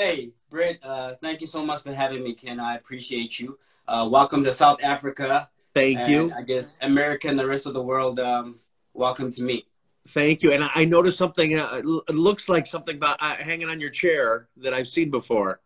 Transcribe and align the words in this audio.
hey, 0.00 0.30
Brett, 0.48 0.78
uh, 0.82 1.14
thank 1.20 1.42
you 1.42 1.46
so 1.46 1.62
much 1.62 1.82
for 1.82 1.92
having 1.92 2.22
me, 2.22 2.32
Ken. 2.32 2.58
I 2.58 2.76
appreciate 2.76 3.38
you. 3.38 3.58
Uh, 3.86 4.08
welcome 4.10 4.42
to 4.44 4.50
South 4.50 4.82
Africa. 4.82 5.50
Thank 5.74 5.98
and 5.98 6.10
you. 6.10 6.32
I 6.34 6.40
guess 6.40 6.78
America 6.80 7.28
and 7.28 7.38
the 7.38 7.46
rest 7.46 7.66
of 7.66 7.74
the 7.74 7.82
world, 7.82 8.18
um, 8.18 8.58
welcome 8.94 9.30
to 9.32 9.42
me. 9.42 9.66
Thank 10.08 10.42
you. 10.42 10.52
And 10.52 10.64
I 10.74 10.86
noticed 10.86 11.18
something. 11.18 11.58
Uh, 11.58 11.82
it 12.08 12.14
looks 12.14 12.48
like 12.48 12.66
something 12.66 12.96
about 12.96 13.18
uh, 13.20 13.34
hanging 13.34 13.68
on 13.68 13.78
your 13.78 13.90
chair 13.90 14.48
that 14.56 14.72
I've 14.72 14.88
seen 14.88 15.10
before. 15.10 15.60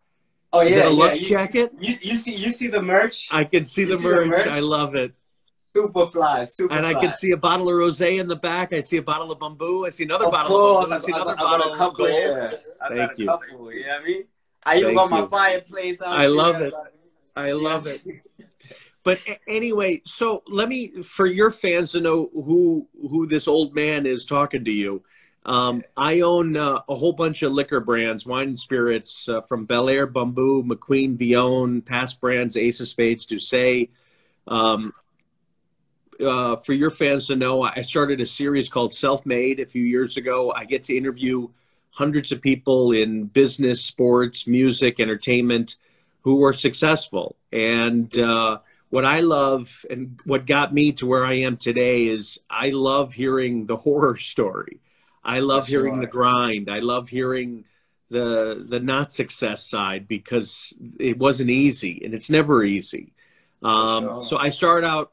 Oh 0.51 0.59
yeah, 0.59 0.69
Is 0.69 0.75
it 0.75 0.85
a 0.85 0.89
yeah. 0.89 0.95
Lux 0.95 1.21
You, 1.21 1.29
jacket? 1.29 1.71
You, 1.79 1.95
you 2.01 2.15
see, 2.17 2.35
you 2.35 2.49
see 2.49 2.67
the 2.67 2.81
merch. 2.81 3.29
I 3.31 3.45
can 3.45 3.65
see 3.65 3.85
the 3.85 3.95
see 3.95 4.03
the 4.03 4.15
merch. 4.15 4.27
merch? 4.27 4.47
I 4.47 4.59
love 4.59 4.95
it. 4.95 5.13
Super 5.75 6.05
fly, 6.05 6.43
super 6.45 6.73
And 6.73 6.85
I 6.85 6.93
fly. 6.93 7.01
can 7.01 7.13
see 7.13 7.31
a 7.31 7.37
bottle 7.37 7.67
of 7.67 7.75
rosé 7.75 8.19
in 8.19 8.27
the 8.27 8.35
back. 8.37 8.71
I 8.71 8.79
see 8.81 8.97
a 8.97 9.01
bottle 9.01 9.31
of 9.31 9.39
Bumbu. 9.39 9.85
I 9.85 9.89
see 9.89 10.05
another 10.05 10.25
Of 10.27 10.31
bottle 10.31 10.57
course, 10.57 10.85
of 10.85 10.91
Bumbu. 10.91 10.93
I 10.93 10.95
I've, 10.95 11.01
see 11.03 11.11
I've, 11.13 11.21
another 11.21 11.31
I've 11.31 11.37
bottle 11.37 11.73
a 11.73 11.87
of 11.89 11.93
gold. 11.95 12.09
here. 12.09 12.51
Thank 12.89 13.17
you. 13.17 13.25
couple. 13.25 13.73
You 13.73 13.81
know 13.81 13.87
what 13.87 14.01
I 14.01 14.05
mean? 14.05 14.23
I 14.65 14.77
even 14.79 14.95
got 14.95 15.09
my 15.09 15.25
fireplace. 15.27 16.01
I 16.01 16.21
here. 16.21 16.29
love 16.29 16.61
it. 16.61 16.73
I 17.35 17.51
love 17.51 17.87
it. 17.87 18.01
But 19.03 19.19
anyway, 19.47 20.01
so 20.05 20.41
let 20.47 20.67
me 20.67 21.03
for 21.03 21.27
your 21.27 21.51
fans 21.51 21.91
to 21.91 22.01
know 22.01 22.31
who 22.33 22.87
who 22.99 23.27
this 23.27 23.47
old 23.47 23.75
man 23.75 24.07
is 24.07 24.25
talking 24.25 24.65
to 24.65 24.71
you. 24.71 25.03
Um, 25.45 25.83
I 25.95 26.21
own 26.21 26.57
uh, 26.57 26.79
a 26.89 26.95
whole 26.95 27.13
bunch 27.13 27.43
of 27.43 27.51
liquor 27.51 27.79
brands, 27.79 28.25
wine 28.25 28.47
and 28.47 28.59
spirits 28.59 29.29
uh, 29.29 29.41
from 29.41 29.65
Bel 29.65 29.89
Air, 29.89 30.07
Bumbu, 30.07 30.63
McQueen, 30.65 31.19
Vion, 31.19 31.85
past 31.85 32.19
brands, 32.19 32.57
Ace 32.57 32.79
of 32.79 32.87
Spades, 32.87 33.27
Dussé. 33.27 33.89
Um, 34.47 34.91
uh, 36.19 36.55
for 36.57 36.73
your 36.73 36.91
fans 36.91 37.27
to 37.27 37.35
know, 37.35 37.63
I 37.63 37.81
started 37.81 38.21
a 38.21 38.25
series 38.25 38.69
called 38.69 38.93
Self 38.93 39.25
Made 39.25 39.59
a 39.59 39.65
few 39.65 39.83
years 39.83 40.17
ago. 40.17 40.51
I 40.55 40.65
get 40.65 40.83
to 40.85 40.97
interview 40.97 41.47
hundreds 41.91 42.31
of 42.31 42.41
people 42.41 42.91
in 42.91 43.25
business, 43.25 43.83
sports, 43.83 44.47
music, 44.47 44.99
entertainment 44.99 45.77
who 46.21 46.43
are 46.43 46.53
successful. 46.53 47.35
And 47.51 48.17
uh, 48.17 48.59
what 48.89 49.05
I 49.05 49.21
love 49.21 49.85
and 49.89 50.19
what 50.25 50.45
got 50.45 50.73
me 50.73 50.91
to 50.93 51.05
where 51.05 51.25
I 51.25 51.35
am 51.35 51.57
today 51.57 52.07
is 52.07 52.39
I 52.49 52.69
love 52.69 53.13
hearing 53.13 53.65
the 53.65 53.75
horror 53.75 54.17
story. 54.33 54.81
I 55.23 55.39
love 55.39 55.65
For 55.65 55.71
hearing 55.71 55.95
sure. 55.95 56.01
the 56.01 56.07
grind. 56.07 56.69
I 56.69 56.79
love 56.79 57.09
hearing 57.09 57.65
the 58.09 58.63
the 58.67 58.79
not 58.79 59.11
success 59.11 59.65
side 59.65 60.07
because 60.07 60.73
it 60.99 61.17
wasn't 61.17 61.49
easy 61.49 62.01
and 62.05 62.13
it's 62.13 62.29
never 62.29 62.63
easy. 62.63 63.13
Um, 63.63 64.03
sure. 64.03 64.23
So 64.23 64.37
I 64.37 64.49
start 64.49 64.83
out 64.83 65.11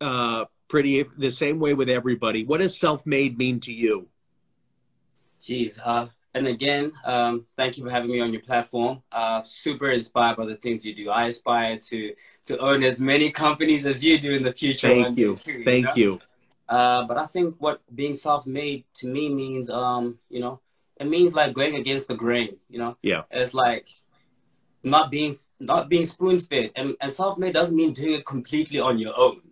uh, 0.00 0.44
pretty 0.68 1.02
the 1.18 1.30
same 1.30 1.58
way 1.58 1.74
with 1.74 1.88
everybody. 1.88 2.44
What 2.44 2.58
does 2.60 2.76
self 2.78 3.06
made 3.06 3.38
mean 3.38 3.60
to 3.60 3.72
you? 3.72 4.08
Jeez, 5.40 5.78
uh, 5.84 6.06
and 6.34 6.48
again, 6.48 6.92
um, 7.04 7.46
thank 7.56 7.76
you 7.76 7.84
for 7.84 7.90
having 7.90 8.10
me 8.10 8.20
on 8.20 8.32
your 8.32 8.42
platform. 8.42 9.02
Uh, 9.12 9.42
super 9.42 9.90
inspired 9.90 10.36
by 10.36 10.46
the 10.46 10.56
things 10.56 10.84
you 10.84 10.94
do. 10.94 11.10
I 11.10 11.26
aspire 11.26 11.78
to 11.78 12.14
to 12.44 12.58
own 12.58 12.82
as 12.82 13.00
many 13.00 13.30
companies 13.30 13.86
as 13.86 14.04
you 14.04 14.18
do 14.18 14.32
in 14.32 14.42
the 14.42 14.52
future. 14.52 14.88
Thank 14.88 15.18
you. 15.18 15.36
too, 15.36 15.62
Thank 15.64 15.86
know? 15.86 15.92
you. 15.94 16.20
Uh, 16.68 17.04
but 17.04 17.18
I 17.18 17.26
think 17.26 17.56
what 17.58 17.82
being 17.94 18.14
self-made 18.14 18.84
to 18.94 19.06
me 19.06 19.32
means, 19.34 19.68
um, 19.68 20.18
you 20.30 20.40
know, 20.40 20.60
it 20.98 21.06
means 21.06 21.34
like 21.34 21.52
going 21.52 21.74
against 21.76 22.08
the 22.08 22.16
grain. 22.16 22.56
You 22.70 22.78
know, 22.78 22.96
Yeah. 23.02 23.24
it's 23.30 23.52
like 23.52 23.88
not 24.82 25.10
being 25.10 25.36
not 25.60 25.88
being 25.88 26.06
spoon-fed, 26.06 26.72
and 26.74 26.96
and 27.00 27.12
self-made 27.12 27.52
doesn't 27.52 27.76
mean 27.76 27.92
doing 27.92 28.14
it 28.14 28.24
completely 28.26 28.80
on 28.80 28.98
your 28.98 29.12
own. 29.16 29.42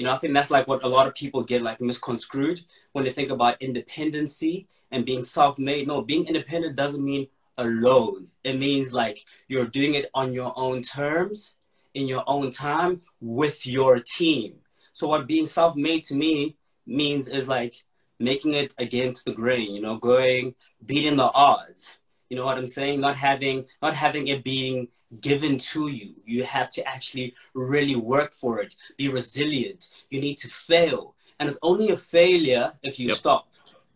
You 0.00 0.06
know, 0.06 0.14
I 0.14 0.16
think 0.16 0.32
that's 0.32 0.50
like 0.50 0.66
what 0.66 0.82
a 0.82 0.88
lot 0.88 1.06
of 1.06 1.14
people 1.14 1.42
get 1.42 1.60
like 1.60 1.78
misconstrued 1.78 2.62
when 2.92 3.04
they 3.04 3.12
think 3.12 3.30
about 3.30 3.60
independency 3.60 4.66
and 4.90 5.04
being 5.04 5.22
self-made. 5.22 5.86
No, 5.86 6.00
being 6.00 6.26
independent 6.26 6.74
doesn't 6.74 7.04
mean 7.04 7.26
alone. 7.58 8.28
It 8.42 8.58
means 8.58 8.94
like 8.94 9.26
you're 9.48 9.66
doing 9.66 9.96
it 9.96 10.08
on 10.14 10.32
your 10.32 10.54
own 10.56 10.80
terms, 10.80 11.56
in 11.92 12.08
your 12.08 12.24
own 12.26 12.50
time, 12.50 13.02
with 13.20 13.66
your 13.66 13.98
team. 14.16 14.54
So 14.94 15.06
what 15.06 15.26
being 15.26 15.44
self-made 15.44 16.04
to 16.04 16.14
me 16.14 16.56
means 16.86 17.28
is 17.28 17.46
like 17.46 17.84
making 18.18 18.54
it 18.54 18.72
against 18.78 19.26
the 19.26 19.34
grain, 19.34 19.74
you 19.74 19.82
know, 19.82 19.98
going 19.98 20.54
beating 20.86 21.16
the 21.16 21.30
odds. 21.34 21.98
You 22.30 22.38
know 22.38 22.46
what 22.46 22.56
I'm 22.56 22.66
saying? 22.66 23.02
Not 23.02 23.16
having 23.16 23.66
not 23.82 23.94
having 23.94 24.28
it 24.28 24.44
being 24.44 24.88
given 25.20 25.58
to 25.58 25.88
you. 25.88 26.14
You 26.24 26.44
have 26.44 26.70
to 26.70 26.86
actually 26.86 27.34
really 27.54 27.96
work 27.96 28.32
for 28.34 28.60
it. 28.60 28.74
Be 28.96 29.08
resilient. 29.08 29.88
You 30.10 30.20
need 30.20 30.36
to 30.38 30.48
fail. 30.48 31.14
And 31.38 31.48
it's 31.48 31.58
only 31.62 31.88
a 31.90 31.96
failure 31.96 32.72
if 32.82 33.00
you 33.00 33.08
Yep. 33.08 33.16
stop. 33.16 33.48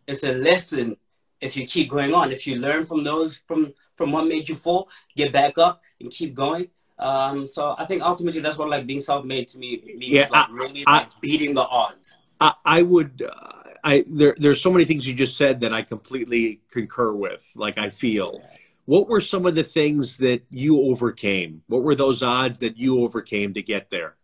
It's 0.07 0.25
a 0.25 0.33
lesson 0.33 0.97
if 1.41 1.57
you 1.57 1.67
keep 1.67 1.89
going 1.91 2.15
on. 2.15 2.33
If 2.33 2.47
you 2.47 2.57
learn 2.57 2.85
from 2.85 3.05
those 3.05 3.43
from 3.47 3.75
from 3.97 4.11
what 4.11 4.27
made 4.27 4.49
you 4.49 4.57
fall, 4.57 4.89
get 5.17 5.33
back 5.33 5.57
up 5.57 5.81
and 6.01 6.11
keep 6.11 6.35
going. 6.35 6.69
Um, 6.99 7.47
so 7.47 7.75
I 7.79 7.85
think 7.85 8.03
ultimately 8.03 8.41
that's 8.41 8.59
what 8.59 8.69
like 8.69 8.87
being 8.87 9.01
self-made 9.01 9.47
to 9.49 9.59
me 9.59 9.81
means. 9.85 10.07
Yeah, 10.09 10.29
like 10.31 10.49
I- 10.49 10.53
really 10.53 10.85
I- 10.87 10.99
like 10.99 11.21
beating 11.21 11.55
the 11.55 11.63
odds. 11.67 12.17
I, 12.41 12.53
I 12.65 12.83
would. 12.83 13.23
Uh, 13.23 13.51
I 13.85 14.05
there. 14.09 14.35
There's 14.39 14.61
so 14.61 14.73
many 14.73 14.85
things 14.85 15.07
you 15.07 15.15
just 15.15 15.37
said 15.37 15.61
that 15.61 15.73
I 15.73 15.83
completely 15.83 16.61
concur 16.71 17.13
with. 17.13 17.49
Like 17.55 17.79
I 17.79 17.89
feel. 17.91 18.43
What 18.87 19.09
were 19.09 19.21
some 19.21 19.47
of 19.47 19.55
the 19.55 19.63
things 19.63 20.19
that 20.19 20.43
you 20.51 20.81
overcame? 20.83 21.63
What 21.69 21.83
were 21.83 21.95
those 21.95 22.23
odds 22.23 22.59
that 22.59 22.77
you 22.77 23.01
overcame 23.03 23.55
to 23.55 23.63
get 23.63 23.89
there? 23.91 24.17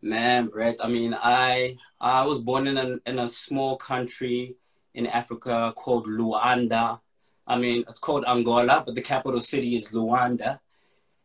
Man, 0.00 0.46
Brett, 0.46 0.76
I 0.80 0.88
mean, 0.88 1.16
I 1.20 1.76
I 2.00 2.24
was 2.26 2.38
born 2.38 2.66
in 2.68 2.76
a 2.76 3.10
in 3.10 3.18
a 3.18 3.28
small 3.28 3.76
country 3.76 4.54
in 4.92 5.06
Africa 5.06 5.72
called 5.74 6.06
Luanda. 6.06 7.00
I 7.46 7.58
mean, 7.58 7.84
it's 7.88 7.98
called 7.98 8.24
Angola, 8.26 8.82
but 8.86 8.94
the 8.94 9.02
capital 9.02 9.40
city 9.40 9.74
is 9.74 9.88
Luanda. 9.88 10.60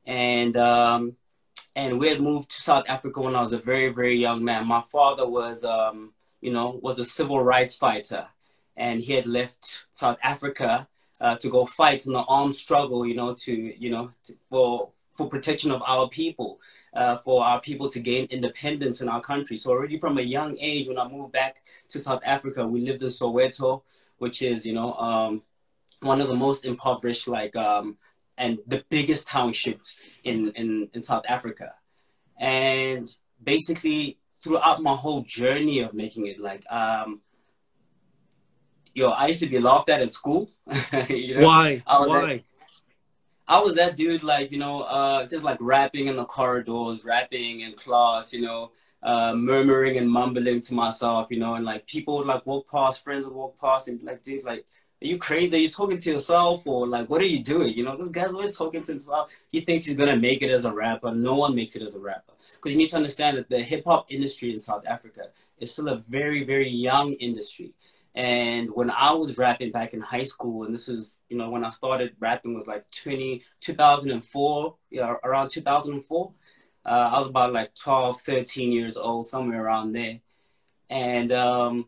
And 0.06 0.58
um, 0.58 1.16
and 1.76 2.00
we 2.00 2.08
had 2.08 2.22
moved 2.22 2.50
to 2.52 2.62
South 2.62 2.86
Africa 2.88 3.22
when 3.22 3.36
I 3.36 3.42
was 3.42 3.54
a 3.54 3.60
very 3.60 3.90
very 3.90 4.18
young 4.18 4.44
man. 4.44 4.66
My 4.66 4.82
father 4.92 5.28
was 5.28 5.64
um, 5.64 6.14
you 6.42 6.52
know 6.52 6.80
was 6.82 6.98
a 6.98 7.06
civil 7.06 7.44
rights 7.44 7.78
fighter, 7.78 8.28
and 8.76 9.00
he 9.00 9.14
had 9.14 9.28
left 9.28 9.86
South 9.92 10.18
Africa 10.24 10.88
uh, 11.22 11.36
to 11.36 11.50
go 11.50 11.66
fight 11.66 12.06
in 12.06 12.14
the 12.14 12.20
armed 12.20 12.56
struggle. 12.56 13.06
You 13.06 13.16
know 13.16 13.34
to 13.34 13.54
you 13.54 13.90
know 13.90 14.12
to, 14.26 14.34
for 14.50 14.90
for 15.14 15.28
protection 15.28 15.72
of 15.72 15.82
our 15.86 16.08
people 16.08 16.60
uh, 16.94 17.18
for 17.18 17.44
our 17.44 17.60
people 17.62 17.90
to 17.90 18.00
gain 18.00 18.28
independence 18.30 19.02
in 19.02 19.10
our 19.10 19.22
country. 19.22 19.58
So 19.58 19.72
already 19.72 20.00
from 20.00 20.18
a 20.18 20.22
young 20.22 20.58
age, 20.60 20.88
when 20.88 20.98
I 20.98 21.08
moved 21.08 21.34
back 21.34 21.62
to 21.90 22.00
South 22.00 22.22
Africa, 22.26 22.66
we 22.68 22.82
lived 22.82 23.04
in 23.04 23.10
Soweto, 23.10 23.84
which 24.18 24.42
is 24.42 24.66
you 24.66 24.74
know 24.74 24.94
um, 24.94 25.44
one 26.02 26.22
of 26.22 26.28
the 26.28 26.36
most 26.36 26.66
impoverished, 26.66 27.28
like 27.28 27.56
um, 27.56 27.98
and 28.38 28.60
the 28.66 28.84
biggest 28.90 29.28
townships 29.28 29.94
in, 30.24 30.52
in 30.52 30.90
in 30.94 31.02
South 31.02 31.26
Africa. 31.28 31.74
And 32.38 33.14
basically, 33.44 34.18
throughout 34.42 34.82
my 34.82 34.96
whole 34.96 35.22
journey 35.22 35.80
of 35.80 35.94
making 35.94 36.28
it, 36.28 36.40
like 36.40 36.64
um, 36.72 37.22
yo, 39.00 39.10
I 39.10 39.28
used 39.28 39.40
to 39.40 39.48
be 39.48 39.60
laughed 39.60 39.90
at 39.90 40.02
at 40.02 40.14
school. 40.14 40.50
you 41.10 41.36
know? 41.36 41.46
Why? 41.46 41.82
I 41.88 42.08
Why? 42.08 42.44
I 43.48 43.60
was 43.60 43.76
that 43.78 43.98
dude, 43.98 44.22
like, 44.22 44.52
you 44.52 44.60
know, 44.60 44.82
uh, 44.82 45.26
just 45.26 45.44
like 45.44 45.58
rapping 45.60 46.06
in 46.08 46.18
the 46.18 46.26
corridors, 46.26 47.04
rapping 47.04 47.62
in 47.62 47.74
class, 47.74 48.32
you 48.32 48.42
know, 48.42 48.72
uh, 49.02 49.34
murmuring 49.34 49.98
and 49.98 50.08
mumbling 50.08 50.62
to 50.62 50.74
myself, 50.76 51.32
you 51.32 51.40
know, 51.40 51.56
and 51.56 51.66
like 51.66 51.88
people 51.88 52.18
would 52.18 52.28
like 52.28 52.46
walk 52.46 52.70
past, 52.70 53.04
friends 53.04 53.26
would 53.26 53.34
walk 53.34 53.60
past 53.60 53.88
and 53.88 54.00
be 54.00 54.06
like, 54.06 54.22
dude, 54.22 54.44
like, 54.44 54.66
are 55.02 55.08
you 55.08 55.18
crazy? 55.18 55.58
Are 55.58 55.60
you 55.62 55.70
talking 55.70 55.98
to 55.98 56.12
yourself? 56.12 56.68
Or 56.68 56.86
like, 56.86 57.10
what 57.10 57.22
are 57.22 57.26
you 57.26 57.42
doing? 57.42 57.74
You 57.74 57.86
know, 57.86 57.98
this 57.98 58.10
guy's 58.10 58.34
always 58.34 58.56
talking 58.56 58.84
to 58.84 58.92
himself. 58.92 59.32
He 59.50 59.62
thinks 59.62 59.86
he's 59.86 59.96
going 59.96 60.10
to 60.10 60.18
make 60.18 60.42
it 60.42 60.52
as 60.52 60.66
a 60.66 60.74
rapper. 60.74 61.12
No 61.16 61.36
one 61.36 61.56
makes 61.56 61.76
it 61.78 61.82
as 61.82 61.96
a 61.96 62.00
rapper. 62.00 62.34
Because 62.56 62.74
you 62.74 62.78
need 62.78 62.90
to 62.90 62.98
understand 62.98 63.38
that 63.38 63.50
the 63.50 63.64
hip 63.64 63.86
hop 63.86 64.08
industry 64.10 64.52
in 64.52 64.60
South 64.60 64.86
Africa 64.86 65.30
is 65.58 65.72
still 65.72 65.88
a 65.88 65.96
very, 65.96 66.44
very 66.44 66.70
young 66.70 67.14
industry. 67.14 67.74
And 68.16 68.70
when 68.74 68.90
I 68.90 69.14
was 69.14 69.38
rapping 69.38 69.72
back 69.72 69.94
in 69.94 70.02
high 70.02 70.24
school, 70.24 70.64
and 70.64 70.74
this 70.74 70.90
is, 70.90 71.18
you 71.30 71.38
know, 71.38 71.50
when 71.50 71.64
I 71.64 71.70
started 71.70 72.16
rapping 72.20 72.54
was 72.54 72.68
like 72.68 72.90
20, 72.92 73.42
2004, 73.62 74.76
yeah, 74.90 75.16
around 75.24 75.50
2004. 75.50 76.32
Uh, 76.86 76.90
I 76.90 77.18
was 77.18 77.28
about 77.28 77.54
like 77.54 77.76
12, 77.76 78.20
13 78.22 78.72
years 78.72 78.98
old, 78.98 79.28
somewhere 79.28 79.64
around 79.64 79.94
there. 79.94 80.20
And 80.90 81.32
um, 81.32 81.88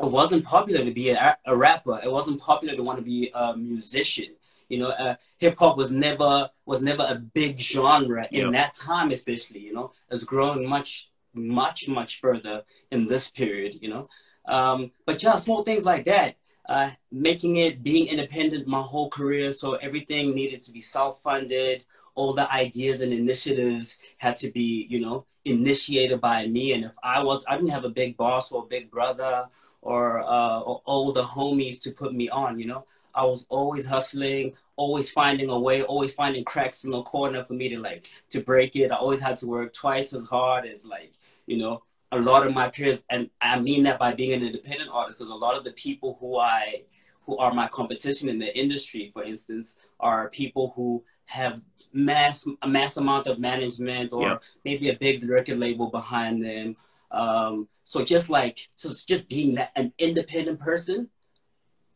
it 0.00 0.10
wasn't 0.10 0.44
popular 0.44 0.84
to 0.84 0.90
be 0.90 1.10
a, 1.10 1.36
a 1.44 1.56
rapper. 1.56 2.00
It 2.02 2.10
wasn't 2.12 2.40
popular 2.40 2.76
to 2.76 2.82
want 2.82 2.98
to 2.98 3.04
be 3.04 3.30
a 3.34 3.56
musician. 3.56 4.36
You 4.68 4.78
know, 4.80 4.90
uh, 4.90 5.16
hip 5.38 5.58
hop 5.58 5.76
was 5.76 5.90
never 5.90 6.50
was 6.66 6.82
never 6.82 7.04
a 7.08 7.14
big 7.16 7.58
genre 7.58 8.28
in 8.30 8.46
Yeah. 8.46 8.50
that 8.52 8.74
time, 8.74 9.10
especially. 9.10 9.60
You 9.60 9.72
know, 9.72 9.92
it's 10.10 10.24
growing 10.24 10.68
much, 10.68 11.10
much, 11.34 11.88
much 11.88 12.20
further 12.20 12.62
in 12.90 13.06
this 13.08 13.30
period. 13.30 13.76
You 13.80 13.88
know, 13.90 14.08
um, 14.46 14.90
but 15.04 15.22
yeah, 15.22 15.36
small 15.36 15.62
things 15.62 15.84
like 15.84 16.04
that, 16.04 16.36
uh, 16.68 16.90
making 17.10 17.56
it 17.56 17.82
being 17.82 18.08
independent 18.08 18.66
my 18.66 18.80
whole 18.80 19.10
career. 19.10 19.52
So 19.52 19.74
everything 19.74 20.34
needed 20.34 20.62
to 20.62 20.72
be 20.72 20.80
self 20.80 21.22
funded. 21.22 21.84
All 22.14 22.32
the 22.32 22.50
ideas 22.50 23.02
and 23.02 23.12
initiatives 23.12 23.98
had 24.16 24.38
to 24.38 24.50
be, 24.50 24.86
you 24.88 25.00
know, 25.00 25.26
initiated 25.44 26.20
by 26.20 26.46
me. 26.46 26.72
And 26.72 26.84
if 26.84 26.92
I 27.02 27.22
was, 27.22 27.44
I 27.46 27.56
didn't 27.56 27.70
have 27.70 27.84
a 27.84 27.90
big 27.90 28.16
boss 28.16 28.50
or 28.50 28.62
a 28.62 28.66
big 28.66 28.90
brother 28.90 29.46
or, 29.82 30.20
uh, 30.20 30.60
or 30.60 30.80
older 30.86 31.22
homies 31.22 31.80
to 31.82 31.90
put 31.90 32.14
me 32.14 32.30
on. 32.30 32.58
You 32.58 32.66
know, 32.66 32.86
I 33.14 33.24
was 33.24 33.46
always 33.48 33.86
hustling, 33.86 34.54
always 34.76 35.10
finding 35.10 35.48
a 35.50 35.58
way, 35.58 35.82
always 35.82 36.14
finding 36.14 36.44
cracks 36.44 36.84
in 36.84 36.90
the 36.90 37.02
corner 37.02 37.42
for 37.42 37.54
me 37.54 37.68
to 37.70 37.78
like 37.78 38.06
to 38.30 38.40
break 38.40 38.76
it. 38.76 38.90
I 38.92 38.96
always 38.96 39.20
had 39.20 39.38
to 39.38 39.46
work 39.46 39.72
twice 39.72 40.12
as 40.12 40.26
hard 40.26 40.66
as 40.66 40.84
like 40.86 41.12
you 41.46 41.56
know 41.56 41.82
a 42.12 42.18
lot 42.18 42.46
of 42.46 42.54
my 42.54 42.68
peers, 42.68 43.02
and 43.10 43.30
I 43.40 43.58
mean 43.58 43.82
that 43.84 43.98
by 43.98 44.14
being 44.14 44.32
an 44.32 44.46
independent 44.46 44.90
artist, 44.92 45.18
because 45.18 45.30
a 45.30 45.34
lot 45.34 45.56
of 45.56 45.64
the 45.64 45.72
people 45.72 46.16
who 46.20 46.38
I 46.38 46.82
who 47.22 47.36
are 47.38 47.52
my 47.52 47.66
competition 47.68 48.28
in 48.28 48.38
the 48.38 48.56
industry, 48.56 49.10
for 49.12 49.24
instance, 49.24 49.76
are 49.98 50.30
people 50.30 50.72
who 50.76 51.02
have 51.26 51.60
mass 51.92 52.46
a 52.62 52.68
mass 52.68 52.96
amount 52.96 53.26
of 53.26 53.38
management 53.38 54.12
or 54.12 54.22
yeah. 54.22 54.38
maybe 54.64 54.90
a 54.90 54.96
big 54.96 55.28
record 55.28 55.58
label 55.58 55.90
behind 55.90 56.44
them. 56.44 56.76
Um, 57.10 57.68
so 57.82 58.04
just 58.04 58.30
like 58.30 58.68
so 58.76 58.90
just 59.06 59.28
being 59.28 59.56
that 59.56 59.72
an 59.76 59.92
independent 59.98 60.60
person 60.60 61.08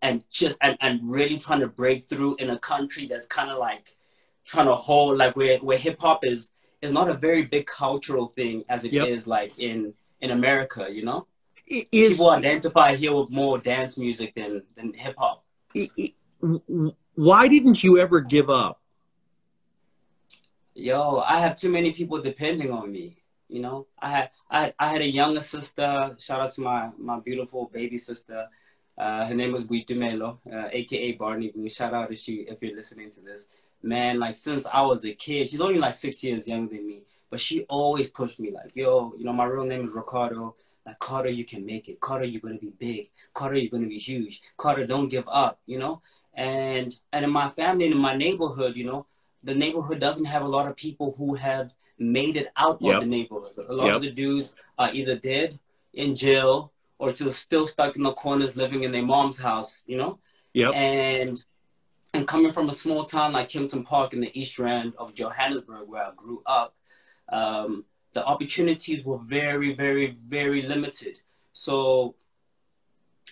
and 0.02 0.24
just 0.30 0.56
and, 0.62 0.76
and 0.80 1.00
really 1.04 1.36
trying 1.36 1.60
to 1.60 1.68
break 1.68 2.04
through 2.04 2.36
in 2.36 2.50
a 2.50 2.58
country 2.58 3.06
that's 3.06 3.26
kind 3.26 3.50
of 3.50 3.58
like 3.58 3.96
trying 4.44 4.66
to 4.66 4.74
hold 4.74 5.18
like 5.18 5.36
where 5.36 5.58
where 5.58 5.78
hip 5.78 6.00
hop 6.00 6.24
is 6.24 6.50
is 6.82 6.92
not 6.92 7.08
a 7.08 7.14
very 7.14 7.44
big 7.44 7.66
cultural 7.66 8.28
thing 8.28 8.64
as 8.68 8.84
it 8.84 8.92
yep. 8.92 9.06
is 9.06 9.26
like 9.26 9.58
in 9.58 9.94
in 10.20 10.30
America, 10.30 10.88
you 10.90 11.04
know? 11.04 11.26
Is, 11.66 12.12
People 12.12 12.30
identify 12.30 12.96
here 12.96 13.14
with 13.14 13.30
more 13.30 13.58
dance 13.58 13.96
music 13.96 14.34
than, 14.34 14.62
than 14.76 14.92
hip 14.92 15.14
hop. 15.16 15.44
Why 17.14 17.48
didn't 17.48 17.84
you 17.84 17.98
ever 17.98 18.20
give 18.20 18.50
up? 18.50 18.80
Yo, 20.74 21.18
I 21.18 21.38
have 21.38 21.56
too 21.56 21.70
many 21.70 21.92
people 21.92 22.20
depending 22.20 22.70
on 22.72 22.90
me. 22.90 23.18
You 23.48 23.60
know, 23.60 23.86
I 24.00 24.10
had 24.10 24.30
I, 24.50 24.74
I 24.78 24.88
had 24.92 25.00
a 25.00 25.10
younger 25.10 25.40
sister. 25.40 26.16
Shout 26.18 26.40
out 26.40 26.52
to 26.52 26.60
my 26.60 26.90
my 26.96 27.20
beautiful 27.20 27.70
baby 27.72 27.96
sister. 27.96 28.48
Uh, 28.96 29.26
her 29.26 29.34
name 29.34 29.52
was 29.52 29.64
Boitumelo, 29.64 30.38
uh, 30.52 30.68
aka 30.72 31.12
Barney. 31.12 31.52
Shout 31.68 31.94
out 31.94 32.12
if 32.12 32.18
she 32.18 32.46
if 32.52 32.62
you're 32.62 32.76
listening 32.76 33.10
to 33.10 33.20
this. 33.20 33.48
Man, 33.82 34.18
like 34.18 34.36
since 34.36 34.66
I 34.66 34.82
was 34.82 35.04
a 35.04 35.12
kid, 35.12 35.48
she's 35.48 35.60
only 35.60 35.78
like 35.78 35.94
six 35.94 36.22
years 36.22 36.46
younger 36.46 36.74
than 36.74 36.86
me, 36.86 37.02
but 37.30 37.40
she 37.40 37.62
always 37.62 38.10
pushed 38.10 38.38
me 38.38 38.50
like, 38.50 38.76
yo, 38.76 39.14
you 39.16 39.24
know, 39.24 39.32
my 39.32 39.44
real 39.44 39.64
name 39.64 39.84
is 39.84 39.94
Ricardo. 39.94 40.54
Like 40.86 40.98
Carter, 40.98 41.30
you 41.30 41.44
can 41.44 41.64
make 41.64 41.88
it. 41.88 42.00
Carter, 42.00 42.24
you're 42.24 42.40
gonna 42.40 42.58
be 42.58 42.72
big. 42.78 43.10
Carter, 43.34 43.56
you're 43.56 43.70
gonna 43.70 43.86
be 43.86 43.98
huge. 43.98 44.42
Carter, 44.56 44.86
don't 44.86 45.08
give 45.08 45.28
up. 45.28 45.60
You 45.66 45.78
know. 45.78 46.02
And 46.34 46.94
and 47.12 47.24
in 47.24 47.30
my 47.30 47.48
family 47.50 47.86
and 47.86 47.94
in 47.94 48.00
my 48.00 48.16
neighborhood, 48.16 48.76
you 48.76 48.84
know, 48.84 49.06
the 49.42 49.54
neighborhood 49.54 49.98
doesn't 49.98 50.24
have 50.24 50.42
a 50.42 50.48
lot 50.48 50.66
of 50.66 50.76
people 50.76 51.14
who 51.16 51.34
have 51.34 51.74
made 51.98 52.36
it 52.36 52.48
out 52.56 52.78
yep. 52.80 52.96
of 52.96 53.00
the 53.02 53.06
neighborhood. 53.06 53.66
A 53.68 53.74
lot 53.74 53.86
yep. 53.86 53.96
of 53.96 54.02
the 54.02 54.10
dudes 54.10 54.56
are 54.78 54.92
either 54.92 55.16
dead, 55.16 55.58
in 55.92 56.14
jail, 56.14 56.72
or 56.98 57.12
just 57.12 57.38
still 57.40 57.66
stuck 57.66 57.96
in 57.96 58.02
the 58.02 58.12
corners 58.12 58.56
living 58.56 58.84
in 58.84 58.92
their 58.92 59.02
mom's 59.02 59.38
house. 59.38 59.82
You 59.86 59.98
know. 59.98 60.18
Yeah. 60.52 60.70
And 60.70 61.42
and 62.14 62.26
coming 62.26 62.52
from 62.52 62.68
a 62.68 62.72
small 62.72 63.04
town 63.04 63.32
like 63.32 63.48
Kempton 63.48 63.84
Park 63.84 64.12
in 64.12 64.20
the 64.20 64.38
East 64.38 64.58
Rand 64.58 64.94
of 64.98 65.14
Johannesburg, 65.14 65.88
where 65.88 66.04
I 66.04 66.10
grew 66.16 66.42
up, 66.46 66.74
um, 67.28 67.84
the 68.12 68.24
opportunities 68.24 69.04
were 69.04 69.18
very, 69.18 69.74
very, 69.74 70.10
very 70.10 70.62
limited. 70.62 71.20
So 71.52 72.16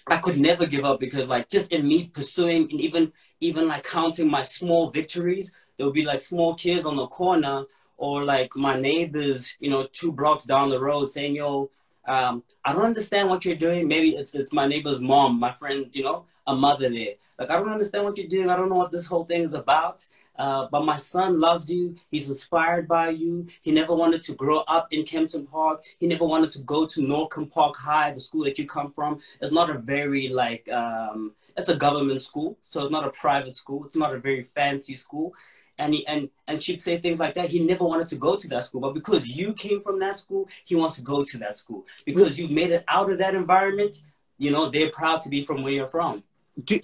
I 0.07 0.19
could 0.19 0.39
never 0.39 0.67
give 0.67 0.85
up 0.85 1.01
because 1.01 1.29
like 1.29 1.49
just 1.49 1.73
in 1.73 1.87
me 1.87 2.07
pursuing 2.07 2.69
and 2.71 2.81
even 2.81 3.13
even 3.41 3.69
like 3.69 3.85
counting 3.85 4.31
my 4.31 4.43
small 4.43 4.91
victories, 4.91 5.53
there 5.77 5.87
would 5.87 5.95
be 5.95 6.05
like 6.05 6.21
small 6.21 6.55
kids 6.55 6.87
on 6.87 6.97
the 6.97 7.07
corner 7.07 7.65
or 7.97 8.25
like 8.25 8.55
my 8.57 8.79
neighbors, 8.79 9.57
you 9.61 9.71
know, 9.71 9.87
two 9.93 10.13
blocks 10.13 10.45
down 10.45 10.71
the 10.71 10.81
road 10.81 11.11
saying, 11.11 11.35
yo, 11.35 11.71
um, 12.07 12.43
I 12.65 12.73
don't 12.73 12.85
understand 12.85 13.29
what 13.29 13.45
you're 13.45 13.57
doing. 13.57 13.89
Maybe 13.89 14.11
it's 14.11 14.35
it's 14.35 14.53
my 14.53 14.67
neighbor's 14.67 15.01
mom, 15.01 15.39
my 15.39 15.53
friend, 15.53 15.87
you 15.93 16.05
know, 16.05 16.25
a 16.49 16.57
mother 16.57 16.89
there. 16.89 17.15
Like 17.39 17.51
I 17.51 17.57
don't 17.57 17.71
understand 17.71 18.05
what 18.05 18.19
you're 18.19 18.27
doing. 18.27 18.51
I 18.51 18.57
don't 18.57 18.69
know 18.69 18.75
what 18.75 18.91
this 18.91 19.07
whole 19.07 19.25
thing 19.25 19.43
is 19.43 19.55
about. 19.55 20.05
Uh, 20.39 20.69
but 20.71 20.85
my 20.85 20.97
son 20.97 21.41
loves 21.41 21.71
you. 21.71 21.97
He's 22.11 22.29
inspired 22.29 22.87
by 22.87 23.09
you. 23.11 23.49
He 23.61 23.73
never 23.73 23.95
wanted 23.95 24.23
to 24.23 24.35
grow 24.35 24.61
up 24.61 24.87
in 24.93 25.03
Kempton 25.05 25.47
Park. 25.47 25.85
He 25.99 26.07
never 26.07 26.25
wanted 26.25 26.51
to 26.51 26.61
go 26.61 26.87
to 26.87 27.01
Norkem 27.01 27.51
Park 27.51 27.77
High, 27.77 28.13
the 28.13 28.21
school 28.21 28.45
that 28.45 28.59
you 28.59 28.67
come 28.67 28.93
from. 28.93 29.21
It's 29.41 29.53
not 29.53 29.69
a 29.69 29.79
very 29.79 30.29
like 30.29 30.69
um, 30.71 31.33
it's 31.57 31.69
a 31.69 31.77
government 31.77 32.23
school, 32.23 32.57
so 32.63 32.83
it's 32.83 32.93
not 32.93 33.05
a 33.05 33.11
private 33.11 33.55
school. 33.55 33.85
It's 33.85 33.97
not 33.97 34.15
a 34.15 34.19
very 34.19 34.45
fancy 34.45 34.95
school. 34.95 35.35
And 35.77 35.95
he, 35.95 36.07
and 36.07 36.31
and 36.47 36.63
she'd 36.63 36.81
say 36.81 36.99
things 36.99 37.19
like 37.19 37.35
that. 37.35 37.49
He 37.49 37.65
never 37.65 37.85
wanted 37.85 38.07
to 38.09 38.17
go 38.17 38.37
to 38.37 38.49
that 38.49 38.65
school, 38.65 38.81
but 38.81 38.95
because 38.95 39.29
you 39.29 39.53
came 39.53 39.81
from 39.81 39.99
that 40.01 40.15
school, 40.15 40.49
he 40.65 40.77
wants 40.77 40.97
to 40.97 41.03
go 41.03 41.25
to 41.25 41.39
that 41.39 41.57
school 41.57 41.85
because 42.05 42.39
you've 42.39 42.53
made 42.53 42.71
it 42.71 42.85
out 42.87 43.11
of 43.11 43.19
that 43.19 43.35
environment. 43.35 44.05
You 44.39 44.53
know, 44.53 44.69
they're 44.69 44.91
proud 44.91 45.21
to 45.23 45.29
be 45.29 45.45
from 45.45 45.65
where 45.65 45.73
you're 45.73 45.89
from 45.89 46.23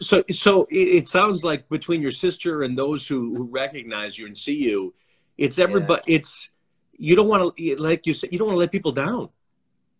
so 0.00 0.22
so 0.30 0.66
it, 0.70 1.08
sounds 1.08 1.42
like 1.42 1.68
between 1.68 2.00
your 2.00 2.12
sister 2.12 2.62
and 2.62 2.78
those 2.78 3.06
who, 3.06 3.34
who 3.34 3.44
recognize 3.44 4.18
you 4.18 4.26
and 4.26 4.36
see 4.36 4.54
you 4.54 4.94
it's 5.36 5.58
everybody 5.58 6.02
yeah. 6.06 6.16
it's 6.16 6.50
you 6.96 7.16
don't 7.16 7.28
want 7.28 7.56
to 7.56 7.76
like 7.76 8.06
you 8.06 8.14
said 8.14 8.32
you 8.32 8.38
don't 8.38 8.48
want 8.48 8.56
to 8.56 8.60
let 8.60 8.72
people 8.72 8.92
down. 8.92 9.28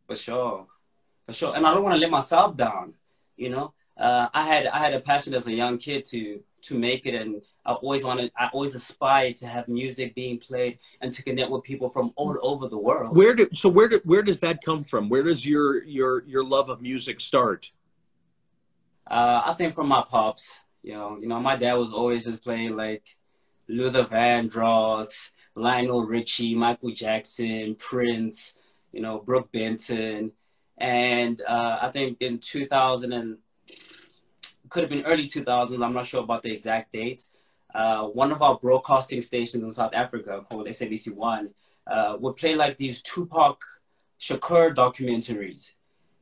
For 0.07 0.15
sure. 0.15 0.67
For 1.25 1.33
sure. 1.33 1.57
And 1.57 1.67
i 1.67 1.75
don't 1.75 1.83
want 1.83 1.95
to 1.95 2.01
let 2.01 2.11
myself 2.11 2.57
down 2.57 2.95
you 3.37 3.49
know? 3.49 3.73
Uh, 3.99 4.29
i 4.35 4.43
had 4.43 4.67
i 4.67 4.79
had 4.79 4.93
a 4.93 5.01
passion 5.01 5.35
as 5.35 5.47
a 5.47 5.53
young 5.53 5.79
kid 5.79 6.05
to 6.05 6.41
to 6.63 6.79
make 6.79 7.07
it 7.07 7.15
and 7.15 7.43
i 7.67 7.73
always 7.73 8.05
wanted 8.05 8.31
i 8.39 8.49
always 8.53 8.75
aspired 8.75 9.37
to 9.37 9.47
have 9.47 9.69
music 9.69 10.15
being 10.15 10.39
played 10.39 10.79
and 11.01 11.13
to 11.13 11.23
connect 11.23 11.51
with 11.51 11.63
people 11.63 11.89
from 11.91 12.13
all 12.17 12.37
over 12.43 12.69
the 12.69 12.79
world. 12.79 13.17
Where 13.17 13.35
do 13.35 13.49
so 13.55 13.69
where 13.69 13.89
do, 13.89 14.01
where 14.05 14.23
does 14.23 14.41
that 14.41 14.63
come 14.65 14.85
from? 14.85 15.09
Where 15.09 15.23
does 15.23 15.45
your 15.45 15.83
your 15.85 16.25
your 16.27 16.45
love 16.45 16.69
of 16.69 16.81
music 16.81 17.21
start 17.21 17.73
uh, 19.07 19.43
I 19.47 19.53
think 19.55 19.75
from 19.75 19.89
my 19.89 20.03
pops, 20.09 20.61
you 20.83 20.95
know, 20.95 21.19
you 21.21 21.27
know, 21.27 21.41
my 21.41 21.57
dad 21.57 21.75
was 21.75 21.93
always 21.93 22.25
just 22.25 22.43
playing 22.43 22.77
like 22.77 23.17
Luther 23.69 24.05
Vandross, 24.05 25.31
Lionel 25.57 26.07
Richie, 26.07 26.55
Michael 26.55 26.91
Jackson, 26.91 27.75
Prince, 27.77 28.55
you 28.93 29.01
know, 29.01 29.19
Brook 29.19 29.51
Benton, 29.53 30.33
and 30.79 31.41
uh, 31.47 31.79
I 31.83 31.91
think 31.91 32.19
in 32.21 32.39
2000 32.39 33.13
and 33.13 33.39
could 34.69 34.83
have 34.83 34.91
been 34.91 35.05
early 35.05 35.25
2000s. 35.25 35.85
I'm 35.85 35.93
not 35.93 36.07
sure 36.07 36.23
about 36.23 36.43
the 36.43 36.53
exact 36.53 36.93
dates. 36.93 37.31
Uh, 37.75 38.05
one 38.05 38.33
of 38.33 38.43
our 38.43 38.59
broadcasting 38.59 39.21
stations 39.21 39.63
in 39.63 39.73
South 39.73 39.95
Africa 39.95 40.45
called 40.49 40.67
SABC 40.67 41.15
One 41.15 41.51
uh, 41.87 42.17
would 42.19 42.37
play 42.37 42.55
like 42.55 42.77
these 42.77 43.03
Tupac 43.03 43.63
Shakur 44.21 44.75
documentaries 44.75 45.73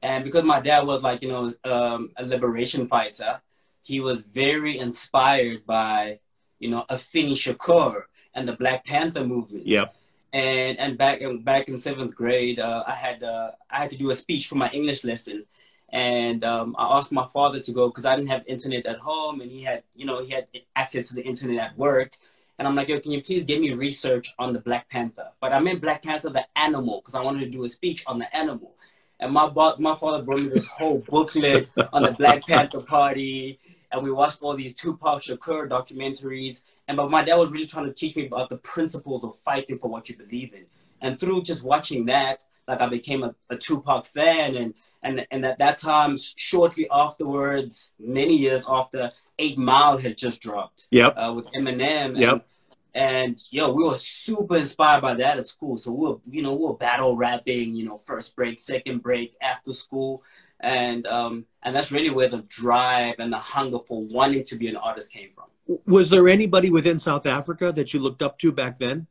and 0.02 0.24
because 0.24 0.42
my 0.44 0.60
dad 0.60 0.86
was 0.86 1.02
like, 1.02 1.22
you 1.22 1.28
know, 1.28 1.52
um, 1.64 2.10
a 2.16 2.26
liberation 2.26 2.86
fighter, 2.86 3.40
he 3.84 4.00
was 4.00 4.26
very 4.26 4.78
inspired 4.78 5.64
by, 5.64 6.18
you 6.58 6.70
know, 6.70 6.84
Afeni 6.90 7.32
Shakur 7.32 8.02
and 8.34 8.48
the 8.48 8.56
Black 8.56 8.84
Panther 8.84 9.24
movement. 9.24 9.66
Yep. 9.66 9.94
And 10.32 10.78
and 10.78 10.98
back 10.98 11.20
in 11.20 11.42
back 11.42 11.68
in 11.68 11.76
seventh 11.76 12.16
grade, 12.16 12.58
uh, 12.58 12.84
I 12.86 12.94
had 12.94 13.22
uh, 13.22 13.50
I 13.70 13.82
had 13.82 13.90
to 13.90 13.98
do 13.98 14.10
a 14.10 14.14
speech 14.14 14.46
for 14.46 14.54
my 14.54 14.70
English 14.70 15.04
lesson, 15.04 15.44
and 15.90 16.42
um, 16.42 16.74
I 16.78 16.96
asked 16.96 17.12
my 17.12 17.26
father 17.28 17.60
to 17.60 17.72
go 17.72 17.88
because 17.88 18.06
I 18.06 18.16
didn't 18.16 18.30
have 18.30 18.42
internet 18.46 18.86
at 18.86 18.96
home, 18.96 19.42
and 19.42 19.50
he 19.50 19.62
had 19.62 19.82
you 19.94 20.06
know 20.06 20.24
he 20.24 20.30
had 20.30 20.46
access 20.74 21.08
to 21.08 21.14
the 21.14 21.22
internet 21.22 21.58
at 21.58 21.78
work. 21.78 22.12
And 22.58 22.68
I'm 22.68 22.74
like, 22.74 22.88
yo, 22.88 22.98
can 23.00 23.12
you 23.12 23.22
please 23.22 23.44
give 23.44 23.60
me 23.60 23.72
research 23.72 24.32
on 24.38 24.52
the 24.52 24.60
Black 24.60 24.88
Panther? 24.88 25.30
But 25.40 25.52
I 25.52 25.58
meant 25.58 25.82
Black 25.82 26.02
Panther, 26.02 26.30
the 26.30 26.46
animal, 26.56 27.00
because 27.00 27.14
I 27.14 27.22
wanted 27.22 27.40
to 27.40 27.50
do 27.50 27.64
a 27.64 27.68
speech 27.68 28.04
on 28.06 28.18
the 28.18 28.34
animal 28.36 28.74
and 29.22 29.32
my 29.32 29.48
my 29.78 29.94
father 29.94 30.22
brought 30.22 30.40
me 30.40 30.48
this 30.48 30.66
whole 30.66 30.98
booklet 30.98 31.70
on 31.92 32.02
the 32.02 32.12
Black 32.12 32.44
Panther 32.46 32.80
Party, 32.80 33.58
and 33.92 34.02
we 34.02 34.10
watched 34.10 34.42
all 34.42 34.54
these 34.54 34.74
Tupac 34.74 35.22
Shakur 35.22 35.68
documentaries. 35.68 36.62
And 36.88 36.96
but 36.96 37.10
my 37.10 37.22
dad 37.24 37.36
was 37.36 37.52
really 37.52 37.66
trying 37.66 37.86
to 37.86 37.92
teach 37.92 38.16
me 38.16 38.26
about 38.26 38.50
the 38.50 38.56
principles 38.58 39.22
of 39.22 39.38
fighting 39.38 39.78
for 39.78 39.88
what 39.88 40.08
you 40.08 40.16
believe 40.16 40.52
in. 40.52 40.66
And 41.00 41.18
through 41.18 41.42
just 41.42 41.62
watching 41.62 42.06
that, 42.06 42.42
like 42.66 42.80
I 42.80 42.88
became 42.88 43.22
a, 43.22 43.34
a 43.48 43.56
Tupac 43.56 44.06
fan, 44.06 44.56
and 44.56 44.74
and 45.04 45.24
and 45.30 45.46
at 45.46 45.58
that 45.58 45.78
time, 45.78 46.16
shortly 46.16 46.88
afterwards, 46.90 47.92
many 48.00 48.36
years 48.36 48.64
after, 48.68 49.12
Eight 49.38 49.56
Mile 49.56 49.98
had 49.98 50.18
just 50.18 50.42
dropped. 50.42 50.88
Yep. 50.90 51.14
Uh, 51.16 51.32
with 51.36 51.46
Eminem. 51.52 52.18
Yep. 52.18 52.46
And 52.94 53.42
yo, 53.50 53.72
we 53.72 53.84
were 53.84 53.94
super 53.94 54.56
inspired 54.56 55.00
by 55.00 55.14
that 55.14 55.38
at 55.38 55.46
school. 55.46 55.76
So 55.78 55.92
we 55.92 56.08
were, 56.08 56.16
you 56.30 56.42
know, 56.42 56.52
we 56.54 56.66
were 56.66 56.74
battle 56.74 57.16
rapping, 57.16 57.74
you 57.74 57.86
know, 57.86 58.00
first 58.04 58.36
break, 58.36 58.58
second 58.58 59.02
break, 59.02 59.34
after 59.40 59.72
school. 59.72 60.22
And 60.60 61.06
um, 61.06 61.46
and 61.62 61.74
that's 61.74 61.90
really 61.90 62.10
where 62.10 62.28
the 62.28 62.42
drive 62.42 63.16
and 63.18 63.32
the 63.32 63.38
hunger 63.38 63.78
for 63.78 64.04
wanting 64.06 64.44
to 64.44 64.56
be 64.56 64.68
an 64.68 64.76
artist 64.76 65.12
came 65.12 65.30
from. 65.34 65.78
Was 65.86 66.10
there 66.10 66.28
anybody 66.28 66.70
within 66.70 66.98
South 66.98 67.26
Africa 67.26 67.72
that 67.72 67.94
you 67.94 68.00
looked 68.00 68.22
up 68.22 68.38
to 68.40 68.52
back 68.52 68.78
then? 68.78 69.06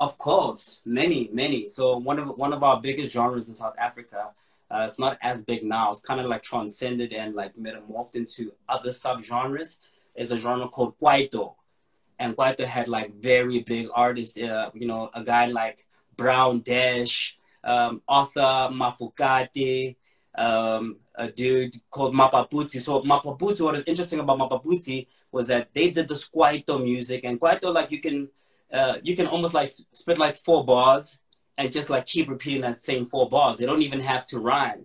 Of 0.00 0.16
course, 0.16 0.80
many, 0.84 1.28
many. 1.32 1.68
So 1.68 1.98
one 1.98 2.18
of 2.18 2.28
one 2.38 2.52
of 2.52 2.62
our 2.62 2.80
biggest 2.80 3.12
genres 3.12 3.48
in 3.48 3.54
South 3.54 3.74
Africa, 3.78 4.30
uh, 4.70 4.86
it's 4.88 4.98
not 4.98 5.18
as 5.20 5.44
big 5.44 5.62
now. 5.62 5.90
It's 5.90 6.00
kind 6.00 6.20
of 6.20 6.26
like 6.26 6.42
transcended 6.42 7.12
and 7.12 7.34
like 7.34 7.54
metamorphed 7.54 8.14
into 8.14 8.52
other 8.68 8.90
subgenres. 8.90 9.78
Is 10.16 10.32
a 10.32 10.36
genre 10.36 10.68
called 10.68 10.98
Kwaito 10.98 11.54
and 12.20 12.36
Kwaito 12.36 12.64
had 12.66 12.86
like 12.86 13.14
very 13.14 13.60
big 13.60 13.88
artists, 13.94 14.36
uh, 14.38 14.70
you 14.74 14.86
know, 14.86 15.10
a 15.14 15.24
guy 15.24 15.46
like 15.46 15.86
Brown 16.16 16.60
Dash, 16.60 17.36
um, 17.64 18.02
Arthur 18.06 18.68
Mafokate, 18.70 19.96
um, 20.36 20.96
a 21.14 21.28
dude 21.30 21.74
called 21.90 22.14
Mapaputsi. 22.14 22.78
So 22.80 23.00
Mapaputsi, 23.02 23.62
what 23.62 23.74
is 23.74 23.84
interesting 23.86 24.20
about 24.20 24.38
Mapaputsi 24.38 25.06
was 25.32 25.46
that 25.46 25.70
they 25.72 25.90
did 25.90 26.08
the 26.08 26.14
Kwaito 26.14 26.82
music, 26.82 27.22
and 27.24 27.40
Kwaito 27.40 27.72
like 27.72 27.90
you 27.90 28.00
can 28.00 28.28
uh, 28.72 28.96
you 29.02 29.16
can 29.16 29.26
almost 29.26 29.54
like 29.54 29.70
spit 29.70 30.18
like 30.18 30.36
four 30.36 30.64
bars 30.64 31.18
and 31.56 31.72
just 31.72 31.88
like 31.88 32.04
keep 32.04 32.28
repeating 32.28 32.60
that 32.60 32.82
same 32.82 33.06
four 33.06 33.28
bars. 33.30 33.56
They 33.56 33.66
don't 33.66 33.82
even 33.82 34.00
have 34.00 34.26
to 34.26 34.38
rhyme. 34.38 34.84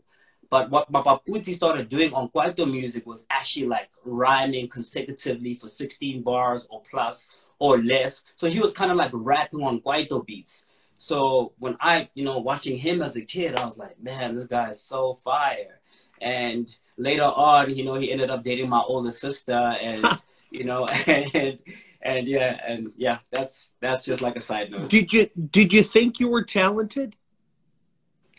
But 0.55 0.69
what 0.69 0.89
Mapaputsi 0.89 1.53
started 1.53 1.89
doing 1.89 2.13
on 2.13 2.29
Kwaito 2.29 2.65
music 2.65 3.05
was 3.05 3.27
actually 3.29 3.67
like 3.67 3.89
rhyming 4.05 4.69
consecutively 4.69 5.55
for 5.55 5.67
16 5.67 6.21
bars 6.21 6.65
or 6.69 6.81
plus 6.89 7.27
or 7.59 7.79
less. 7.79 8.23
So 8.37 8.47
he 8.47 8.61
was 8.61 8.71
kind 8.71 8.89
of 8.89 8.95
like 8.95 9.11
rapping 9.11 9.63
on 9.63 9.81
Kwaito 9.81 10.25
beats. 10.25 10.67
So 10.97 11.51
when 11.59 11.75
I, 11.81 12.07
you 12.13 12.23
know, 12.23 12.39
watching 12.39 12.77
him 12.77 13.01
as 13.01 13.17
a 13.17 13.21
kid, 13.21 13.57
I 13.57 13.65
was 13.65 13.77
like, 13.77 14.01
man, 14.01 14.33
this 14.33 14.45
guy 14.45 14.69
is 14.69 14.79
so 14.79 15.15
fire. 15.15 15.81
And 16.21 16.73
later 16.95 17.23
on, 17.23 17.75
you 17.75 17.83
know, 17.83 17.95
he 17.95 18.09
ended 18.09 18.29
up 18.29 18.41
dating 18.41 18.69
my 18.69 18.79
older 18.79 19.11
sister, 19.11 19.51
and 19.51 20.05
you 20.51 20.63
know, 20.63 20.85
and 21.05 21.59
and 22.01 22.27
yeah, 22.29 22.61
and 22.65 22.87
yeah, 22.95 23.17
that's 23.29 23.73
that's 23.81 24.05
just 24.05 24.21
like 24.21 24.37
a 24.37 24.41
side 24.41 24.71
note. 24.71 24.89
Did 24.89 25.11
you 25.11 25.29
did 25.51 25.73
you 25.73 25.83
think 25.83 26.21
you 26.21 26.29
were 26.29 26.43
talented? 26.43 27.17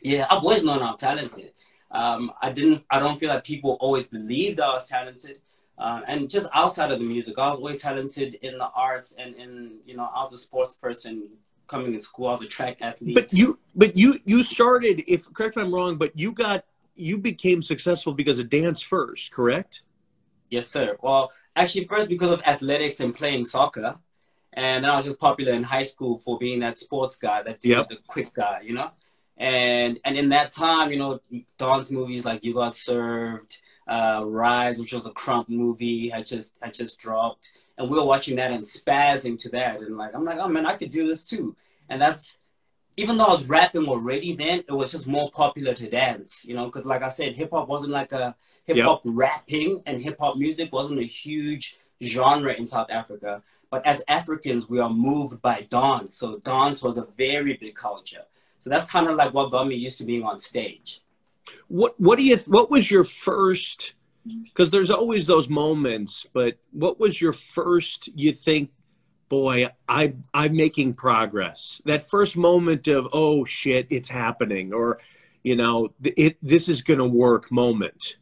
Yeah, 0.01 0.27
I've 0.31 0.39
always 0.39 0.65
known 0.65 0.83
I'm 0.83 0.97
talented. 0.97 1.53
Um, 1.91 2.33
I 2.43 2.51
didn't. 2.51 2.85
I 2.91 2.99
don't 2.99 3.19
feel 3.19 3.31
like 3.31 3.45
people 3.45 3.77
always 3.81 4.07
believed 4.07 4.61
I 4.61 4.73
was 4.73 4.89
talented. 4.89 5.41
Uh, 5.79 6.01
and 6.09 6.31
just 6.31 6.49
outside 6.55 6.91
of 6.91 6.99
the 6.99 7.05
music, 7.05 7.39
I 7.39 7.49
was 7.49 7.59
always 7.59 7.83
talented 7.83 8.39
in 8.43 8.57
the 8.59 8.69
arts 8.75 9.15
and 9.19 9.35
in 9.37 9.79
you 9.87 9.97
know 9.97 10.09
I 10.15 10.21
was 10.21 10.33
a 10.33 10.39
sports 10.39 10.77
person 10.77 11.29
coming 11.67 11.95
in 11.95 12.01
school. 12.01 12.29
I 12.29 12.33
was 12.33 12.43
a 12.43 12.47
track 12.47 12.79
athlete. 12.81 13.15
But 13.15 13.33
you, 13.33 13.59
but 13.75 13.97
you, 13.97 14.21
you 14.25 14.43
started. 14.43 15.05
If 15.07 15.33
correct 15.33 15.57
me 15.57 15.63
if 15.63 15.67
I'm 15.67 15.75
wrong, 15.75 15.97
but 15.97 16.19
you 16.19 16.33
got 16.33 16.65
you 16.95 17.19
became 17.19 17.63
successful 17.63 18.13
because 18.13 18.39
of 18.39 18.49
dance 18.49 18.81
first, 18.81 19.31
correct? 19.31 19.83
Yes, 20.51 20.67
sir. 20.69 20.97
Well, 21.03 21.33
actually, 21.55 21.85
first 21.85 22.09
because 22.09 22.31
of 22.31 22.43
athletics 22.47 23.01
and 23.01 23.15
playing 23.15 23.45
soccer, 23.45 23.99
and 24.53 24.85
then 24.85 24.91
I 24.91 24.97
was 24.97 25.05
just 25.05 25.19
popular 25.19 25.53
in 25.53 25.63
high 25.63 25.83
school 25.83 26.17
for 26.17 26.39
being 26.39 26.61
that 26.61 26.79
sports 26.79 27.17
guy, 27.17 27.43
that 27.43 27.59
yep. 27.63 27.89
the 27.89 27.99
quick 28.07 28.33
guy, 28.33 28.61
you 28.63 28.73
know. 28.75 28.91
And 29.39 30.01
and 30.05 30.17
in 30.17 30.31
that 30.31 30.51
time, 30.51 30.91
you 30.91 30.99
know, 30.99 31.21
dance 31.59 31.91
movies 31.91 32.25
like 32.25 32.45
You 32.45 32.55
Got 32.55 32.75
Served, 32.75 33.61
uh, 33.87 34.23
Rise, 34.25 34.79
which 34.79 34.93
was 34.93 35.07
a 35.07 35.11
Krump 35.11 35.49
movie, 35.49 36.09
had 36.09 36.27
just 36.27 36.55
had 36.61 36.75
just 36.75 36.99
dropped. 36.99 37.51
And 37.79 37.91
we 37.91 37.99
were 37.99 38.07
watching 38.07 38.37
that 38.37 38.53
and 38.53 38.65
spazzing 38.65 39.39
to 39.41 39.51
that. 39.51 39.81
And 39.81 39.97
like 39.97 40.15
i'm 40.15 40.25
like 40.25 40.39
oh 40.39 40.49
man 40.49 40.67
i 40.67 40.75
could 40.75 40.91
do 40.91 41.07
this 41.07 41.25
too. 41.25 41.55
And 41.89 42.01
that's 42.01 42.39
even 42.97 43.19
though 43.19 43.27
i 43.27 43.31
was 43.31 43.49
rapping 43.49 43.87
already 43.87 44.35
then 44.35 44.61
it 44.61 44.73
was 44.73 44.91
just 44.91 45.07
more 45.07 45.31
popular 45.31 45.75
to 45.75 45.89
dance 45.89 46.45
you 46.47 46.55
know 46.55 46.67
because 46.67 46.87
like 46.87 47.03
i 47.03 47.09
said 47.09 47.37
hip-hop 47.37 47.69
wasn't 47.69 47.91
like 47.91 48.13
a 48.13 48.35
hip-hop 48.65 49.03
yep. 49.05 49.15
rapping 49.15 49.83
and 49.87 50.03
hip-hop 50.03 50.37
music 50.37 50.73
wasn't 50.73 50.99
a 50.99 51.05
huge 51.05 51.77
genre 52.03 52.53
in 52.53 52.67
south 52.67 52.91
africa. 52.91 53.43
But 53.71 53.87
as 53.87 54.03
africans 54.09 54.69
we 54.69 54.81
are 54.81 54.91
moved 54.91 55.43
by 55.43 55.67
dance. 55.71 56.15
So 56.15 56.39
dance 56.39 56.83
was 56.83 56.99
a 56.99 57.07
very 57.17 57.57
big 57.57 57.75
culture 57.75 58.25
so 58.67 58.71
that's 58.71 58.91
kind 58.91 59.07
of 59.07 59.15
like 59.15 59.33
what 59.33 59.53
got 59.53 59.69
me 59.69 59.77
used 59.77 59.97
to 59.99 60.05
being 60.05 60.25
on 60.25 60.41
stage. 60.41 61.01
What 61.69 61.95
what 62.01 62.19
do 62.19 62.25
you 62.25 62.37
what 62.49 62.69
was 62.69 62.91
your 62.91 63.05
first 63.05 63.95
because 64.43 64.73
there's 64.73 64.91
always 64.91 65.25
those 65.25 65.49
moments 65.49 66.27
but 66.33 66.59
what 66.73 66.99
was 66.99 67.21
your 67.21 67.33
first 67.33 68.09
you 68.17 68.33
think 68.33 68.71
boy 69.29 69.69
i 69.89 70.13
i'm 70.35 70.57
making 70.57 70.95
progress? 70.95 71.81
That 71.85 72.11
first 72.11 72.37
moment 72.37 72.89
of 72.89 73.07
oh 73.13 73.45
shit 73.45 73.87
it's 73.89 74.09
happening 74.09 74.75
or 74.75 74.99
you 75.45 75.55
know 75.55 75.95
it 76.03 76.37
this 76.43 76.69
is 76.69 76.83
going 76.83 76.99
to 76.99 77.07
work 77.07 77.53
moment. 77.53 78.17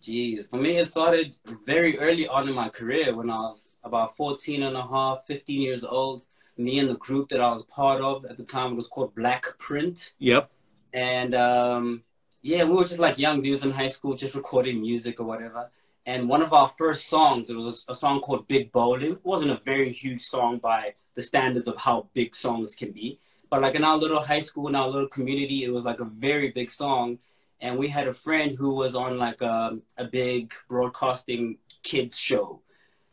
Jeez, 0.00 0.50
for 0.50 0.56
me, 0.56 0.78
it 0.78 0.86
started 0.86 1.36
very 1.64 1.96
early 1.96 2.26
on 2.26 2.48
in 2.48 2.56
my 2.56 2.68
career 2.68 3.14
when 3.14 3.30
I 3.30 3.38
was 3.42 3.70
about 3.84 4.16
14 4.16 4.64
and 4.64 4.76
a 4.76 4.82
half, 4.82 5.28
15 5.28 5.60
years 5.60 5.84
old. 5.84 6.22
Me 6.56 6.78
and 6.78 6.90
the 6.90 6.96
group 6.96 7.28
that 7.30 7.40
I 7.40 7.50
was 7.50 7.62
part 7.62 8.00
of 8.00 8.24
at 8.26 8.36
the 8.36 8.44
time, 8.44 8.72
it 8.72 8.76
was 8.76 8.88
called 8.88 9.14
Black 9.14 9.58
Print. 9.58 10.14
Yep. 10.18 10.50
And 10.92 11.34
um, 11.34 12.02
yeah, 12.42 12.64
we 12.64 12.74
were 12.74 12.84
just 12.84 12.98
like 12.98 13.18
young 13.18 13.40
dudes 13.40 13.64
in 13.64 13.70
high 13.70 13.88
school, 13.88 14.16
just 14.16 14.34
recording 14.34 14.80
music 14.80 15.20
or 15.20 15.24
whatever. 15.24 15.70
And 16.04 16.28
one 16.28 16.42
of 16.42 16.52
our 16.52 16.68
first 16.68 17.08
songs, 17.08 17.48
it 17.48 17.56
was 17.56 17.84
a, 17.88 17.94
song 17.94 18.20
called 18.20 18.48
Big 18.48 18.72
Bowling. 18.72 19.12
It 19.12 19.24
wasn't 19.24 19.52
a 19.52 19.60
very 19.64 19.88
huge 19.90 20.20
song 20.20 20.58
by 20.58 20.94
the 21.14 21.22
standards 21.22 21.68
of 21.68 21.76
how 21.76 22.08
big 22.12 22.34
songs 22.34 22.74
can 22.74 22.90
be. 22.90 23.20
But 23.48 23.62
like 23.62 23.74
in 23.74 23.84
our 23.84 23.96
little 23.96 24.20
high 24.20 24.40
school, 24.40 24.68
in 24.68 24.74
our 24.74 24.88
little 24.88 25.08
community, 25.08 25.62
it 25.64 25.72
was 25.72 25.84
like 25.84 26.00
a 26.00 26.04
very 26.04 26.50
big 26.50 26.70
song. 26.70 27.18
And 27.60 27.78
we 27.78 27.86
had 27.86 28.08
a 28.08 28.14
friend 28.14 28.50
who 28.58 28.74
was 28.74 28.96
on 28.96 29.18
like 29.18 29.40
a, 29.42 29.78
a 29.96 30.06
big 30.06 30.52
broadcasting 30.68 31.58
kids 31.84 32.18
show 32.18 32.61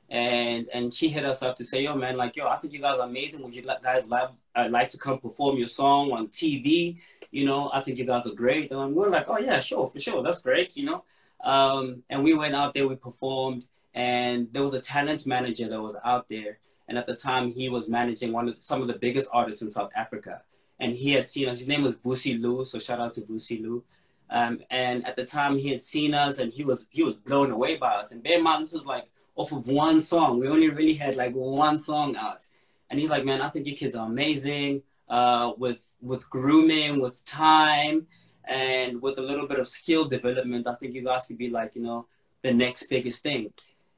and 0.10 0.68
and 0.74 0.92
she 0.94 1.10
hit 1.10 1.26
us 1.26 1.42
up 1.44 1.56
to 1.58 1.64
say, 1.64 1.84
"Yo, 1.84 1.96
man, 1.96 2.18
like, 2.18 2.36
yo, 2.36 2.48
I 2.48 2.58
think 2.58 2.74
you 2.74 2.80
guys 2.80 3.00
are 3.00 3.08
amazing. 3.08 3.44
Would 3.44 3.56
you 3.56 3.62
guys 3.62 4.06
love 4.08 4.32
uh, 4.56 4.68
like 4.70 4.90
to 4.90 4.98
come 4.98 5.20
perform 5.20 5.58
your 5.58 5.68
song 5.68 6.12
on 6.12 6.28
TV? 6.30 6.98
You 7.32 7.46
know, 7.46 7.70
I 7.74 7.82
think 7.82 7.98
you 7.98 8.06
guys 8.06 8.26
are 8.26 8.34
great." 8.34 8.72
And 8.72 8.96
we're 8.96 9.10
like, 9.10 9.26
"Oh 9.30 9.38
yeah, 9.38 9.60
sure, 9.60 9.88
for 9.88 10.00
sure, 10.00 10.24
that's 10.24 10.42
great." 10.42 10.76
You 10.76 10.86
know, 10.86 11.04
um, 11.44 12.04
and 12.10 12.24
we 12.24 12.34
went 12.34 12.56
out 12.56 12.74
there, 12.74 12.88
we 12.88 12.96
performed, 12.96 13.68
and 13.94 14.48
there 14.52 14.64
was 14.64 14.74
a 14.74 14.82
talent 14.82 15.28
manager 15.28 15.70
that 15.70 15.82
was 15.82 15.98
out 16.04 16.28
there, 16.28 16.58
and 16.88 16.98
at 16.98 17.06
the 17.06 17.16
time 17.16 17.52
he 17.52 17.70
was 17.70 17.90
managing 17.90 18.32
one 18.32 18.48
of 18.50 18.56
the, 18.56 18.62
some 18.62 18.82
of 18.82 18.88
the 18.88 18.98
biggest 18.98 19.30
artists 19.32 19.62
in 19.62 19.70
South 19.70 19.92
Africa, 19.96 20.42
and 20.80 20.92
he 20.92 21.12
had 21.12 21.28
seen 21.28 21.48
us. 21.48 21.60
His 21.60 21.68
name 21.68 21.84
was 21.84 21.98
Vusi 21.98 22.42
Lu, 22.42 22.66
so 22.66 22.80
shout 22.80 23.00
out 23.00 23.12
to 23.14 23.22
Vusi 23.22 23.62
Lu. 23.62 23.84
Um, 24.32 24.60
and 24.70 25.08
at 25.08 25.16
the 25.16 25.26
time 25.26 25.58
he 25.58 25.70
had 25.70 25.82
seen 25.82 26.14
us, 26.16 26.40
and 26.40 26.52
he 26.52 26.64
was 26.64 26.88
he 26.90 27.04
was 27.04 27.16
blown 27.16 27.52
away 27.52 27.78
by 27.78 27.94
us. 27.96 28.12
And 28.12 28.24
bear 28.24 28.38
in 28.38 28.44
mind, 28.44 28.64
this 28.64 28.74
was 28.74 28.86
like 28.86 29.10
off 29.40 29.54
of 29.54 29.68
one 29.68 30.02
song. 30.02 30.38
We 30.38 30.50
only 30.50 30.70
really 30.70 30.96
had 30.96 31.16
like 31.16 31.34
one 31.34 31.80
song 31.80 32.18
out. 32.18 32.46
And 32.90 33.00
he's 33.00 33.10
like, 33.10 33.24
man, 33.24 33.42
I 33.42 33.48
think 33.48 33.68
you 33.68 33.76
kids 33.76 33.96
are 33.96 34.06
amazing. 34.06 34.84
Uh, 35.08 35.54
with 35.58 35.96
with 36.02 36.30
grooming, 36.30 37.02
with 37.02 37.24
time, 37.26 38.06
and 38.44 39.02
with 39.02 39.18
a 39.18 39.22
little 39.22 39.48
bit 39.48 39.58
of 39.58 39.68
skill 39.68 40.06
development, 40.06 40.68
I 40.68 40.76
think 40.76 40.94
you 40.94 41.04
guys 41.04 41.26
could 41.26 41.38
be 41.38 41.50
like, 41.50 41.74
you 41.76 41.82
know, 41.82 42.06
the 42.42 42.54
next 42.54 42.84
biggest 42.90 43.24
thing. 43.24 43.54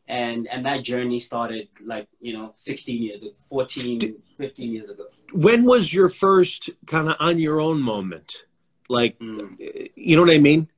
And 0.07 0.47
and 0.47 0.65
that 0.67 0.83
journey 0.83 1.19
started 1.19 1.67
like, 1.83 2.07
you 2.21 2.33
know, 2.33 2.51
16 2.55 3.01
years, 3.01 3.27
14, 3.49 4.15
15 4.37 4.71
years 4.71 4.89
ago. 4.89 5.05
When 5.33 5.65
was 5.65 5.91
your 5.91 6.09
first 6.09 6.69
kind 6.85 7.09
of 7.09 7.15
on 7.19 7.39
your 7.39 7.59
own 7.59 7.81
moment? 7.81 8.43
Like, 8.89 9.17
mm. 9.19 9.89
you 9.95 10.15
know 10.15 10.21
what 10.21 10.31
I 10.31 10.37
mean? 10.37 10.69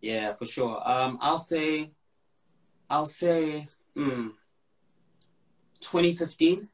Yeah, 0.00 0.34
for 0.34 0.46
sure. 0.46 0.76
Um, 0.88 1.18
I'll 1.22 1.38
say, 1.38 1.90
I'll 2.90 3.06
say 3.06 3.66
mm, 3.96 4.32
2015. 5.80 6.68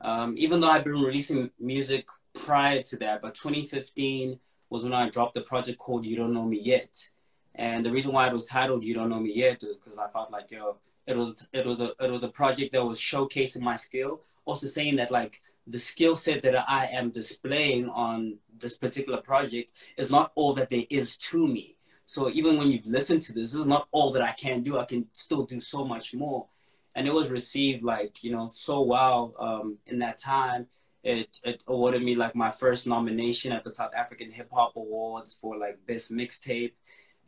Um, 0.00 0.34
even 0.36 0.60
though 0.60 0.68
I've 0.68 0.84
been 0.84 1.00
releasing 1.00 1.50
music 1.58 2.06
prior 2.34 2.82
to 2.82 2.96
that, 2.98 3.22
but 3.22 3.34
2015 3.34 4.38
was 4.68 4.82
when 4.82 4.92
I 4.92 5.08
dropped 5.08 5.34
the 5.34 5.40
project 5.40 5.78
called 5.78 6.04
You 6.04 6.16
Don't 6.16 6.34
Know 6.34 6.44
Me 6.44 6.60
Yet. 6.60 7.10
And 7.54 7.86
the 7.86 7.90
reason 7.90 8.12
why 8.12 8.26
it 8.26 8.32
was 8.32 8.44
titled 8.44 8.84
You 8.84 8.94
Don't 8.94 9.08
Know 9.08 9.20
Me 9.20 9.32
Yet 9.32 9.62
is 9.62 9.76
because 9.76 9.98
I 9.98 10.08
felt 10.08 10.30
like, 10.30 10.50
yo, 10.50 10.76
it 11.06 11.16
was 11.16 11.48
it 11.52 11.66
was 11.66 11.80
a 11.80 11.92
it 12.00 12.10
was 12.10 12.22
a 12.22 12.28
project 12.28 12.72
that 12.72 12.84
was 12.84 12.98
showcasing 12.98 13.60
my 13.60 13.76
skill, 13.76 14.22
also 14.44 14.66
saying 14.66 14.96
that 14.96 15.10
like 15.10 15.42
the 15.66 15.78
skill 15.78 16.16
set 16.16 16.42
that 16.42 16.64
I 16.68 16.86
am 16.86 17.10
displaying 17.10 17.88
on 17.88 18.38
this 18.58 18.76
particular 18.76 19.20
project 19.20 19.72
is 19.96 20.10
not 20.10 20.32
all 20.34 20.52
that 20.54 20.70
there 20.70 20.84
is 20.90 21.16
to 21.18 21.46
me. 21.46 21.76
So 22.04 22.30
even 22.30 22.56
when 22.58 22.68
you've 22.68 22.86
listened 22.86 23.22
to 23.22 23.32
this, 23.32 23.52
this 23.52 23.60
is 23.60 23.66
not 23.66 23.88
all 23.90 24.12
that 24.12 24.22
I 24.22 24.32
can 24.32 24.62
do. 24.62 24.78
I 24.78 24.84
can 24.84 25.06
still 25.12 25.44
do 25.44 25.60
so 25.60 25.84
much 25.84 26.14
more. 26.14 26.46
And 26.94 27.08
it 27.08 27.14
was 27.14 27.30
received 27.30 27.82
like, 27.82 28.22
you 28.22 28.30
know, 28.30 28.46
so 28.46 28.82
well 28.82 29.34
um, 29.38 29.78
in 29.86 29.98
that 30.00 30.18
time. 30.18 30.66
It, 31.02 31.38
it 31.44 31.62
awarded 31.66 32.02
me 32.02 32.14
like 32.14 32.34
my 32.34 32.50
first 32.50 32.86
nomination 32.86 33.52
at 33.52 33.64
the 33.64 33.70
South 33.70 33.94
African 33.94 34.30
Hip 34.30 34.48
Hop 34.52 34.76
Awards 34.76 35.34
for 35.34 35.56
like 35.58 35.78
best 35.86 36.12
mixtape. 36.12 36.72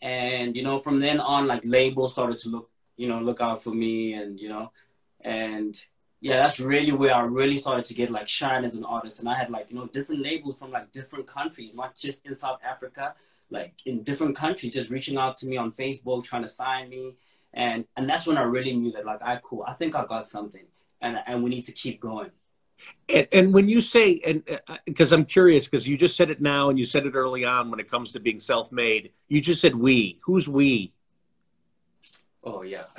And, 0.00 0.56
you 0.56 0.62
know, 0.62 0.78
from 0.78 1.00
then 1.00 1.20
on, 1.20 1.46
like 1.46 1.62
labels 1.64 2.12
started 2.12 2.38
to 2.40 2.48
look, 2.48 2.70
you 2.96 3.08
know, 3.08 3.20
look 3.20 3.40
out 3.40 3.62
for 3.62 3.70
me 3.70 4.14
and, 4.14 4.38
you 4.40 4.48
know, 4.48 4.72
and 5.20 5.76
yeah, 6.20 6.36
that's 6.36 6.60
really 6.60 6.92
where 6.92 7.14
I 7.14 7.22
really 7.24 7.56
started 7.56 7.84
to 7.86 7.94
get 7.94 8.10
like 8.10 8.28
shine 8.28 8.64
as 8.64 8.74
an 8.74 8.84
artist. 8.84 9.20
And 9.20 9.28
I 9.28 9.34
had 9.34 9.50
like, 9.50 9.70
you 9.70 9.76
know, 9.76 9.86
different 9.86 10.22
labels 10.22 10.58
from 10.58 10.70
like 10.70 10.92
different 10.92 11.26
countries, 11.26 11.74
not 11.74 11.94
just 11.94 12.24
in 12.24 12.34
South 12.34 12.60
Africa, 12.64 13.14
like 13.50 13.74
in 13.84 14.02
different 14.02 14.36
countries 14.36 14.74
just 14.74 14.90
reaching 14.90 15.16
out 15.16 15.36
to 15.38 15.46
me 15.46 15.56
on 15.56 15.72
Facebook 15.72 16.24
trying 16.24 16.42
to 16.42 16.48
sign 16.48 16.88
me. 16.88 17.16
And 17.54 17.86
and 17.96 18.08
that's 18.08 18.26
when 18.26 18.38
I 18.38 18.42
really 18.42 18.74
knew 18.74 18.92
that 18.92 19.06
like 19.06 19.22
I 19.22 19.38
cool 19.42 19.64
I 19.66 19.72
think 19.72 19.94
I 19.94 20.04
got 20.04 20.24
something 20.24 20.64
and 21.00 21.18
and 21.26 21.42
we 21.42 21.50
need 21.50 21.62
to 21.62 21.72
keep 21.72 22.00
going. 22.00 22.30
And, 23.08 23.26
and 23.32 23.54
when 23.54 23.68
you 23.68 23.80
say 23.80 24.20
and 24.26 24.42
because 24.84 25.12
uh, 25.12 25.16
I'm 25.16 25.24
curious 25.24 25.66
because 25.66 25.86
you 25.86 25.96
just 25.96 26.16
said 26.16 26.30
it 26.30 26.40
now 26.40 26.68
and 26.68 26.78
you 26.78 26.86
said 26.86 27.06
it 27.06 27.14
early 27.14 27.44
on 27.44 27.70
when 27.70 27.80
it 27.80 27.90
comes 27.90 28.12
to 28.12 28.20
being 28.20 28.40
self-made. 28.40 29.12
You 29.28 29.40
just 29.40 29.60
said 29.60 29.74
we. 29.74 30.18
Who's 30.24 30.48
we? 30.48 30.92
Oh 32.44 32.62
yeah, 32.62 32.84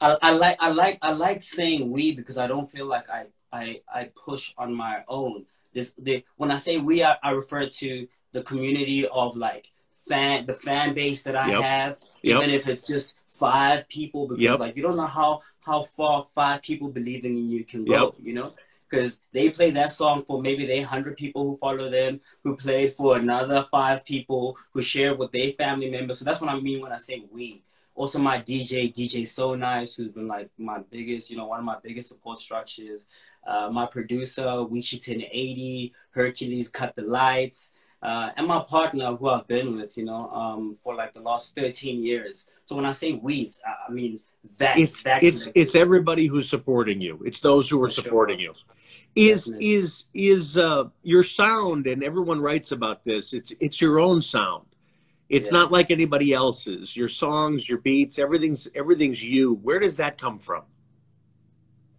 I, 0.00 0.18
I 0.20 0.32
like 0.32 0.58
I 0.60 0.70
like 0.72 0.98
I 1.00 1.12
like 1.12 1.40
saying 1.40 1.90
we 1.90 2.12
because 2.12 2.36
I 2.36 2.46
don't 2.46 2.70
feel 2.70 2.84
like 2.84 3.08
I 3.08 3.26
I 3.50 3.80
I 3.92 4.10
push 4.14 4.52
on 4.58 4.74
my 4.74 5.04
own. 5.08 5.46
This 5.72 5.94
the 5.96 6.22
when 6.36 6.50
I 6.50 6.56
say 6.56 6.76
we, 6.76 7.02
I, 7.02 7.16
I 7.22 7.30
refer 7.30 7.64
to 7.64 8.08
the 8.32 8.42
community 8.42 9.06
of 9.06 9.36
like 9.36 9.70
fan 9.96 10.46
the 10.46 10.54
fan 10.54 10.94
base 10.94 11.22
that 11.22 11.36
I 11.36 11.50
Yep. 11.50 11.62
have, 11.62 11.98
Yep. 12.22 12.42
even 12.42 12.50
if 12.50 12.68
it's 12.68 12.86
just 12.86 13.16
five 13.28 13.88
people, 13.88 14.26
because 14.26 14.42
Yep. 14.42 14.60
like 14.60 14.76
you 14.76 14.82
don't 14.82 14.96
know 14.96 15.06
how 15.06 15.40
how 15.60 15.82
far 15.82 16.26
five 16.34 16.62
people 16.62 16.88
believing 16.88 17.36
in 17.38 17.48
you 17.48 17.64
can 17.64 17.84
go, 17.84 18.14
you 18.22 18.34
know. 18.34 18.50
Because 18.88 19.22
they 19.32 19.48
play 19.48 19.70
that 19.70 19.90
song 19.90 20.22
for 20.26 20.42
maybe 20.42 20.66
they 20.66 20.82
hundred 20.82 21.16
people 21.16 21.44
who 21.44 21.56
follow 21.56 21.88
them, 21.88 22.20
who 22.44 22.56
played 22.56 22.92
for 22.92 23.16
another 23.16 23.66
five 23.70 24.04
people 24.04 24.58
who 24.72 24.82
share 24.82 25.14
with 25.14 25.32
their 25.32 25.52
family 25.52 25.88
members. 25.88 26.18
So 26.18 26.24
that's 26.26 26.40
what 26.42 26.50
I 26.50 26.60
mean 26.60 26.82
when 26.82 26.92
I 26.92 26.98
say 26.98 27.22
we. 27.30 27.62
Also, 27.94 28.18
my 28.18 28.38
DJ, 28.38 28.88
DJ 28.90 29.26
So 29.26 29.54
Nice, 29.54 29.94
who's 29.94 30.08
been 30.08 30.26
like 30.26 30.50
my 30.58 30.80
biggest, 30.90 31.30
you 31.30 31.36
know, 31.36 31.46
one 31.46 31.58
of 31.58 31.64
my 31.64 31.76
biggest 31.82 32.08
support 32.08 32.38
structures. 32.38 33.06
Uh, 33.46 33.70
my 33.70 33.86
producer, 33.86 34.42
Wichi 34.42 34.94
1080, 34.96 35.92
Hercules 36.10 36.68
Cut 36.68 36.94
the 36.96 37.02
Lights, 37.02 37.72
uh, 38.02 38.30
and 38.36 38.46
my 38.46 38.60
partner, 38.68 39.14
who 39.16 39.28
I've 39.28 39.46
been 39.46 39.76
with, 39.76 39.96
you 39.96 40.04
know, 40.04 40.28
um, 40.30 40.74
for 40.74 40.94
like 40.94 41.12
the 41.14 41.20
last 41.20 41.54
13 41.54 42.02
years. 42.02 42.46
So 42.64 42.74
when 42.76 42.84
I 42.86 42.92
say 42.92 43.12
weeds, 43.12 43.62
I, 43.66 43.88
I 43.88 43.92
mean 43.92 44.18
that. 44.58 44.76
It's 44.78 45.02
that 45.02 45.22
it's 45.22 45.42
connected. 45.42 45.60
it's 45.60 45.74
everybody 45.74 46.26
who's 46.26 46.48
supporting 46.48 47.00
you. 47.00 47.20
It's 47.24 47.40
those 47.40 47.68
who 47.70 47.82
are 47.82 47.88
For 47.88 47.92
sure. 47.92 48.02
supporting 48.04 48.40
you. 48.40 48.52
Is 49.14 49.44
Definitely. 49.46 49.66
is 49.74 50.04
is 50.14 50.58
uh, 50.58 50.84
your 51.02 51.22
sound 51.22 51.86
and 51.86 52.02
everyone 52.02 52.40
writes 52.40 52.72
about 52.72 53.04
this. 53.04 53.32
It's 53.32 53.52
it's 53.60 53.80
your 53.80 54.00
own 54.00 54.22
sound. 54.22 54.66
It's 55.28 55.50
Yeah. 55.50 55.58
not 55.58 55.72
like 55.72 55.90
anybody 55.90 56.32
else's. 56.32 56.96
Your 56.96 57.08
songs, 57.08 57.68
your 57.68 57.78
beats, 57.78 58.18
everything's 58.18 58.68
everything's 58.74 59.22
you. 59.22 59.54
Where 59.62 59.78
does 59.80 59.96
that 59.98 60.18
come 60.18 60.38
from? 60.38 60.64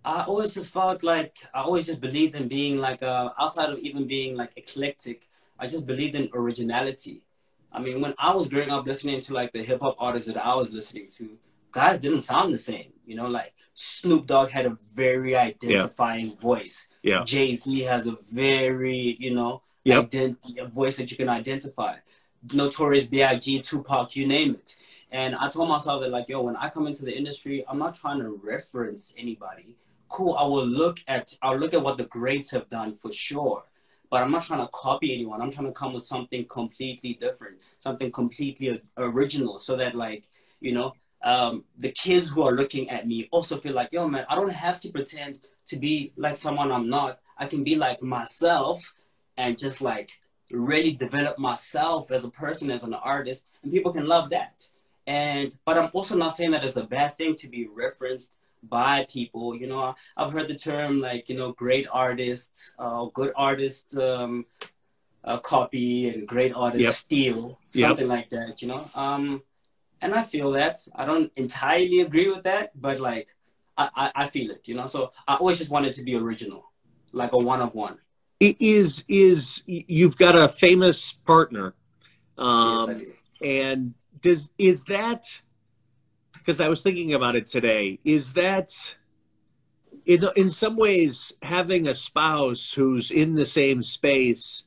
I 0.06 0.24
always 0.24 0.54
just 0.54 0.74
felt 0.74 1.04
like 1.04 1.38
I 1.54 1.62
always 1.62 1.86
just 1.86 2.02
believed 2.02 2.36
in 2.36 2.48
being 2.48 2.78
like 2.80 3.02
uh, 3.04 3.30
outside 3.40 3.70
of 3.70 3.80
even 3.80 4.06
being 4.08 4.36
like 4.36 4.52
eclectic. 4.58 5.28
I 5.64 5.68
just 5.68 5.88
believed 5.88 6.16
in 6.16 6.30
originality. 6.34 7.22
I 7.72 7.80
mean, 7.80 8.02
when 8.02 8.14
I 8.18 8.36
was 8.36 8.50
growing 8.50 8.70
up 8.70 8.86
listening 8.86 9.22
to 9.22 9.34
like 9.34 9.54
the 9.54 9.64
hip 9.64 9.80
hop 9.80 9.96
artists 9.98 10.28
that 10.28 10.46
I 10.46 10.54
was 10.56 10.74
listening 10.74 11.08
to, 11.18 11.38
guys 11.72 12.00
didn't 12.00 12.20
sound 12.20 12.54
the 12.54 12.58
same. 12.58 12.92
You 13.08 13.16
know, 13.16 13.28
like 13.28 13.54
Snoop 13.74 14.28
Dogg 14.28 14.50
had 14.50 14.66
a 14.66 14.78
very 14.94 15.38
identifying 15.38 16.36
voice. 16.36 16.90
Yeah. 17.02 17.24
Jay 17.24 17.56
Z 17.56 17.80
has 17.84 18.08
a 18.08 18.18
very, 18.30 19.16
you 19.22 19.34
know, 19.34 19.62
Yep. 19.86 20.10
ident- 20.10 20.60
a 20.60 20.68
voice 20.68 20.98
that 20.98 21.10
you 21.12 21.16
can 21.16 21.30
identify. 21.30 21.96
Notorious 22.54 23.06
B.I.G., 23.06 23.62
Tupac, 23.62 24.18
you 24.18 24.28
name 24.28 24.56
it. 24.56 24.76
And 25.12 25.34
I 25.34 25.48
told 25.50 25.70
myself 25.70 26.02
that, 26.02 26.10
like, 26.10 26.28
yo, 26.28 26.42
when 26.42 26.58
I 26.58 26.68
come 26.70 26.88
into 26.88 27.06
the 27.06 27.16
industry, 27.16 27.64
I'm 27.70 27.80
not 27.80 27.96
trying 27.96 28.20
to 28.20 28.30
reference 28.44 29.14
anybody. 29.18 29.78
Cool, 30.10 30.34
I 30.36 30.44
will 30.44 30.66
look 30.66 31.00
at, 31.08 31.38
I'll 31.42 31.58
look 31.58 31.74
at 31.74 31.82
what 31.82 31.98
the 31.98 32.06
greats 32.06 32.52
have 32.52 32.68
done 32.68 32.94
for 32.96 33.12
sure. 33.14 33.64
But 34.14 34.22
I'm 34.22 34.30
not 34.30 34.44
trying 34.44 34.60
to 34.60 34.70
copy 34.72 35.12
anyone. 35.12 35.42
I'm 35.42 35.50
trying 35.50 35.66
to 35.66 35.74
come 35.74 35.92
with 35.92 36.04
something 36.04 36.46
completely 36.46 37.16
different, 37.16 37.58
something 37.80 38.12
completely 38.12 38.80
original, 38.96 39.58
so 39.58 39.76
that, 39.78 39.96
like, 39.96 40.26
you 40.60 40.72
know, 40.72 40.94
um, 41.24 41.64
the 41.80 41.90
kids 41.90 42.30
who 42.30 42.44
are 42.44 42.52
looking 42.52 42.92
at 42.92 43.08
me 43.08 43.28
also 43.32 43.58
feel 43.58 43.74
like, 43.74 43.90
yo, 43.92 44.08
man, 44.08 44.24
I 44.30 44.36
don't 44.36 44.52
have 44.52 44.80
to 44.82 44.92
pretend 44.92 45.40
to 45.66 45.78
be 45.78 46.14
like 46.16 46.38
someone 46.38 46.72
I'm 46.72 46.90
not. 46.90 47.22
I 47.40 47.48
can 47.48 47.64
be 47.64 47.76
like 47.76 48.04
myself 48.04 48.94
and 49.36 49.58
just 49.58 49.82
like 49.82 50.12
really 50.52 50.94
develop 50.94 51.40
myself 51.40 52.12
as 52.12 52.24
a 52.24 52.30
person, 52.30 52.70
as 52.70 52.84
an 52.84 52.94
artist, 52.94 53.48
and 53.64 53.72
people 53.72 53.94
can 53.94 54.06
love 54.06 54.30
that. 54.30 54.68
And 55.08 55.58
but 55.66 55.76
I'm 55.76 55.90
also 55.92 56.16
not 56.16 56.38
saying 56.38 56.52
that 56.52 56.64
it's 56.64 56.78
a 56.78 56.86
bad 56.86 57.18
thing 57.18 57.36
to 57.38 57.48
be 57.50 57.68
referenced 57.68 58.32
by 58.70 59.06
people. 59.10 59.56
You 59.56 59.68
know, 59.68 59.96
I've 60.18 60.32
heard 60.32 60.48
the 60.48 60.56
term 60.56 61.02
like 61.02 61.30
you 61.30 61.36
know 61.36 61.52
great 61.52 61.88
artists, 61.92 62.74
uh, 62.80 63.06
good 63.14 63.32
artists 63.36 63.96
um, 63.98 64.46
uh, 65.24 65.38
copy, 65.40 66.10
and 66.10 66.28
great 66.28 66.54
artists 66.56 66.84
Yep. 66.84 66.94
steal, 66.96 67.60
Yep. 67.74 67.88
something 67.90 68.08
like 68.08 68.30
that. 68.30 68.62
You 68.62 68.70
know, 68.70 68.90
um, 68.96 69.44
and 70.02 70.14
I 70.14 70.24
feel 70.24 70.52
that 70.52 70.80
I 70.96 71.06
don't 71.06 71.32
entirely 71.36 72.02
agree 72.02 72.30
with 72.30 72.44
that, 72.44 72.80
but 72.80 73.00
like 73.00 73.30
I, 73.78 73.90
I, 73.96 74.12
I 74.16 74.28
feel 74.28 74.52
it. 74.52 74.68
You 74.68 74.76
know, 74.76 74.86
so 74.88 75.12
I 75.28 75.36
always 75.36 75.58
just 75.58 75.72
wanted 75.72 75.94
to 75.96 76.04
be 76.04 76.16
original, 76.16 76.72
like 77.12 77.34
a 77.34 77.38
one 77.38 77.62
of 77.62 77.74
one. 77.76 78.00
It 78.40 78.58
is 78.62 79.04
is 79.08 79.64
you've 79.66 80.18
got 80.18 80.36
a 80.38 80.48
famous 80.50 81.14
partner, 81.14 81.76
um, 82.38 82.90
yes, 82.90 83.00
do. 83.00 83.48
and 83.48 83.94
does 84.22 84.50
is 84.58 84.84
that 84.86 85.24
because 86.44 86.60
I 86.60 86.68
was 86.68 86.82
thinking 86.82 87.14
about 87.14 87.36
it 87.38 87.48
today? 87.48 88.00
Is 88.04 88.34
that 88.34 88.74
in 90.06 90.28
in 90.36 90.50
some 90.50 90.76
ways 90.76 91.34
having 91.42 91.88
a 91.88 91.96
spouse 91.96 92.74
who's 92.74 93.12
in 93.12 93.34
the 93.34 93.46
same 93.46 93.82
space? 93.82 94.66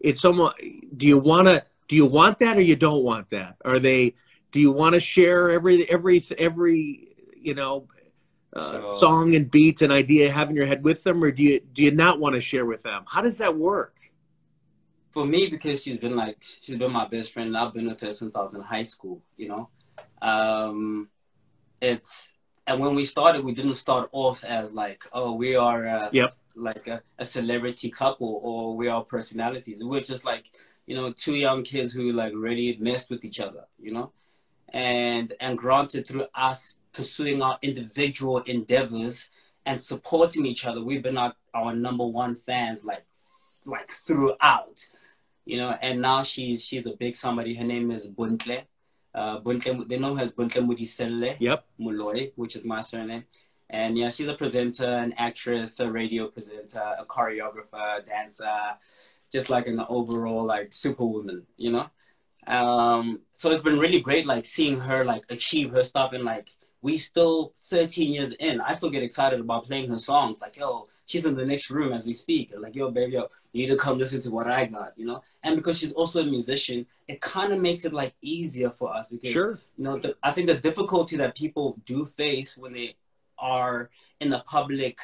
It's 0.00 0.24
almost. 0.24 0.56
Do 0.96 1.06
you 1.06 1.18
want 1.18 1.48
to? 1.48 1.64
Do 1.88 1.96
you 1.96 2.04
want 2.06 2.38
that 2.40 2.58
or 2.58 2.60
you 2.60 2.76
don't 2.76 3.02
want 3.04 3.30
that? 3.30 3.56
Are 3.64 3.78
they? 3.78 4.14
Do 4.52 4.60
you 4.60 4.70
want 4.72 4.94
to 4.94 5.00
share 5.00 5.50
every 5.50 5.88
every 5.90 6.24
every 6.38 7.08
you 7.36 7.54
know? 7.54 7.88
Uh, 8.52 8.70
So- 8.70 8.92
song 8.92 9.34
and 9.34 9.50
beat 9.50 9.82
and 9.82 9.92
idea 9.92 10.32
have 10.32 10.48
in 10.50 10.56
your 10.56 10.66
head 10.66 10.82
with 10.84 11.02
them, 11.02 11.22
or 11.22 11.30
do 11.30 11.42
you 11.42 11.60
do 11.60 11.82
you 11.82 11.90
not 11.90 12.20
want 12.20 12.34
to 12.34 12.40
share 12.40 12.64
with 12.66 12.82
them? 12.82 13.04
How 13.06 13.22
does 13.22 13.38
that 13.38 13.56
work? 13.56 13.94
for 15.12 15.24
me 15.24 15.46
because 15.48 15.82
she's 15.82 15.96
been 15.96 16.14
like 16.14 16.36
she's 16.42 16.76
been 16.76 16.92
my 16.92 17.06
best 17.06 17.32
friend 17.32 17.48
and 17.48 17.56
I've 17.56 17.72
been 17.72 17.88
with 17.88 18.02
her 18.02 18.10
since 18.10 18.36
I 18.36 18.40
was 18.40 18.52
in 18.52 18.60
high 18.60 18.82
school, 18.82 19.22
you 19.38 19.48
know. 19.48 19.70
Um 20.22 21.08
it's 21.80 22.32
and 22.66 22.80
when 22.80 22.94
we 22.94 23.04
started 23.04 23.44
we 23.44 23.52
didn't 23.54 23.74
start 23.74 24.08
off 24.12 24.42
as 24.44 24.72
like, 24.72 25.04
oh 25.12 25.32
we 25.32 25.56
are 25.56 25.86
uh, 25.86 26.08
Yep. 26.12 26.30
like 26.56 26.86
a, 26.86 27.00
a 27.18 27.24
celebrity 27.24 27.90
couple 27.90 28.40
or 28.42 28.76
we 28.76 28.88
are 28.88 29.04
personalities. 29.04 29.78
We're 29.82 30.00
just 30.00 30.24
like, 30.24 30.44
you 30.86 30.96
know, 30.96 31.12
two 31.12 31.34
young 31.34 31.62
kids 31.62 31.92
who 31.92 32.12
like 32.12 32.32
really 32.34 32.76
messed 32.80 33.10
with 33.10 33.24
each 33.24 33.40
other, 33.40 33.64
you 33.78 33.92
know? 33.92 34.12
And 34.72 35.32
and 35.40 35.56
granted 35.56 36.06
through 36.08 36.26
us 36.34 36.74
pursuing 36.92 37.42
our 37.42 37.58
individual 37.62 38.38
endeavors 38.46 39.28
and 39.64 39.80
supporting 39.80 40.46
each 40.46 40.64
other, 40.64 40.82
we've 40.82 41.02
been 41.02 41.18
our, 41.18 41.34
our 41.54 41.74
number 41.74 42.06
one 42.06 42.34
fans 42.36 42.84
like 42.84 43.04
like 43.66 43.90
throughout 43.90 44.78
you 45.44 45.56
know 45.56 45.76
and 45.82 46.00
now 46.00 46.22
she's 46.22 46.64
she's 46.64 46.86
a 46.86 46.96
big 46.96 47.16
somebody 47.16 47.54
her 47.54 47.64
name 47.64 47.90
is 47.90 48.06
Bontle 48.06 48.62
uh 49.16 49.38
Bontle 49.40 49.84
they 49.88 49.98
know 49.98 50.14
her 50.14 50.22
as 50.24 50.32
Bontle 50.32 50.62
Modiselle 50.62 51.34
Yep. 51.40 51.64
Moloi 51.80 52.32
which 52.36 52.54
is 52.56 52.64
my 52.64 52.80
surname. 52.80 53.24
And 53.70 53.98
yeah 53.98 54.10
she's 54.10 54.28
a 54.28 54.34
presenter 54.34 54.86
an 55.04 55.12
actress 55.18 55.80
a 55.80 55.90
radio 55.90 56.28
presenter 56.28 56.84
a 57.02 57.04
choreographer 57.04 58.04
dancer 58.06 58.56
just 59.32 59.50
like 59.50 59.66
an 59.66 59.80
overall 59.88 60.44
like 60.44 60.72
superwoman 60.72 61.46
you 61.56 61.72
know? 61.72 61.86
Um 62.46 63.20
so 63.32 63.50
it's 63.50 63.62
been 63.62 63.78
really 63.78 64.00
great 64.00 64.26
like 64.26 64.44
seeing 64.44 64.78
her 64.78 65.04
like 65.04 65.24
achieve 65.30 65.72
her 65.72 65.82
stuff 65.82 66.12
and 66.12 66.24
like 66.24 66.48
we 66.82 66.96
still 66.96 67.52
13 67.62 68.12
years 68.14 68.32
in 68.32 68.60
i 68.60 68.72
still 68.72 68.90
get 68.90 69.02
excited 69.02 69.40
about 69.40 69.66
playing 69.66 69.88
her 69.90 69.98
songs. 69.98 70.40
Like 70.42 70.56
yo 70.56 70.86
she's 71.06 71.24
in 71.24 71.34
the 71.34 71.44
next 71.46 71.70
room 71.70 71.92
as 71.92 72.04
we 72.04 72.12
speak 72.12 72.52
like 72.58 72.74
yo 72.74 72.90
baby 72.90 73.12
yo 73.12 73.28
you 73.52 73.62
need 73.62 73.70
to 73.72 73.76
come 73.76 73.96
listen 73.98 74.20
to 74.20 74.30
what 74.30 74.46
i 74.46 74.66
got 74.66 74.92
you 74.96 75.06
know 75.06 75.22
and 75.42 75.56
because 75.56 75.78
she's 75.78 75.92
also 75.92 76.20
a 76.20 76.24
musician 76.24 76.84
it 77.08 77.20
kind 77.20 77.52
of 77.52 77.60
makes 77.60 77.84
it 77.84 77.92
like 77.92 78.14
easier 78.20 78.70
for 78.70 78.94
us 78.94 79.06
because 79.08 79.30
Sure. 79.30 79.58
you 79.78 79.84
know 79.84 79.96
the, 79.98 80.14
i 80.22 80.30
think 80.30 80.46
the 80.48 80.56
difficulty 80.56 81.16
that 81.16 81.34
people 81.36 81.78
do 81.86 82.04
face 82.04 82.56
when 82.56 82.72
they 82.72 82.96
are 83.38 83.90
in 84.20 84.28
the 84.30 84.40
public 84.40 84.98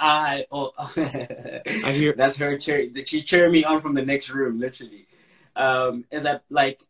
eye 0.00 0.44
oh 0.50 0.72
I 0.78 1.92
hear. 1.92 2.12
that's 2.16 2.36
her 2.38 2.56
cheer 2.58 2.88
she 3.06 3.22
cheering 3.22 3.52
me 3.52 3.64
on 3.64 3.80
from 3.80 3.94
the 3.94 4.04
next 4.04 4.30
room 4.30 4.58
literally 4.58 5.06
um 5.56 6.04
is 6.10 6.24
that 6.24 6.42
like 6.50 6.82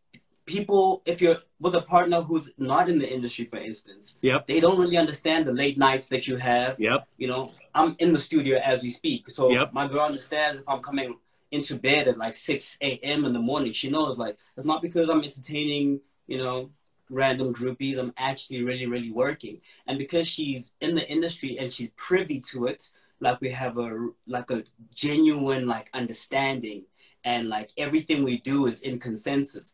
people 0.45 1.01
if 1.05 1.21
you're 1.21 1.37
with 1.59 1.75
a 1.75 1.81
partner 1.81 2.21
who's 2.21 2.51
not 2.57 2.87
in 2.89 2.99
the 2.99 3.11
industry 3.11 3.45
for 3.45 3.57
instance 3.57 4.15
Yep. 4.21 4.47
they 4.47 4.59
don't 4.59 4.77
really 4.79 4.97
understand 4.97 5.47
the 5.47 5.53
late 5.53 5.77
nights 5.77 6.07
that 6.09 6.27
you 6.27 6.37
have. 6.37 6.79
Yep. 6.79 7.07
you 7.17 7.27
know 7.27 7.49
i'm 7.73 7.95
in 7.99 8.13
the 8.13 8.19
studio 8.19 8.57
as 8.59 8.83
we 8.83 8.89
speak. 8.89 9.29
So 9.29 9.49
Yep. 9.51 9.73
my 9.73 9.87
girl 9.87 10.05
understands 10.05 10.59
if 10.61 10.67
i'm 10.69 10.81
coming 10.81 11.17
into 11.51 11.75
bed 11.77 12.07
at 12.07 12.17
like 12.17 12.35
6 12.35 12.77
a.m 12.81 13.25
in 13.25 13.33
the 13.33 13.39
morning. 13.39 13.71
She 13.71 13.89
knows 13.89 14.17
like 14.17 14.37
it's 14.57 14.65
not 14.65 14.81
because 14.81 15.09
i'm 15.09 15.23
entertaining 15.23 16.01
you 16.27 16.37
know 16.37 16.69
random 17.09 17.53
groupies. 17.53 17.97
I'm 17.99 18.13
actually 18.17 18.63
really 18.63 18.87
really 18.87 19.11
working. 19.11 19.61
And 19.87 19.97
because 19.97 20.27
she's 20.27 20.73
in 20.81 20.95
the 20.95 21.07
industry 21.09 21.57
and 21.59 21.71
she's 21.71 21.91
privy 21.95 22.39
to 22.51 22.65
it 22.65 22.89
like 23.19 23.39
we 23.41 23.49
have 23.51 23.77
a 23.77 24.09
like 24.27 24.49
a 24.51 24.63
genuine 24.93 25.65
like 25.67 25.89
understanding. 25.93 26.83
And 27.23 27.49
like 27.49 27.69
everything 27.77 28.23
we 28.23 28.37
do 28.37 28.67
is 28.67 28.81
in 28.81 28.99
consensus 28.99 29.73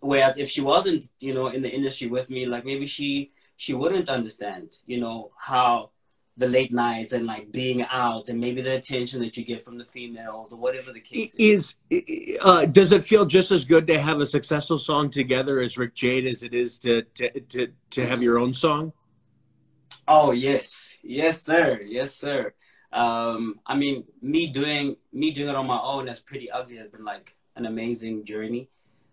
whereas 0.00 0.38
if 0.38 0.48
she 0.48 0.60
wasn't 0.60 1.08
you 1.20 1.34
know 1.34 1.48
in 1.48 1.62
the 1.62 1.72
industry 1.72 2.06
with 2.06 2.30
me 2.30 2.46
like 2.46 2.64
maybe 2.64 2.86
she 2.86 3.32
she 3.56 3.74
wouldn't 3.74 4.08
understand 4.08 4.76
you 4.86 4.98
know 5.00 5.30
how 5.36 5.90
the 6.38 6.46
late 6.46 6.72
nights 6.72 7.12
and 7.12 7.26
like 7.26 7.50
being 7.50 7.82
out 7.90 8.28
and 8.28 8.40
maybe 8.40 8.62
the 8.62 8.76
attention 8.76 9.20
that 9.20 9.36
you 9.36 9.44
get 9.44 9.62
from 9.62 9.76
the 9.76 9.84
females 9.84 10.52
or 10.52 10.56
whatever 10.56 10.92
the 10.92 11.00
case 11.00 11.34
is. 11.34 11.74
Is 11.90 12.38
uh, 12.40 12.64
does 12.64 12.92
it 12.92 13.02
feel 13.02 13.26
just 13.26 13.50
as 13.50 13.64
good 13.64 13.88
to 13.88 14.00
have 14.00 14.20
a 14.20 14.26
successful 14.26 14.78
song 14.78 15.10
together 15.10 15.60
as 15.60 15.76
Rick 15.76 15.96
Jade 15.96 16.26
as 16.26 16.44
it 16.44 16.54
is 16.54 16.78
to 16.80 17.02
to 17.14 17.40
to, 17.40 17.68
to 17.90 18.06
have 18.06 18.22
your 18.22 18.38
own 18.38 18.54
song? 18.54 18.92
Oh 20.06 20.30
yes, 20.30 20.96
yes 21.02 21.42
sir, 21.42 21.80
yes 21.84 22.14
sir. 22.14 22.54
Um, 22.92 23.60
I 23.66 23.76
mean, 23.76 24.04
me 24.22 24.46
doing 24.46 24.96
me 25.12 25.32
doing 25.32 25.48
it 25.48 25.56
on 25.56 25.66
my 25.66 25.80
own 25.80 26.06
that's 26.06 26.22
Priddy 26.22 26.48
Ugly 26.52 26.76
has 26.76 26.88
been 26.88 27.04
like 27.04 27.36
an 27.56 27.66
amazing 27.66 28.24
journey. 28.24 28.70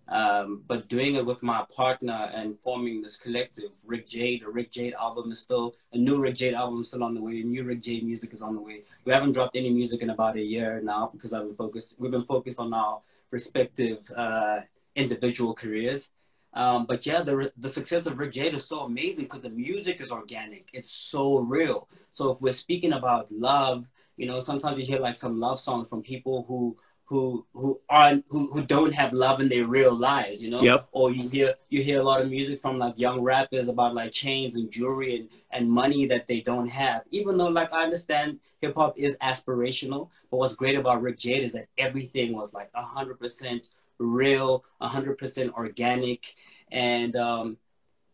Um, 0.07 0.63
but 0.67 0.87
doing 0.87 1.15
it 1.15 1.25
with 1.25 1.41
my 1.41 1.65
partner 1.75 2.29
and 2.33 2.59
forming 2.59 3.01
this 3.01 3.17
collective, 3.17 3.71
Rick 3.85 4.07
Jade, 4.07 4.43
the 4.43 4.49
Rick 4.49 4.71
Jade 4.71 4.93
album 4.93 5.31
is 5.31 5.39
still 5.39 5.75
a 5.93 5.97
new 5.97 6.19
Rick 6.19 6.35
Jade 6.35 6.53
album 6.53 6.81
is 6.81 6.89
still 6.89 7.03
on 7.03 7.15
the 7.15 7.21
way. 7.21 7.41
A 7.41 7.43
new 7.43 7.63
Rick 7.63 7.81
Jade 7.81 8.03
music 8.03 8.31
is 8.33 8.41
on 8.41 8.55
the 8.55 8.61
way. 8.61 8.83
We 9.03 9.13
haven't 9.13 9.31
dropped 9.31 9.55
any 9.55 9.71
music 9.71 10.01
in 10.01 10.11
about 10.11 10.35
a 10.35 10.41
year 10.41 10.79
now 10.83 11.09
because 11.11 11.33
I've 11.33 11.47
been 11.47 11.55
focused. 11.55 11.99
We've 11.99 12.11
been 12.11 12.25
focused 12.25 12.59
on 12.59 12.73
our 12.73 13.01
respective 13.31 13.99
uh, 14.15 14.59
individual 14.95 15.53
careers. 15.53 16.11
Um, 16.53 16.85
but 16.85 17.05
yeah, 17.05 17.21
the 17.21 17.51
the 17.57 17.67
success 17.67 18.05
of 18.05 18.17
Rick 18.17 18.31
Jade 18.31 18.53
is 18.53 18.65
so 18.65 18.81
amazing 18.81 19.25
because 19.25 19.41
the 19.41 19.49
music 19.49 19.99
is 19.99 20.11
organic. 20.11 20.69
It's 20.71 20.89
so 20.89 21.39
real. 21.39 21.89
So 22.11 22.31
if 22.31 22.41
we're 22.41 22.53
speaking 22.53 22.93
about 22.93 23.29
love, 23.31 23.85
you 24.15 24.25
know, 24.25 24.39
sometimes 24.39 24.77
you 24.79 24.85
hear 24.85 24.99
like 24.99 25.17
some 25.17 25.39
love 25.39 25.59
songs 25.59 25.89
from 25.89 26.01
people 26.01 26.45
who 26.47 26.77
who 27.05 27.45
who 27.53 27.79
aren't 27.87 28.25
who, 28.29 28.51
who 28.51 28.63
don't 28.63 28.93
have 28.93 29.13
love 29.13 29.39
in 29.39 29.47
their 29.47 29.67
real 29.67 29.93
lives, 29.93 30.43
you 30.43 30.49
know. 30.49 30.63
Yep. 30.63 30.87
Or 30.91 31.11
you 31.11 31.29
hear 31.29 31.53
you 31.69 31.83
hear 31.83 31.99
a 31.99 32.03
lot 32.03 32.19
of 32.19 32.29
music 32.29 32.59
from 32.59 32.79
like 32.79 32.95
young 32.97 33.21
rappers 33.21 33.67
about 33.67 33.93
like 33.93 34.11
chains 34.11 34.55
and 34.55 34.71
jewelry 34.71 35.15
and, 35.15 35.29
and 35.51 35.69
money 35.69 36.07
that 36.07 36.25
they 36.27 36.41
don't 36.41 36.67
have. 36.67 37.03
Even 37.11 37.37
though 37.37 37.47
like 37.47 37.71
I 37.71 37.83
understand 37.83 38.39
hip 38.59 38.73
hop 38.75 38.97
is 38.97 39.17
aspirational, 39.21 40.09
but 40.31 40.37
what's 40.37 40.55
great 40.55 40.75
about 40.75 41.03
Rick 41.03 41.19
Jade 41.19 41.43
is 41.43 41.53
that 41.53 41.67
everything 41.77 42.33
was 42.33 42.53
like 42.53 42.69
hundred 42.73 43.19
percent 43.19 43.69
real, 43.99 44.65
hundred 44.81 45.19
percent 45.19 45.53
organic, 45.53 46.33
and 46.71 47.15
um, 47.15 47.57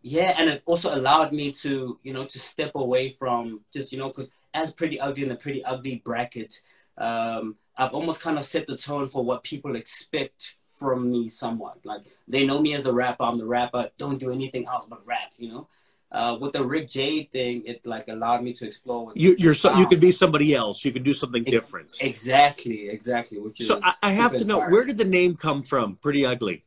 yeah, 0.01 0.35
and 0.37 0.49
it 0.49 0.63
also 0.65 0.93
allowed 0.93 1.31
me 1.31 1.53
to 1.53 1.97
you 2.03 2.11
know 2.11 2.25
to 2.25 2.39
step 2.39 2.71
away 2.75 3.15
from 3.17 3.61
just 3.71 3.93
you 3.93 3.97
know 3.97 4.09
because 4.09 4.31
as 4.53 4.75
Priddy 4.75 4.97
Ugly 4.99 5.23
in 5.23 5.29
the 5.29 5.37
Priddy 5.37 5.61
Ugly 5.65 6.01
bracket. 6.03 6.61
Um, 6.97 7.55
I've 7.81 7.95
almost 7.95 8.21
kind 8.21 8.37
of 8.37 8.45
set 8.45 8.67
the 8.67 8.77
tone 8.77 9.09
for 9.09 9.23
what 9.23 9.43
people 9.43 9.75
expect 9.75 10.53
from 10.77 11.11
me 11.11 11.27
somewhat. 11.27 11.79
Like 11.83 12.01
they 12.27 12.45
know 12.45 12.61
me 12.61 12.75
as 12.75 12.83
the 12.83 12.93
rapper, 12.93 13.23
I'm 13.23 13.39
the 13.39 13.45
rapper, 13.45 13.89
don't 13.97 14.19
do 14.19 14.31
anything 14.31 14.67
else 14.67 14.85
but 14.85 15.01
rap, 15.05 15.31
you 15.37 15.49
know? 15.51 15.67
Uh, 16.11 16.37
with 16.39 16.51
the 16.53 16.63
Rick 16.63 16.89
Jade 16.89 17.31
thing, 17.31 17.63
it 17.65 17.83
like 17.85 18.07
allowed 18.07 18.43
me 18.43 18.53
to 18.53 18.65
explore. 18.65 19.11
you, 19.15 19.35
you're 19.39 19.55
so, 19.55 19.75
you 19.77 19.87
could 19.87 19.99
be 19.99 20.11
somebody 20.11 20.53
else. 20.53 20.85
You 20.85 20.91
could 20.91 21.03
do 21.03 21.15
something 21.15 21.43
it, 21.43 21.49
different. 21.49 21.93
Exactly, 22.01 22.89
exactly. 22.89 23.39
Which 23.39 23.59
so 23.61 23.79
I, 23.81 23.93
I 24.03 24.11
have 24.11 24.35
to 24.35 24.45
know 24.45 24.59
where 24.69 24.83
did 24.83 24.99
the 24.99 25.05
name 25.05 25.35
come 25.35 25.63
from? 25.63 25.97
Priddy 26.03 26.29
Ugly. 26.29 26.63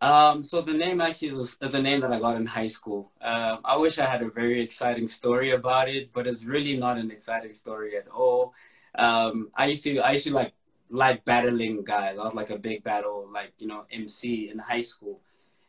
Um, 0.00 0.42
so 0.42 0.62
the 0.62 0.72
name 0.72 1.00
actually 1.00 1.28
is, 1.28 1.56
is, 1.60 1.74
a 1.76 1.82
name 1.82 2.00
that 2.00 2.12
I 2.12 2.18
got 2.18 2.34
in 2.34 2.44
high 2.44 2.66
school. 2.66 3.12
Um, 3.20 3.60
I 3.64 3.76
wish 3.76 4.00
I 4.00 4.06
had 4.06 4.20
a 4.22 4.30
very 4.30 4.60
exciting 4.60 5.06
story 5.06 5.52
about 5.52 5.88
it, 5.88 6.12
but 6.12 6.26
it's 6.26 6.44
really 6.44 6.76
not 6.76 6.98
an 6.98 7.12
exciting 7.12 7.52
story 7.52 7.96
at 7.96 8.08
all 8.08 8.52
um, 8.94 9.50
I 9.54 9.66
used 9.66 9.84
to 9.84 9.98
I 9.98 10.12
used 10.12 10.26
to 10.26 10.34
like 10.34 10.52
like 10.90 11.24
battling 11.24 11.84
guys. 11.84 12.18
I 12.18 12.24
was 12.24 12.34
like 12.34 12.50
a 12.50 12.58
big 12.58 12.84
battle 12.84 13.28
like 13.32 13.52
you 13.58 13.66
know 13.66 13.84
MC 13.90 14.50
in 14.50 14.58
high 14.58 14.82
school, 14.82 15.20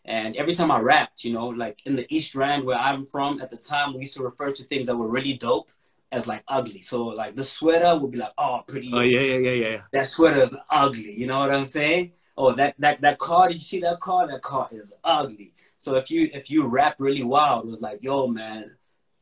and 0.06 0.36
every 0.36 0.56
time 0.56 0.72
I 0.72 0.80
rapped, 0.80 1.24
you 1.24 1.34
know, 1.34 1.48
like 1.48 1.82
in 1.86 1.96
the 1.96 2.06
East 2.14 2.36
Rand 2.36 2.66
where 2.66 2.78
I'm 2.78 3.06
from 3.06 3.42
at 3.42 3.50
the 3.50 3.58
time, 3.58 3.94
we 3.94 4.02
used 4.02 4.18
to 4.18 4.24
refer 4.24 4.52
to 4.52 4.64
things 4.64 4.88
that 4.88 4.98
were 4.98 5.10
really 5.10 5.34
dope 5.34 5.70
as 6.12 6.28
like 6.28 6.44
ugly. 6.48 6.82
So 6.82 7.06
like 7.06 7.36
the 7.36 7.44
sweater 7.44 7.98
would 7.98 8.12
be 8.12 8.18
like, 8.18 8.34
oh, 8.38 8.64
pretty. 8.68 8.92
Oh 8.94 9.02
yeah, 9.02 9.22
yeah, 9.22 9.38
yeah, 9.38 9.70
yeah. 9.70 9.82
That 9.92 10.06
sweater 10.06 10.42
is 10.42 10.58
ugly. 10.70 11.18
You 11.18 11.28
know 11.28 11.40
what 11.40 11.54
I'm 11.54 11.66
saying? 11.66 12.12
Oh, 12.38 12.54
that 12.54 12.76
that 12.80 13.02
that 13.02 13.18
car. 13.18 13.48
Did 13.48 13.56
you 13.56 13.60
see 13.62 13.80
that 13.82 14.00
car? 14.00 14.28
That 14.28 14.42
car 14.42 14.68
is 14.72 14.96
ugly. 15.04 15.54
So 15.78 15.96
if 15.96 16.12
you 16.12 16.30
if 16.34 16.50
you 16.50 16.68
rap 16.68 16.96
really 17.00 17.24
wild, 17.24 17.66
it 17.66 17.68
was 17.68 17.82
like, 17.82 18.00
yo, 18.02 18.28
man, 18.28 18.72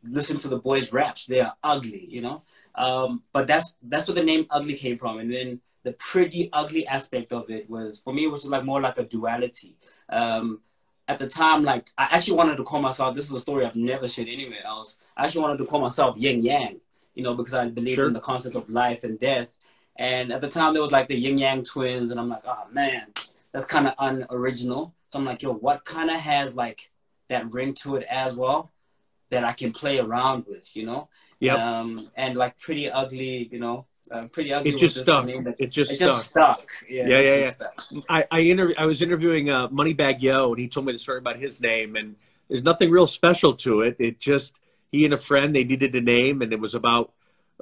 listen 0.04 0.38
to 0.40 0.48
the 0.48 0.58
boys' 0.58 0.94
raps. 0.94 1.26
They 1.26 1.42
are 1.42 1.56
ugly. 1.64 2.08
You 2.10 2.22
know. 2.22 2.44
Um, 2.76 3.24
but 3.34 3.48
that's 3.48 3.76
that's 3.84 4.08
where 4.08 4.16
the 4.16 4.24
name 4.24 4.48
ugly 4.50 4.76
came 4.76 4.98
from. 4.98 5.20
And 5.20 5.32
then 5.32 5.62
the 5.84 5.94
Priddy 5.94 6.50
Ugly 6.54 6.88
aspect 6.88 7.34
of 7.34 7.50
it 7.50 7.70
was 7.70 8.00
for 8.00 8.14
me, 8.14 8.28
which 8.28 8.42
was 8.42 8.50
like 8.50 8.64
more 8.64 8.82
like 8.82 8.98
a 8.98 9.04
duality. 9.04 9.76
Um, 10.10 10.62
at 11.08 11.20
the 11.20 11.28
time, 11.28 11.64
like 11.64 11.90
I 11.98 12.08
actually 12.12 12.38
wanted 12.38 12.58
to 12.58 12.64
call 12.64 12.82
myself. 12.82 13.16
This 13.16 13.30
is 13.30 13.36
a 13.36 13.40
story 13.40 13.66
I've 13.66 13.76
never 13.76 14.08
shared 14.08 14.30
anywhere 14.30 14.66
else. 14.66 14.98
I 15.18 15.26
actually 15.26 15.42
wanted 15.42 15.58
to 15.58 15.66
call 15.66 15.82
myself 15.82 16.16
Yin 16.18 16.44
Yang, 16.44 16.80
you 17.16 17.24
know, 17.24 17.34
because 17.34 17.54
I 17.54 17.68
believe 17.68 17.96
sure. 17.96 18.08
in 18.08 18.14
the 18.14 18.20
concept 18.20 18.56
of 18.56 18.70
life 18.70 19.04
and 19.04 19.20
death. 19.20 19.58
And 19.98 20.32
at 20.32 20.42
the 20.42 20.50
time, 20.50 20.74
there 20.74 20.82
was 20.82 20.92
like 20.92 21.08
the 21.08 21.18
Yin 21.18 21.38
Yang 21.38 21.64
twins, 21.64 22.12
and 22.12 22.20
I'm 22.20 22.30
like, 22.30 22.44
oh 22.46 22.68
man, 22.72 23.08
that's 23.52 23.66
kind 23.66 23.88
of 23.88 23.94
unoriginal. 24.00 24.94
So 25.10 25.20
I'm 25.20 25.26
like, 25.26 25.42
yo, 25.42 25.54
what 25.54 25.84
kind 25.84 26.10
of 26.10 26.18
has 26.18 26.56
like 26.56 26.92
that 27.28 27.52
ring 27.52 27.74
to 27.74 27.98
it 27.98 28.04
as 28.10 28.36
well 28.36 28.72
that 29.32 29.44
I 29.44 29.54
can 29.54 29.72
play 29.72 30.00
around 30.00 30.46
with, 30.48 30.76
you 30.76 30.86
know? 30.86 31.10
Yeah. 31.40 31.56
Um, 31.56 32.08
and 32.16 32.36
like 32.36 32.60
Priddy 32.60 32.90
Ugly, 32.94 33.50
you 33.52 33.60
know, 33.60 33.88
uh, 34.12 34.24
Priddy 34.24 34.56
Ugly. 34.56 34.72
It 34.72 34.78
just 34.78 35.02
stuck. 35.02 35.28
It 35.28 35.68
just 35.70 35.92
it 35.92 35.96
stuck. 35.96 36.10
Just 36.10 36.26
stuck. 36.26 36.68
Yeah, 36.88 37.08
yeah, 37.08 37.20
yeah. 37.20 37.36
yeah. 37.36 37.50
Stuck. 37.50 37.88
I 38.08 38.26
I, 38.30 38.40
inter- 38.42 38.74
I 38.78 38.86
was 38.86 39.02
interviewing 39.02 39.50
uh, 39.50 39.68
Moneybagg 39.70 40.22
Yo, 40.22 40.52
and 40.52 40.60
he 40.60 40.68
told 40.68 40.86
me 40.86 40.94
the 40.94 41.00
story 41.00 41.18
about 41.18 41.40
his 41.40 41.60
name, 41.60 41.96
and 41.96 42.16
there's 42.48 42.64
nothing 42.64 42.92
real 42.92 43.08
special 43.08 43.56
to 43.56 43.82
it. 43.82 43.96
It 43.98 44.20
just 44.20 44.56
he 44.92 45.04
and 45.06 45.14
a 45.14 45.18
friend 45.18 45.56
they 45.56 45.64
needed 45.64 45.96
a 45.96 46.02
name, 46.02 46.42
and 46.42 46.54
it 46.54 46.60
was 46.60 46.76
about 46.76 47.12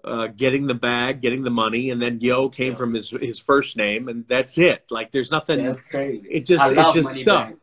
uh, 0.03 0.27
getting 0.27 0.67
the 0.67 0.73
bag, 0.73 1.21
getting 1.21 1.43
the 1.43 1.51
money, 1.51 1.89
and 1.89 2.01
then 2.01 2.19
Yo 2.19 2.49
came 2.49 2.71
yeah. 2.73 2.77
from 2.77 2.93
his 2.93 3.09
his 3.11 3.39
first 3.39 3.77
name, 3.77 4.09
and 4.09 4.27
that's 4.27 4.57
it. 4.57 4.85
Like 4.89 5.11
there's 5.11 5.31
nothing. 5.31 5.63
That's 5.63 5.81
crazy. 5.81 6.27
It 6.29 6.45
just 6.45 6.61
I 6.61 6.71
it 6.71 6.93
just 6.93 7.15
stuck. 7.15 7.53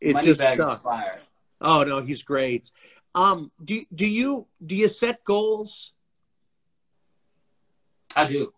It 0.00 0.14
Money 0.14 0.26
just 0.26 0.40
stuck. 0.40 1.20
Oh 1.60 1.82
no, 1.82 2.00
he's 2.00 2.22
great. 2.22 2.70
Um, 3.14 3.50
do 3.64 3.82
do 3.94 4.06
you 4.06 4.46
do 4.64 4.76
you 4.76 4.88
set 4.88 5.24
goals? 5.24 5.92
I 8.14 8.26
do. 8.26 8.52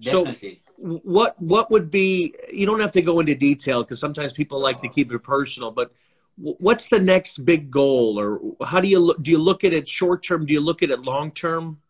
Definitely. 0.00 0.60
So, 0.64 1.00
what 1.04 1.40
what 1.40 1.70
would 1.70 1.90
be? 1.90 2.34
You 2.52 2.66
don't 2.66 2.80
have 2.80 2.90
to 2.92 3.02
go 3.02 3.20
into 3.20 3.34
detail 3.34 3.82
because 3.82 4.00
sometimes 4.00 4.32
people 4.32 4.60
like 4.60 4.80
to 4.80 4.88
keep 4.88 5.12
it 5.12 5.18
personal. 5.20 5.70
But 5.70 5.92
what's 6.36 6.88
the 6.88 7.00
next 7.00 7.44
big 7.44 7.70
goal, 7.70 8.18
or 8.18 8.40
how 8.66 8.80
do 8.80 8.88
you 8.88 8.98
look? 8.98 9.22
Do 9.22 9.30
you 9.30 9.38
look 9.38 9.62
at 9.62 9.72
it 9.72 9.88
short 9.88 10.24
term? 10.24 10.46
Do 10.46 10.52
you 10.52 10.60
look 10.60 10.82
at 10.82 10.90
it 10.90 11.00
long 11.02 11.30
term? 11.30 11.80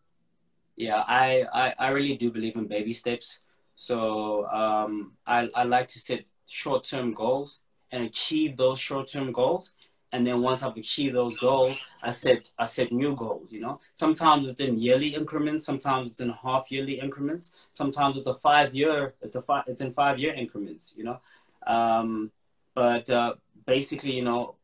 Yeah, 0.75 1.03
I, 1.07 1.45
I 1.51 1.73
I 1.79 1.89
really 1.89 2.15
do 2.15 2.31
believe 2.31 2.55
in 2.55 2.67
baby 2.67 2.93
steps. 2.93 3.39
So 3.75 4.47
um, 4.49 5.13
I 5.25 5.49
I 5.55 5.63
like 5.63 5.87
to 5.89 5.99
set 5.99 6.31
short 6.45 6.83
term 6.83 7.11
goals 7.11 7.59
and 7.91 8.03
achieve 8.03 8.55
those 8.55 8.79
short 8.79 9.07
term 9.07 9.31
goals 9.31 9.73
and 10.15 10.25
then 10.25 10.41
once 10.41 10.63
I've 10.63 10.77
achieved 10.77 11.13
those 11.13 11.35
goals, 11.35 11.77
I 12.01 12.09
set 12.09 12.49
I 12.57 12.65
set 12.65 12.93
new 12.93 13.15
goals. 13.15 13.51
You 13.51 13.59
know, 13.59 13.81
sometimes 13.93 14.47
it's 14.47 14.61
in 14.61 14.79
yearly 14.79 15.09
increments, 15.13 15.65
sometimes 15.65 16.09
it's 16.09 16.21
in 16.21 16.29
half 16.29 16.71
yearly 16.71 17.01
increments, 17.01 17.67
sometimes 17.73 18.15
it's 18.17 18.27
a 18.27 18.35
five 18.35 18.73
year 18.73 19.15
it's 19.21 19.35
a 19.35 19.41
five 19.41 19.65
it's 19.67 19.81
in 19.81 19.91
five 19.91 20.17
year 20.17 20.33
increments. 20.33 20.93
You 20.97 21.03
know, 21.03 21.19
um, 21.67 22.31
but 22.75 23.09
uh, 23.09 23.33
basically, 23.65 24.13
you 24.13 24.23
know, 24.23 24.55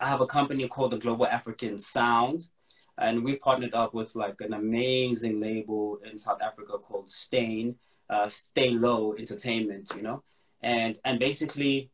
I 0.00 0.08
have 0.08 0.22
a 0.22 0.26
company 0.26 0.66
called 0.68 0.92
the 0.92 0.98
Global 0.98 1.26
African 1.26 1.78
Sound, 1.78 2.48
and 2.96 3.22
we 3.22 3.36
partnered 3.36 3.74
up 3.74 3.92
with 3.92 4.16
like 4.16 4.40
an 4.40 4.54
amazing 4.54 5.38
label 5.38 5.98
in 6.02 6.18
South 6.18 6.40
Africa 6.40 6.78
called 6.78 7.10
Stain, 7.10 7.76
uh, 8.08 8.26
Stay 8.26 8.70
Low 8.70 9.14
Entertainment. 9.18 9.92
You 9.94 10.02
know, 10.02 10.22
and 10.62 10.98
and 11.04 11.18
basically 11.18 11.90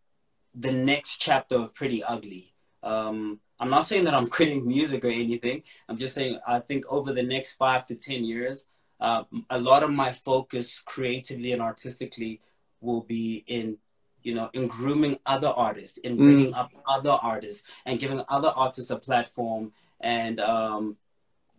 the 0.55 0.73
next 0.73 1.19
chapter 1.19 1.57
of 1.57 1.75
Priddy 1.75 2.03
Ugly 2.07 2.48
um, 2.83 3.41
I'm 3.61 3.71
not 3.71 3.87
saying 3.87 4.05
that 4.05 4.15
I'm 4.15 4.29
quitting 4.37 4.67
music 4.67 5.05
or 5.05 5.09
anything. 5.09 5.63
I'm 5.89 5.99
just 5.99 6.15
saying 6.15 6.39
I 6.47 6.61
think 6.61 6.85
over 6.89 7.13
the 7.13 7.23
next 7.23 7.55
five 7.55 7.85
to 7.87 7.97
ten 7.97 8.25
years, 8.25 8.65
uh, 9.01 9.25
a 9.51 9.61
lot 9.61 9.83
of 9.83 9.91
my 9.91 10.13
focus 10.13 10.81
creatively 10.81 11.53
and 11.53 11.63
artistically 11.63 12.41
will 12.81 13.03
be 13.03 13.45
in 13.47 13.79
you 14.23 14.35
know 14.35 14.51
in 14.53 14.67
grooming 14.67 15.17
other 15.27 15.49
artists 15.49 15.99
in 15.99 16.15
mm. 16.15 16.19
bringing 16.19 16.53
mm. 16.53 16.59
up 16.59 16.71
other 16.87 17.17
artists 17.23 17.63
and 17.87 17.99
giving 17.99 18.21
other 18.29 18.49
artists 18.49 18.91
a 18.91 18.97
platform 18.97 19.73
and 20.01 20.41
um 20.41 20.97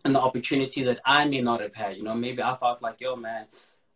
and 0.04 0.14
the 0.14 0.20
opportunity 0.20 0.82
that 0.82 1.00
i 1.04 1.24
may 1.24 1.40
not 1.40 1.60
have 1.60 1.74
had 1.74 1.96
you 1.96 2.02
know 2.02 2.14
maybe 2.14 2.42
i 2.42 2.54
thought 2.54 2.82
like 2.82 3.00
yo 3.00 3.16
man 3.16 3.46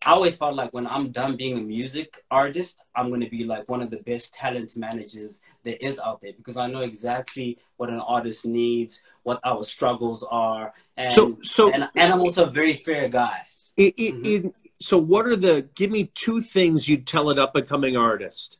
I 0.06 0.10
always 0.10 0.36
felt 0.36 0.54
like 0.54 0.72
when 0.72 0.86
I'm 0.86 1.10
done 1.10 1.36
being 1.36 1.58
a 1.58 1.60
music 1.60 2.22
artist, 2.30 2.82
I'm 2.94 3.08
going 3.08 3.22
to 3.22 3.30
be 3.30 3.44
like 3.44 3.68
one 3.68 3.82
of 3.82 3.90
the 3.90 3.98
best 3.98 4.34
talent 4.34 4.76
managers 4.76 5.40
there 5.62 5.76
is 5.80 5.98
out 5.98 6.20
there 6.20 6.32
because 6.36 6.56
I 6.56 6.66
know 6.66 6.80
exactly 6.80 7.58
what 7.76 7.88
an 7.88 8.00
artist 8.00 8.44
needs, 8.44 9.02
what 9.22 9.40
our 9.44 9.62
struggles 9.64 10.22
are, 10.30 10.74
and 10.96 11.12
so, 11.12 11.38
so 11.42 11.72
and, 11.72 11.88
and 11.96 12.12
I'm 12.12 12.20
also 12.20 12.46
a 12.46 12.50
very 12.50 12.74
fair 12.74 13.08
guy. 13.08 13.40
It, 13.76 13.94
it, 13.96 14.14
mm-hmm. 14.14 14.46
it, 14.48 14.54
so, 14.80 14.98
what 14.98 15.26
are 15.26 15.36
the? 15.36 15.66
Give 15.74 15.90
me 15.90 16.10
two 16.14 16.40
things 16.40 16.88
you'd 16.88 17.06
tell 17.06 17.30
an 17.30 17.38
up 17.38 17.56
and 17.56 17.66
coming 17.66 17.96
artist. 17.96 18.58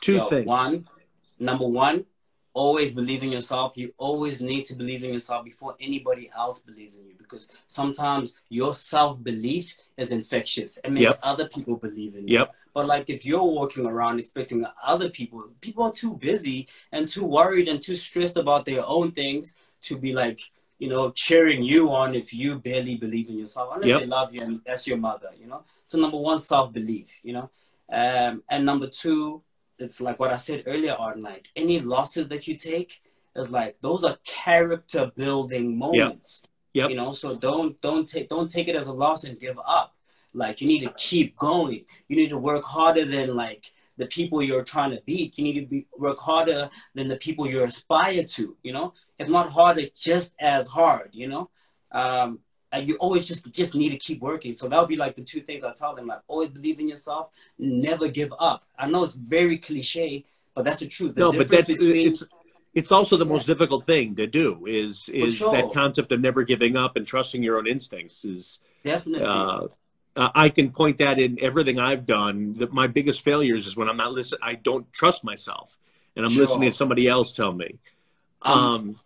Two 0.00 0.16
Yo, 0.16 0.24
things. 0.24 0.46
One, 0.46 0.86
number 1.38 1.66
one, 1.66 2.04
always 2.56 2.90
believe 2.90 3.22
in 3.22 3.30
yourself. 3.30 3.76
You 3.76 3.92
always 3.98 4.40
need 4.40 4.64
to 4.64 4.74
believe 4.74 5.04
in 5.04 5.12
yourself 5.12 5.44
before 5.44 5.76
anybody 5.78 6.30
else 6.34 6.60
believes 6.60 6.96
in 6.96 7.06
you 7.06 7.14
because 7.18 7.48
sometimes 7.66 8.32
your 8.48 8.74
self 8.74 9.22
belief 9.22 9.74
is 9.98 10.10
infectious. 10.10 10.78
It 10.82 10.90
makes 10.90 11.10
yep. 11.10 11.18
other 11.22 11.46
people 11.48 11.76
believe 11.76 12.16
in 12.16 12.26
you. 12.26 12.38
Yep. 12.38 12.54
But 12.72 12.86
like 12.86 13.10
if 13.10 13.26
you're 13.26 13.44
walking 13.44 13.86
around 13.86 14.18
expecting 14.18 14.64
other 14.82 15.10
people, 15.10 15.44
people 15.60 15.84
are 15.84 15.92
too 15.92 16.14
busy 16.14 16.66
and 16.92 17.06
too 17.06 17.24
worried 17.24 17.68
and 17.68 17.80
too 17.80 17.94
stressed 17.94 18.38
about 18.38 18.64
their 18.64 18.84
own 18.84 19.12
things 19.12 19.54
to 19.82 19.98
be 19.98 20.12
like, 20.12 20.40
you 20.78 20.88
know, 20.88 21.10
cheering 21.10 21.62
you 21.62 21.92
on 21.92 22.14
if 22.14 22.32
you 22.32 22.58
barely 22.58 22.96
believe 22.96 23.28
in 23.28 23.38
yourself. 23.38 23.68
Unless 23.74 23.88
yep. 23.90 24.00
they 24.00 24.06
love 24.06 24.34
you 24.34 24.42
and 24.42 24.60
that's 24.66 24.86
your 24.86 24.98
mother, 24.98 25.28
you 25.38 25.46
know. 25.46 25.62
So 25.86 25.98
number 25.98 26.16
one, 26.16 26.38
self 26.38 26.72
belief, 26.72 27.20
you 27.22 27.34
know. 27.34 27.50
Um, 27.92 28.42
and 28.48 28.64
number 28.64 28.88
two, 28.88 29.42
it's 29.78 30.00
like 30.00 30.18
what 30.18 30.32
I 30.32 30.36
said 30.36 30.64
earlier 30.66 30.94
on, 30.94 31.20
like 31.20 31.48
any 31.56 31.80
losses 31.80 32.28
that 32.28 32.46
you 32.48 32.56
take 32.56 33.00
is 33.34 33.50
like 33.50 33.76
those 33.80 34.04
are 34.04 34.16
character 34.24 35.10
building 35.16 35.78
moments. 35.78 36.42
Yep. 36.44 36.84
Yep. 36.84 36.90
You 36.90 36.96
know, 36.96 37.12
so 37.12 37.36
don't 37.36 37.80
don't 37.80 38.06
take 38.06 38.28
don't 38.28 38.50
take 38.50 38.68
it 38.68 38.76
as 38.76 38.86
a 38.86 38.92
loss 38.92 39.24
and 39.24 39.38
give 39.38 39.58
up. 39.66 39.94
Like 40.34 40.60
you 40.60 40.68
need 40.68 40.80
to 40.80 40.92
keep 40.96 41.36
going. 41.36 41.84
You 42.08 42.16
need 42.16 42.28
to 42.28 42.38
work 42.38 42.64
harder 42.64 43.04
than 43.04 43.34
like 43.34 43.70
the 43.96 44.06
people 44.06 44.42
you're 44.42 44.64
trying 44.64 44.90
to 44.90 45.00
beat. 45.06 45.38
You 45.38 45.44
need 45.44 45.60
to 45.60 45.66
be, 45.66 45.86
work 45.96 46.18
harder 46.18 46.68
than 46.94 47.08
the 47.08 47.16
people 47.16 47.46
you 47.46 47.62
aspire 47.62 48.24
to. 48.24 48.56
You 48.62 48.72
know, 48.72 48.92
if 49.18 49.30
not 49.30 49.50
harder, 49.50 49.86
just 49.94 50.34
as 50.38 50.66
hard. 50.66 51.10
You 51.12 51.28
know, 51.28 51.50
um, 51.92 52.40
and 52.76 52.86
you 52.86 52.96
always 52.96 53.26
just 53.26 53.50
just 53.52 53.74
need 53.74 53.90
to 53.90 53.96
keep 53.96 54.20
working. 54.20 54.54
So 54.54 54.68
that 54.68 54.78
would 54.78 54.88
be 54.88 54.96
like 54.96 55.14
the 55.14 55.24
two 55.24 55.40
things 55.40 55.64
I 55.64 55.72
tell 55.72 55.94
them: 55.94 56.06
like 56.06 56.20
always 56.28 56.50
believe 56.50 56.78
in 56.78 56.88
yourself, 56.88 57.30
never 57.58 58.08
give 58.08 58.32
up. 58.38 58.64
I 58.78 58.88
know 58.88 59.02
it's 59.02 59.14
very 59.14 59.58
cliche, 59.58 60.24
but 60.54 60.64
that's 60.64 60.80
the 60.80 60.86
truth. 60.86 61.14
The 61.14 61.20
no, 61.20 61.32
but 61.32 61.48
that's 61.48 61.68
between, 61.68 62.08
it's 62.08 62.24
it's 62.74 62.92
also 62.92 63.16
the 63.16 63.24
yeah. 63.24 63.32
most 63.32 63.46
difficult 63.46 63.84
thing 63.84 64.14
to 64.16 64.26
do. 64.26 64.66
Is 64.66 65.08
is 65.08 65.36
sure. 65.36 65.52
that 65.52 65.72
concept 65.72 66.12
of 66.12 66.20
never 66.20 66.42
giving 66.42 66.76
up 66.76 66.96
and 66.96 67.06
trusting 67.06 67.42
your 67.42 67.58
own 67.58 67.66
instincts 67.66 68.24
is 68.24 68.60
definitely. 68.84 69.26
Uh, 69.26 69.68
uh, 70.16 70.30
I 70.34 70.48
can 70.48 70.70
point 70.70 70.98
that 70.98 71.18
in 71.18 71.38
everything 71.42 71.78
I've 71.78 72.06
done. 72.06 72.54
That 72.54 72.72
my 72.72 72.86
biggest 72.86 73.22
failures 73.22 73.66
is 73.66 73.76
when 73.76 73.88
I'm 73.88 73.96
not 73.96 74.12
listening. 74.12 74.40
I 74.42 74.54
don't 74.54 74.90
trust 74.92 75.24
myself, 75.24 75.78
and 76.14 76.24
I'm 76.24 76.32
sure. 76.32 76.44
listening 76.44 76.70
to 76.70 76.74
somebody 76.74 77.08
else 77.08 77.34
tell 77.34 77.52
me. 77.52 77.78
Um, 78.42 78.58
um, 78.58 79.00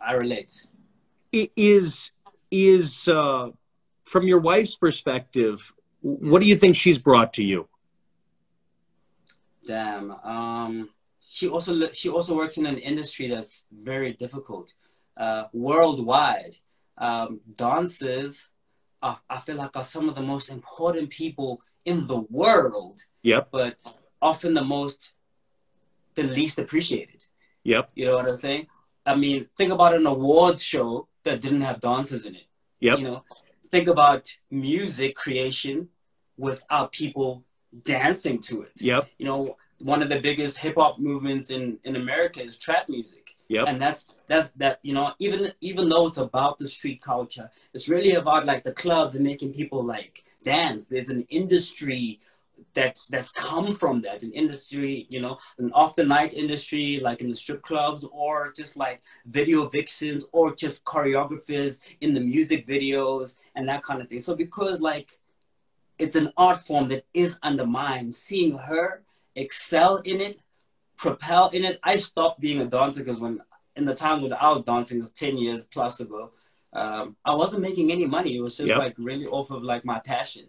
I 0.00 0.14
relate. 0.14 0.66
Is 1.32 2.12
is 2.50 3.08
uh, 3.08 3.50
from 4.04 4.26
your 4.26 4.40
wife's 4.40 4.76
perspective? 4.76 5.72
What 6.00 6.40
do 6.40 6.48
you 6.48 6.56
think 6.56 6.76
she's 6.76 6.98
brought 6.98 7.32
to 7.34 7.44
you? 7.44 7.68
Damn. 9.66 10.12
Um, 10.12 10.90
she 11.20 11.48
also 11.48 11.90
she 11.92 12.08
also 12.08 12.36
works 12.36 12.56
in 12.56 12.66
an 12.66 12.78
industry 12.78 13.28
that's 13.28 13.64
very 13.70 14.14
difficult, 14.14 14.74
uh, 15.16 15.44
worldwide. 15.52 16.56
Um, 16.96 17.40
dancers 17.54 18.48
uh, 19.02 19.16
I 19.28 19.38
feel 19.38 19.56
like 19.56 19.76
are 19.76 19.84
some 19.84 20.08
of 20.08 20.14
the 20.14 20.22
most 20.22 20.48
important 20.48 21.10
people 21.10 21.62
in 21.84 22.06
the 22.06 22.20
world. 22.30 23.00
Yep. 23.22 23.48
But 23.50 23.84
often 24.20 24.54
the 24.54 24.64
most, 24.64 25.12
the 26.14 26.24
least 26.24 26.58
appreciated. 26.58 27.24
Yep. 27.64 27.90
You 27.94 28.06
know 28.06 28.16
what 28.16 28.28
I'm 28.28 28.34
saying? 28.34 28.66
I 29.06 29.14
mean, 29.14 29.48
think 29.56 29.72
about 29.72 29.94
an 29.94 30.06
awards 30.06 30.62
show 30.62 31.08
that 31.28 31.40
didn't 31.40 31.60
have 31.60 31.80
dancers 31.80 32.24
in 32.24 32.34
it. 32.34 32.46
Yep. 32.80 32.98
You 32.98 33.04
know, 33.04 33.24
think 33.70 33.86
about 33.88 34.36
music 34.50 35.14
creation 35.14 35.88
without 36.36 36.92
people 36.92 37.44
dancing 37.84 38.38
to 38.40 38.62
it. 38.62 38.72
Yep. 38.80 39.08
You 39.18 39.26
know, 39.26 39.56
one 39.80 40.02
of 40.02 40.08
the 40.08 40.20
biggest 40.20 40.58
hip 40.58 40.74
hop 40.76 40.98
movements 40.98 41.50
in 41.50 41.78
in 41.84 41.96
America 41.96 42.42
is 42.42 42.58
trap 42.58 42.88
music. 42.88 43.36
Yep. 43.48 43.64
And 43.68 43.80
that's 43.80 44.20
that's 44.26 44.48
that 44.62 44.80
you 44.82 44.94
know 44.94 45.12
even 45.18 45.52
even 45.60 45.88
though 45.88 46.06
it's 46.08 46.18
about 46.18 46.58
the 46.58 46.66
street 46.66 47.00
culture, 47.02 47.50
it's 47.74 47.88
really 47.88 48.12
about 48.12 48.46
like 48.46 48.64
the 48.64 48.72
clubs 48.72 49.14
and 49.14 49.24
making 49.24 49.52
people 49.52 49.84
like 49.84 50.24
dance. 50.44 50.88
There's 50.88 51.10
an 51.10 51.26
industry 51.28 52.20
that's 52.78 53.06
that's 53.08 53.30
come 53.32 53.68
from 53.80 54.00
that 54.00 54.22
an 54.22 54.32
industry 54.32 55.06
you 55.10 55.20
know 55.20 55.36
an 55.58 55.72
off 55.72 55.96
the 55.96 56.04
night 56.04 56.32
industry 56.34 57.00
like 57.00 57.20
in 57.20 57.28
the 57.28 57.34
strip 57.34 57.62
clubs 57.62 58.04
or 58.12 58.52
just 58.60 58.76
like 58.76 59.02
video 59.26 59.68
vixens 59.68 60.24
or 60.32 60.54
just 60.54 60.84
choreographers 60.84 61.80
in 62.00 62.14
the 62.14 62.20
music 62.20 62.66
videos 62.66 63.36
and 63.54 63.68
that 63.68 63.82
kind 63.82 64.00
of 64.00 64.08
thing 64.08 64.20
so 64.20 64.34
because 64.34 64.80
like 64.80 65.18
it's 65.98 66.16
an 66.16 66.32
art 66.36 66.58
form 66.58 66.86
that 66.88 67.04
is 67.12 67.38
undermined 67.42 68.14
seeing 68.14 68.56
her 68.56 69.02
excel 69.34 69.96
in 69.98 70.20
it 70.20 70.36
propel 70.98 71.48
in 71.50 71.64
it. 71.64 71.78
I 71.82 71.96
stopped 71.96 72.40
being 72.40 72.60
a 72.60 72.66
dancer 72.66 73.02
because 73.02 73.20
when 73.20 73.40
in 73.76 73.86
the 73.86 73.94
time 73.94 74.20
when 74.20 74.32
I 74.34 74.50
was 74.50 74.64
dancing, 74.64 74.98
was 74.98 75.12
ten 75.12 75.38
years 75.38 75.66
plus 75.66 76.00
ago, 76.00 76.32
um, 76.74 77.16
I 77.24 77.34
wasn't 77.34 77.62
making 77.62 77.90
any 77.90 78.04
money. 78.04 78.36
It 78.36 78.42
was 78.42 78.58
just 78.58 78.68
yep. 78.68 78.78
like 78.78 78.94
really 78.98 79.26
off 79.26 79.50
of 79.50 79.62
like 79.62 79.84
my 79.84 80.00
passion, 80.00 80.46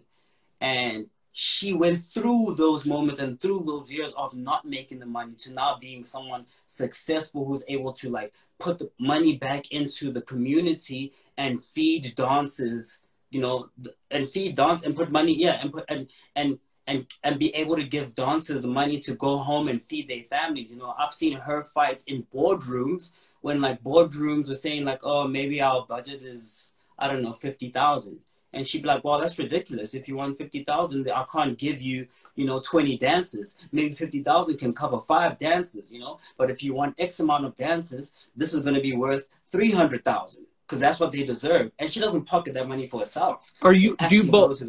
and 0.60 1.06
she 1.42 1.72
went 1.72 1.98
through 1.98 2.54
those 2.54 2.84
moments 2.84 3.18
and 3.18 3.40
through 3.40 3.64
those 3.66 3.90
years 3.90 4.12
of 4.14 4.34
not 4.34 4.66
making 4.66 4.98
the 4.98 5.06
money 5.06 5.32
to 5.32 5.54
now 5.54 5.74
being 5.80 6.04
someone 6.04 6.44
successful 6.66 7.46
who's 7.46 7.64
able 7.66 7.94
to 7.94 8.10
like 8.10 8.34
put 8.58 8.78
the 8.78 8.90
money 9.00 9.36
back 9.36 9.72
into 9.72 10.12
the 10.12 10.20
community 10.20 11.14
and 11.38 11.58
feed 11.62 12.14
dances 12.14 12.98
you 13.30 13.40
know 13.40 13.70
and 14.10 14.28
feed 14.28 14.54
dance 14.54 14.82
and 14.82 14.94
put 14.94 15.10
money 15.10 15.32
yeah 15.32 15.58
and 15.62 15.72
put 15.72 15.82
and 15.88 16.08
and 16.36 16.58
and 16.86 17.06
and 17.24 17.38
be 17.38 17.54
able 17.54 17.76
to 17.76 17.84
give 17.84 18.14
dancers 18.14 18.60
the 18.60 18.68
money 18.68 19.00
to 19.00 19.14
go 19.14 19.38
home 19.38 19.68
and 19.68 19.82
feed 19.88 20.08
their 20.08 20.24
families. 20.24 20.70
You 20.70 20.76
know, 20.76 20.94
I've 20.98 21.14
seen 21.14 21.38
her 21.38 21.62
fights 21.62 22.04
in 22.04 22.26
boardrooms 22.34 23.12
when 23.40 23.60
like 23.60 23.82
boardrooms 23.82 24.50
are 24.50 24.54
saying 24.56 24.84
like, 24.84 25.00
oh, 25.04 25.26
maybe 25.26 25.62
our 25.62 25.86
budget 25.86 26.22
is 26.22 26.70
I 26.98 27.08
don't 27.08 27.22
know 27.22 27.32
fifty 27.32 27.70
thousand, 27.70 28.18
and 28.52 28.66
she'd 28.66 28.82
be 28.82 28.88
like, 28.88 29.04
well, 29.04 29.20
that's 29.20 29.38
ridiculous. 29.38 29.94
If 29.94 30.08
you 30.08 30.16
want 30.16 30.38
fifty 30.38 30.64
thousand, 30.64 31.10
I 31.10 31.24
can't 31.32 31.56
give 31.56 31.80
you 31.80 32.06
you 32.34 32.46
know 32.46 32.60
twenty 32.60 32.96
dances. 32.96 33.56
Maybe 33.72 33.92
fifty 33.92 34.22
thousand 34.22 34.58
can 34.58 34.72
cover 34.72 35.00
five 35.06 35.38
dances. 35.38 35.92
You 35.92 36.00
know, 36.00 36.18
but 36.36 36.50
if 36.50 36.62
you 36.62 36.74
want 36.74 36.96
X 36.98 37.20
amount 37.20 37.44
of 37.44 37.54
dances, 37.54 38.12
this 38.36 38.54
is 38.54 38.62
going 38.62 38.74
to 38.74 38.80
be 38.80 38.94
worth 38.94 39.40
three 39.50 39.70
hundred 39.70 40.04
thousand 40.04 40.46
because 40.70 40.80
that's 40.80 41.00
what 41.00 41.10
they 41.10 41.24
deserve. 41.24 41.72
And 41.80 41.90
she 41.90 41.98
doesn't 41.98 42.24
pocket 42.26 42.54
that 42.54 42.68
money 42.68 42.86
for 42.86 43.00
herself. 43.00 43.52
Are 43.62 43.72
you 43.72 43.96
do 44.08 44.16
you 44.16 44.24
both 44.24 44.62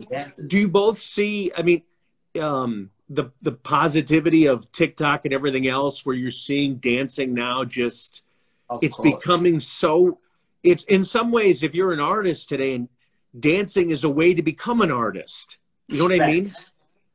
do 0.47 0.57
you 0.57 0.67
both 0.67 0.97
see? 0.97 1.51
I 1.55 1.61
mean, 1.61 1.83
um, 2.39 2.89
the 3.09 3.31
the 3.41 3.51
positivity 3.51 4.47
of 4.47 4.71
TikTok 4.71 5.25
and 5.25 5.33
everything 5.33 5.67
else, 5.67 6.05
where 6.05 6.15
you're 6.15 6.31
seeing 6.31 6.77
dancing 6.77 7.33
now, 7.33 7.63
just 7.63 8.23
of 8.69 8.83
it's 8.83 8.95
course. 8.95 9.15
becoming 9.15 9.61
so. 9.61 10.19
It's 10.63 10.83
in 10.83 11.03
some 11.03 11.31
ways, 11.31 11.63
if 11.63 11.73
you're 11.73 11.91
an 11.91 11.99
artist 11.99 12.47
today, 12.47 12.75
and 12.75 12.87
dancing 13.37 13.91
is 13.91 14.03
a 14.03 14.09
way 14.09 14.33
to 14.33 14.41
become 14.41 14.81
an 14.81 14.91
artist. 14.91 15.57
You 15.87 15.97
know 15.97 16.03
what 16.05 16.17
facts. 16.17 16.23
I 16.23 16.31
mean? 16.31 16.47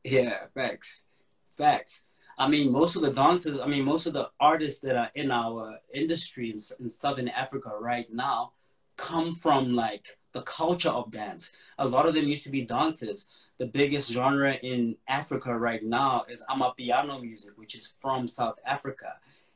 Yeah, 0.05 0.39
facts, 0.55 1.03
facts. 1.51 2.03
I 2.39 2.49
mean, 2.49 2.71
most 2.71 2.97
of 2.97 3.03
the 3.03 3.13
dancers, 3.13 3.59
I 3.59 3.67
mean, 3.67 3.85
most 3.85 4.07
of 4.07 4.13
the 4.13 4.29
artists 4.39 4.81
that 4.81 4.97
are 4.97 5.11
in 5.15 5.31
our 5.31 5.79
industry 5.93 6.51
in, 6.51 6.59
in 6.81 6.91
Southern 6.91 7.29
Africa 7.29 7.71
right 7.81 8.07
now 8.13 8.53
come 8.97 9.33
from 9.33 9.75
like 9.75 10.19
the 10.33 10.43
culture 10.43 10.91
of 10.91 11.11
dance. 11.11 11.53
A 11.79 11.89
lot 11.89 12.07
of 12.07 12.15
them 12.15 12.25
used 12.25 12.45
to 12.45 12.51
be 12.51 12.63
dancers 12.63 13.27
the 13.59 13.67
biggest 13.67 14.13
genre 14.13 14.55
in 14.55 14.97
Africa 15.09 15.57
right 15.57 15.83
now 15.83 16.25
is 16.29 16.45
amapiano 16.51 17.21
music, 17.21 17.53
which 17.57 17.75
is 17.75 17.95
from 17.99 18.29
South 18.29 18.59
Africa. 18.67 19.15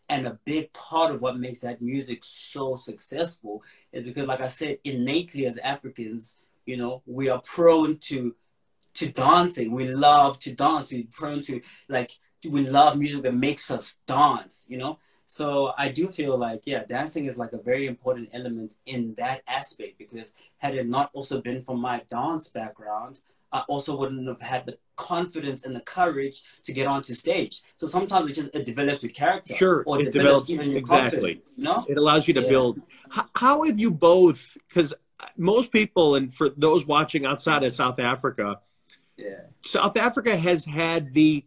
And 0.09 0.27
a 0.27 0.39
big 0.45 0.73
part 0.73 1.15
of 1.15 1.23
what 1.23 1.39
makes 1.39 1.61
that 1.61 1.83
music 1.83 2.25
so 2.25 2.77
successful 2.77 3.63
is 3.93 4.05
because, 4.05 4.27
like 4.27 4.41
I 4.41 4.49
said, 4.49 4.79
innately 4.85 5.47
as 5.47 5.59
Africans, 5.59 6.39
you 6.67 6.77
know, 6.77 7.03
we 7.07 7.29
are 7.29 7.41
prone 7.41 7.97
to 8.09 8.35
to 8.95 9.11
dancing. 9.11 9.73
We 9.73 9.89
love 9.89 10.39
to 10.41 10.55
dance. 10.55 10.91
We're 10.91 11.05
prone 11.11 11.43
to 11.43 11.61
like 11.89 12.11
we 12.49 12.67
love 12.67 12.97
music 12.97 13.23
that 13.23 13.35
makes 13.35 13.71
us 13.71 13.99
dance, 14.07 14.67
you 14.69 14.79
know. 14.79 14.99
So 15.27 15.73
I 15.79 15.91
do 15.91 16.09
feel 16.09 16.37
like 16.37 16.63
yeah, 16.65 16.85
dancing 16.85 17.27
is 17.27 17.37
like 17.37 17.53
a 17.53 17.59
very 17.59 17.87
important 17.87 18.31
element 18.33 18.75
in 18.87 19.15
that 19.17 19.43
aspect 19.47 19.99
because 19.99 20.35
had 20.59 20.75
it 20.75 20.89
not 20.89 21.11
also 21.13 21.41
been 21.41 21.63
from 21.63 21.81
my 21.81 22.03
dance 22.11 22.49
background, 22.49 23.21
I 23.53 23.61
also 23.69 23.97
wouldn't 23.97 24.27
have 24.27 24.41
had 24.41 24.67
the 24.67 24.79
confidence 24.97 25.65
and 25.65 25.75
the 25.75 25.81
courage 25.81 26.43
to 26.65 26.73
get 26.73 26.87
onto 26.87 27.15
stage. 27.15 27.63
So 27.77 27.87
sometimes 27.87 28.31
it 28.31 28.35
just 28.35 28.51
it 28.55 28.65
develops 28.65 29.03
your 29.03 29.13
character. 29.13 29.55
Sure, 29.55 29.83
or 29.87 30.01
it 30.01 30.13
develops, 30.13 30.47
develops 30.47 30.79
exactly. 30.79 31.43
You 31.57 31.65
know? 31.65 31.85
It 31.89 31.97
allows 31.97 32.29
you 32.29 32.35
to 32.35 32.43
yeah. 32.43 32.49
build. 32.49 32.81
How, 33.11 33.27
how 33.35 33.63
have 33.65 33.79
you 33.79 33.91
both? 33.91 34.57
Because 34.69 34.95
most 35.37 35.73
people, 35.73 36.17
and 36.17 36.33
for 36.33 36.51
those 36.57 36.87
watching 36.87 37.27
outside 37.27 37.63
of 37.63 37.75
South 37.75 37.99
Africa, 37.99 38.61
yeah, 39.17 39.41
South 39.63 39.97
Africa 39.97 40.37
has 40.37 40.65
had 40.65 41.13
the, 41.13 41.45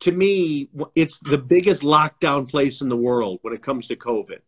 to 0.00 0.12
me, 0.12 0.68
it's 0.94 1.18
the 1.20 1.38
biggest 1.38 1.82
lockdown 1.82 2.48
place 2.48 2.80
in 2.80 2.88
the 2.88 2.96
world 2.96 3.38
when 3.42 3.54
it 3.54 3.62
comes 3.62 3.86
to 3.88 3.96
COVID. 3.96 4.40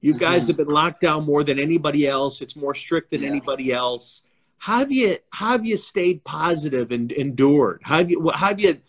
You 0.00 0.14
guys 0.14 0.42
mm-hmm. 0.42 0.46
have 0.48 0.56
been 0.58 0.68
locked 0.68 1.00
down 1.00 1.24
more 1.24 1.42
than 1.42 1.58
anybody 1.58 2.06
else. 2.06 2.40
It's 2.40 2.54
more 2.54 2.74
strict 2.74 3.10
than 3.10 3.22
yeah. 3.22 3.30
anybody 3.30 3.72
else 3.72 4.22
how 4.58 4.78
have 4.78 4.92
you 4.92 5.16
how 5.30 5.52
have 5.52 5.64
you 5.64 5.76
stayed 5.76 6.24
positive 6.24 6.90
and 6.90 7.10
endured? 7.12 7.80
How 7.84 7.98
have 7.98 8.10
you 8.10 8.30
how 8.34 8.48
have 8.48 8.60
you 8.60 8.80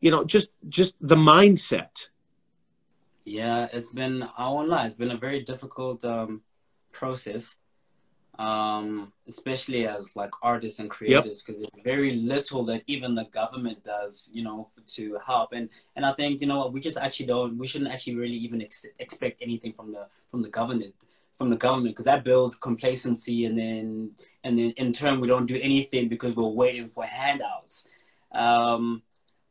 you 0.00 0.10
know 0.10 0.24
just 0.24 0.48
just 0.68 0.94
the 1.00 1.16
mindset? 1.16 2.08
Yeah, 3.24 3.68
it's 3.72 3.90
been 3.90 4.26
I 4.38 4.48
won't 4.48 4.68
lie, 4.68 4.86
it's 4.86 4.94
been 4.94 5.10
a 5.10 5.16
very 5.16 5.42
difficult 5.42 6.04
um, 6.04 6.42
process. 6.92 7.56
Um, 8.38 9.12
especially 9.26 9.86
as 9.86 10.14
like 10.14 10.30
artists 10.42 10.78
and 10.78 10.90
creators, 10.90 11.42
because 11.42 11.60
yep. 11.60 11.70
there's 11.72 11.84
very 11.84 12.16
little 12.16 12.64
that 12.66 12.82
even 12.86 13.14
the 13.14 13.24
government 13.24 13.82
does, 13.82 14.30
you 14.32 14.44
know, 14.44 14.68
to 14.88 15.18
help. 15.26 15.52
And 15.52 15.70
and 15.96 16.04
I 16.04 16.12
think 16.12 16.40
you 16.40 16.46
know 16.46 16.66
we 16.68 16.80
just 16.80 16.98
actually 16.98 17.26
don't, 17.26 17.56
we 17.56 17.66
shouldn't 17.66 17.90
actually 17.90 18.16
really 18.16 18.36
even 18.36 18.60
ex- 18.60 18.86
expect 18.98 19.42
anything 19.42 19.72
from 19.72 19.92
the 19.92 20.06
from 20.30 20.42
the 20.42 20.50
government 20.50 20.94
from 21.32 21.50
the 21.50 21.56
government 21.56 21.94
because 21.94 22.06
that 22.06 22.24
builds 22.24 22.56
complacency 22.56 23.44
and 23.44 23.58
then 23.58 24.10
and 24.42 24.58
then 24.58 24.70
in 24.78 24.90
turn 24.90 25.20
we 25.20 25.28
don't 25.28 25.44
do 25.44 25.58
anything 25.60 26.08
because 26.08 26.34
we're 26.34 26.46
waiting 26.46 26.88
for 26.88 27.04
handouts 27.04 27.86
um, 28.32 29.02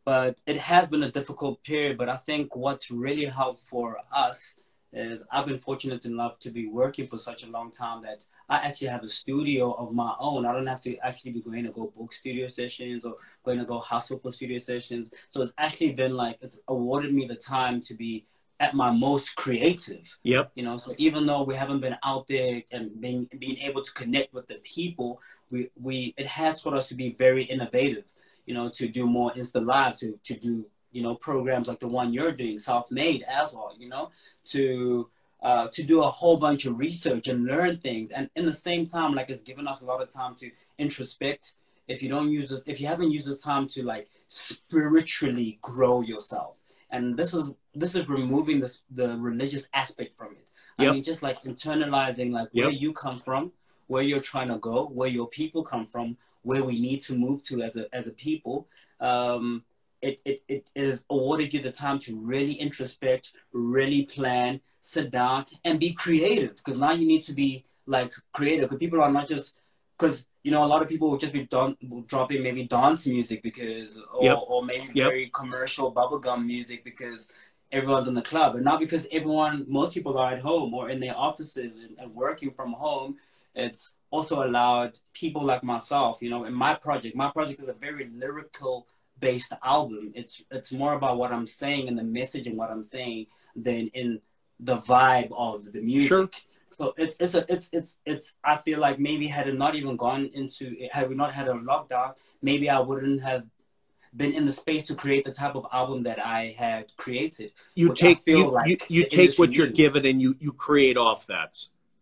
but 0.05 0.39
it 0.45 0.57
has 0.57 0.87
been 0.87 1.03
a 1.03 1.11
difficult 1.11 1.63
period. 1.63 1.97
But 1.97 2.09
I 2.09 2.17
think 2.17 2.55
what's 2.55 2.91
really 2.91 3.25
helped 3.25 3.59
for 3.59 3.97
us 4.13 4.53
is 4.95 5.25
I've 5.31 5.45
been 5.45 5.59
fortunate 5.59 6.05
enough 6.05 6.39
to 6.39 6.49
be 6.49 6.67
working 6.67 7.05
for 7.05 7.17
such 7.17 7.43
a 7.43 7.49
long 7.49 7.71
time 7.71 8.01
that 8.03 8.25
I 8.49 8.57
actually 8.57 8.87
have 8.87 9.03
a 9.03 9.09
studio 9.09 9.73
of 9.73 9.93
my 9.93 10.13
own. 10.19 10.45
I 10.45 10.53
don't 10.53 10.67
have 10.67 10.81
to 10.83 10.97
actually 10.99 11.33
be 11.33 11.41
going 11.41 11.65
to 11.65 11.71
go 11.71 11.91
book 11.95 12.13
studio 12.13 12.47
sessions 12.47 13.03
or 13.03 13.15
going 13.43 13.59
to 13.59 13.65
go 13.65 13.79
hustle 13.79 14.17
for 14.17 14.31
studio 14.31 14.57
sessions. 14.57 15.13
So 15.29 15.41
it's 15.41 15.53
actually 15.57 15.93
been 15.93 16.15
like 16.15 16.37
it's 16.41 16.61
awarded 16.67 17.13
me 17.13 17.27
the 17.27 17.35
time 17.35 17.81
to 17.81 17.93
be 17.93 18.25
at 18.59 18.73
my 18.73 18.89
most 18.89 19.35
creative. 19.35 20.17
Yep. 20.23 20.51
You 20.55 20.63
know, 20.63 20.77
so 20.77 20.93
even 20.97 21.25
though 21.25 21.43
we 21.43 21.55
haven't 21.55 21.81
been 21.81 21.97
out 22.03 22.27
there 22.27 22.63
and 22.71 22.99
being 23.01 23.27
being 23.37 23.57
able 23.57 23.81
to 23.81 23.93
connect 23.93 24.33
with 24.33 24.47
the 24.47 24.55
people, 24.63 25.21
we 25.51 25.69
we 25.79 26.13
it 26.17 26.27
has 26.27 26.61
taught 26.61 26.73
us 26.73 26.87
to 26.89 26.95
be 26.95 27.11
very 27.11 27.43
innovative. 27.43 28.05
You 28.45 28.53
know, 28.53 28.69
to 28.69 28.87
do 28.87 29.07
more 29.07 29.33
Insta 29.33 29.65
live, 29.65 29.97
to 29.97 30.19
to 30.23 30.35
do 30.35 30.67
you 30.95 31.03
know 31.03 31.13
programs 31.13 31.67
like 31.67 31.81
the 31.81 31.87
one 31.87 32.13
you're 32.13 32.31
doing, 32.31 32.57
self 32.57 32.89
made 32.89 33.23
as 33.23 33.53
well. 33.53 33.75
You 33.77 33.89
know, 33.89 34.11
to 34.45 35.09
uh, 35.43 35.67
to 35.73 35.83
do 35.83 36.01
a 36.01 36.07
whole 36.07 36.37
bunch 36.37 36.65
of 36.65 36.79
research 36.79 37.27
and 37.27 37.45
learn 37.45 37.77
things, 37.77 38.11
and 38.11 38.29
in 38.35 38.45
the 38.45 38.53
same 38.53 38.85
time, 38.85 39.13
like 39.13 39.29
it's 39.29 39.43
given 39.43 39.67
us 39.67 39.81
a 39.81 39.85
lot 39.85 40.01
of 40.01 40.09
time 40.09 40.35
to 40.35 40.49
introspect. 40.79 41.53
If 41.89 42.01
you 42.01 42.09
don't 42.09 42.31
use 42.31 42.49
this, 42.49 42.63
if 42.65 42.79
you 42.79 42.87
haven't 42.87 43.11
used 43.11 43.27
this 43.27 43.43
time 43.43 43.67
to 43.69 43.83
like 43.83 44.07
spiritually 44.27 45.59
grow 45.61 46.01
yourself, 46.01 46.55
and 46.89 47.17
this 47.17 47.33
is 47.33 47.51
this 47.75 47.93
is 47.93 48.07
removing 48.07 48.61
this 48.61 48.83
the 48.89 49.17
religious 49.17 49.67
aspect 49.73 50.17
from 50.17 50.31
it. 50.31 50.49
Yep. 50.79 50.89
I 50.89 50.93
mean, 50.93 51.03
just 51.03 51.21
like 51.23 51.41
internalizing 51.41 52.31
like 52.31 52.47
where 52.53 52.69
you 52.69 52.93
come 52.93 53.19
from, 53.19 53.51
where 53.87 54.01
you're 54.01 54.21
trying 54.21 54.47
to 54.47 54.57
go, 54.57 54.85
where 54.85 55.09
your 55.09 55.27
people 55.27 55.61
come 55.61 55.85
from, 55.85 56.17
where 56.43 56.63
we 56.63 56.79
need 56.79 57.01
to 57.03 57.15
move 57.15 57.43
to 57.47 57.61
as 57.61 57.75
a 57.75 57.93
as 57.93 58.07
a 58.07 58.13
people. 58.13 58.67
Um, 59.01 59.63
it, 60.01 60.19
it, 60.25 60.43
it 60.47 60.69
has 60.75 61.05
awarded 61.09 61.53
you 61.53 61.59
the 61.59 61.71
time 61.71 61.99
to 61.99 62.19
really 62.19 62.53
introspect, 62.53 63.31
really 63.51 64.03
plan, 64.03 64.61
sit 64.81 65.11
down, 65.11 65.45
and 65.63 65.79
be 65.79 65.93
creative. 65.93 66.57
Because 66.57 66.79
now 66.79 66.91
you 66.91 67.07
need 67.07 67.23
to 67.23 67.33
be 67.33 67.65
like 67.87 68.11
creative. 68.33 68.69
Because 68.69 68.79
people 68.79 69.01
are 69.01 69.11
not 69.11 69.27
just 69.27 69.55
because 69.97 70.27
you 70.43 70.51
know 70.51 70.63
a 70.63 70.67
lot 70.67 70.81
of 70.81 70.89
people 70.89 71.09
will 71.09 71.17
just 71.17 71.33
be 71.33 71.45
don- 71.45 71.77
dropping 72.07 72.43
maybe 72.43 72.63
dance 72.63 73.07
music 73.07 73.41
because 73.41 73.99
or, 74.13 74.23
yep. 74.23 74.37
or 74.47 74.63
maybe 74.63 74.89
yep. 74.93 75.07
very 75.07 75.29
commercial 75.33 75.91
bubblegum 75.91 76.45
music 76.45 76.83
because 76.83 77.31
everyone's 77.71 78.07
in 78.07 78.13
the 78.13 78.21
club, 78.21 78.55
and 78.55 78.63
not 78.63 78.79
because 78.79 79.07
everyone, 79.11 79.65
most 79.67 79.93
people 79.93 80.17
are 80.17 80.33
at 80.33 80.41
home 80.41 80.73
or 80.73 80.89
in 80.89 80.99
their 80.99 81.17
offices 81.17 81.77
and, 81.77 81.97
and 81.99 82.13
working 82.13 82.51
from 82.51 82.73
home. 82.73 83.17
It's 83.55 83.93
also 84.11 84.43
allowed 84.43 84.99
people 85.13 85.43
like 85.43 85.63
myself, 85.63 86.21
you 86.21 86.29
know, 86.29 86.43
in 86.43 86.53
my 86.53 86.73
project. 86.73 87.15
My 87.15 87.31
project 87.31 87.59
is 87.61 87.69
a 87.69 87.73
very 87.73 88.09
lyrical 88.13 88.87
based 89.19 89.53
album. 89.63 90.11
It's 90.15 90.43
it's 90.51 90.71
more 90.71 90.93
about 90.93 91.17
what 91.17 91.31
I'm 91.31 91.47
saying 91.47 91.87
and 91.87 91.97
the 91.97 92.03
message 92.03 92.47
and 92.47 92.57
what 92.57 92.71
I'm 92.71 92.83
saying 92.83 93.27
than 93.55 93.87
in 93.87 94.21
the 94.59 94.77
vibe 94.77 95.31
of 95.35 95.71
the 95.71 95.81
music. 95.81 96.09
Sure. 96.09 96.29
So 96.69 96.93
it's 96.97 97.15
it's 97.19 97.35
a 97.35 97.45
it's 97.47 97.69
it's 97.71 97.99
it's 98.05 98.33
I 98.43 98.57
feel 98.57 98.79
like 98.79 98.99
maybe 98.99 99.27
had 99.27 99.47
it 99.47 99.57
not 99.57 99.75
even 99.75 99.95
gone 99.95 100.29
into 100.33 100.75
had 100.91 101.09
we 101.09 101.15
not 101.15 101.33
had 101.33 101.47
a 101.47 101.53
lockdown, 101.53 102.15
maybe 102.41 102.69
I 102.69 102.79
wouldn't 102.79 103.23
have 103.23 103.45
been 104.15 104.33
in 104.33 104.45
the 104.45 104.51
space 104.51 104.85
to 104.87 104.95
create 104.95 105.25
the 105.25 105.31
type 105.31 105.55
of 105.55 105.65
album 105.71 106.03
that 106.03 106.25
I 106.25 106.55
had 106.57 106.95
created. 106.97 107.51
You 107.75 107.93
take 107.93 108.25
you, 108.25 108.51
like 108.51 108.67
you, 108.89 109.01
you 109.01 109.09
take 109.09 109.37
what 109.37 109.51
you're 109.51 109.67
given 109.67 110.05
and 110.05 110.21
you 110.21 110.35
you 110.39 110.51
create 110.51 110.97
off 110.97 111.27
that. 111.27 111.57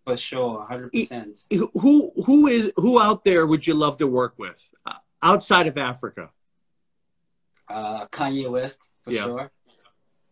For 0.05 0.17
sure, 0.17 0.65
hundred 0.65 0.91
percent. 0.91 1.45
Who 1.51 2.11
who 2.25 2.47
is 2.47 2.71
who 2.75 2.99
out 2.99 3.23
there 3.23 3.45
would 3.45 3.65
you 3.65 3.73
love 3.73 3.97
to 3.97 4.07
work 4.07 4.33
with 4.37 4.61
uh, 4.85 4.93
outside 5.21 5.67
of 5.67 5.77
Africa? 5.77 6.29
Uh, 7.73 8.07
Kanye 8.07 8.49
West 8.49 8.79
for 9.03 9.11
yeah. 9.11 9.23
sure. 9.23 9.51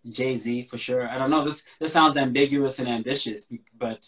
Jay 0.10 0.36
Z 0.36 0.64
for 0.64 0.78
sure. 0.78 1.08
I 1.10 1.18
don't 1.18 1.30
know. 1.30 1.44
This 1.44 1.64
this 1.80 1.94
sounds 1.94 2.18
ambiguous 2.18 2.80
and 2.80 2.88
ambitious, 2.88 3.50
but 3.78 4.04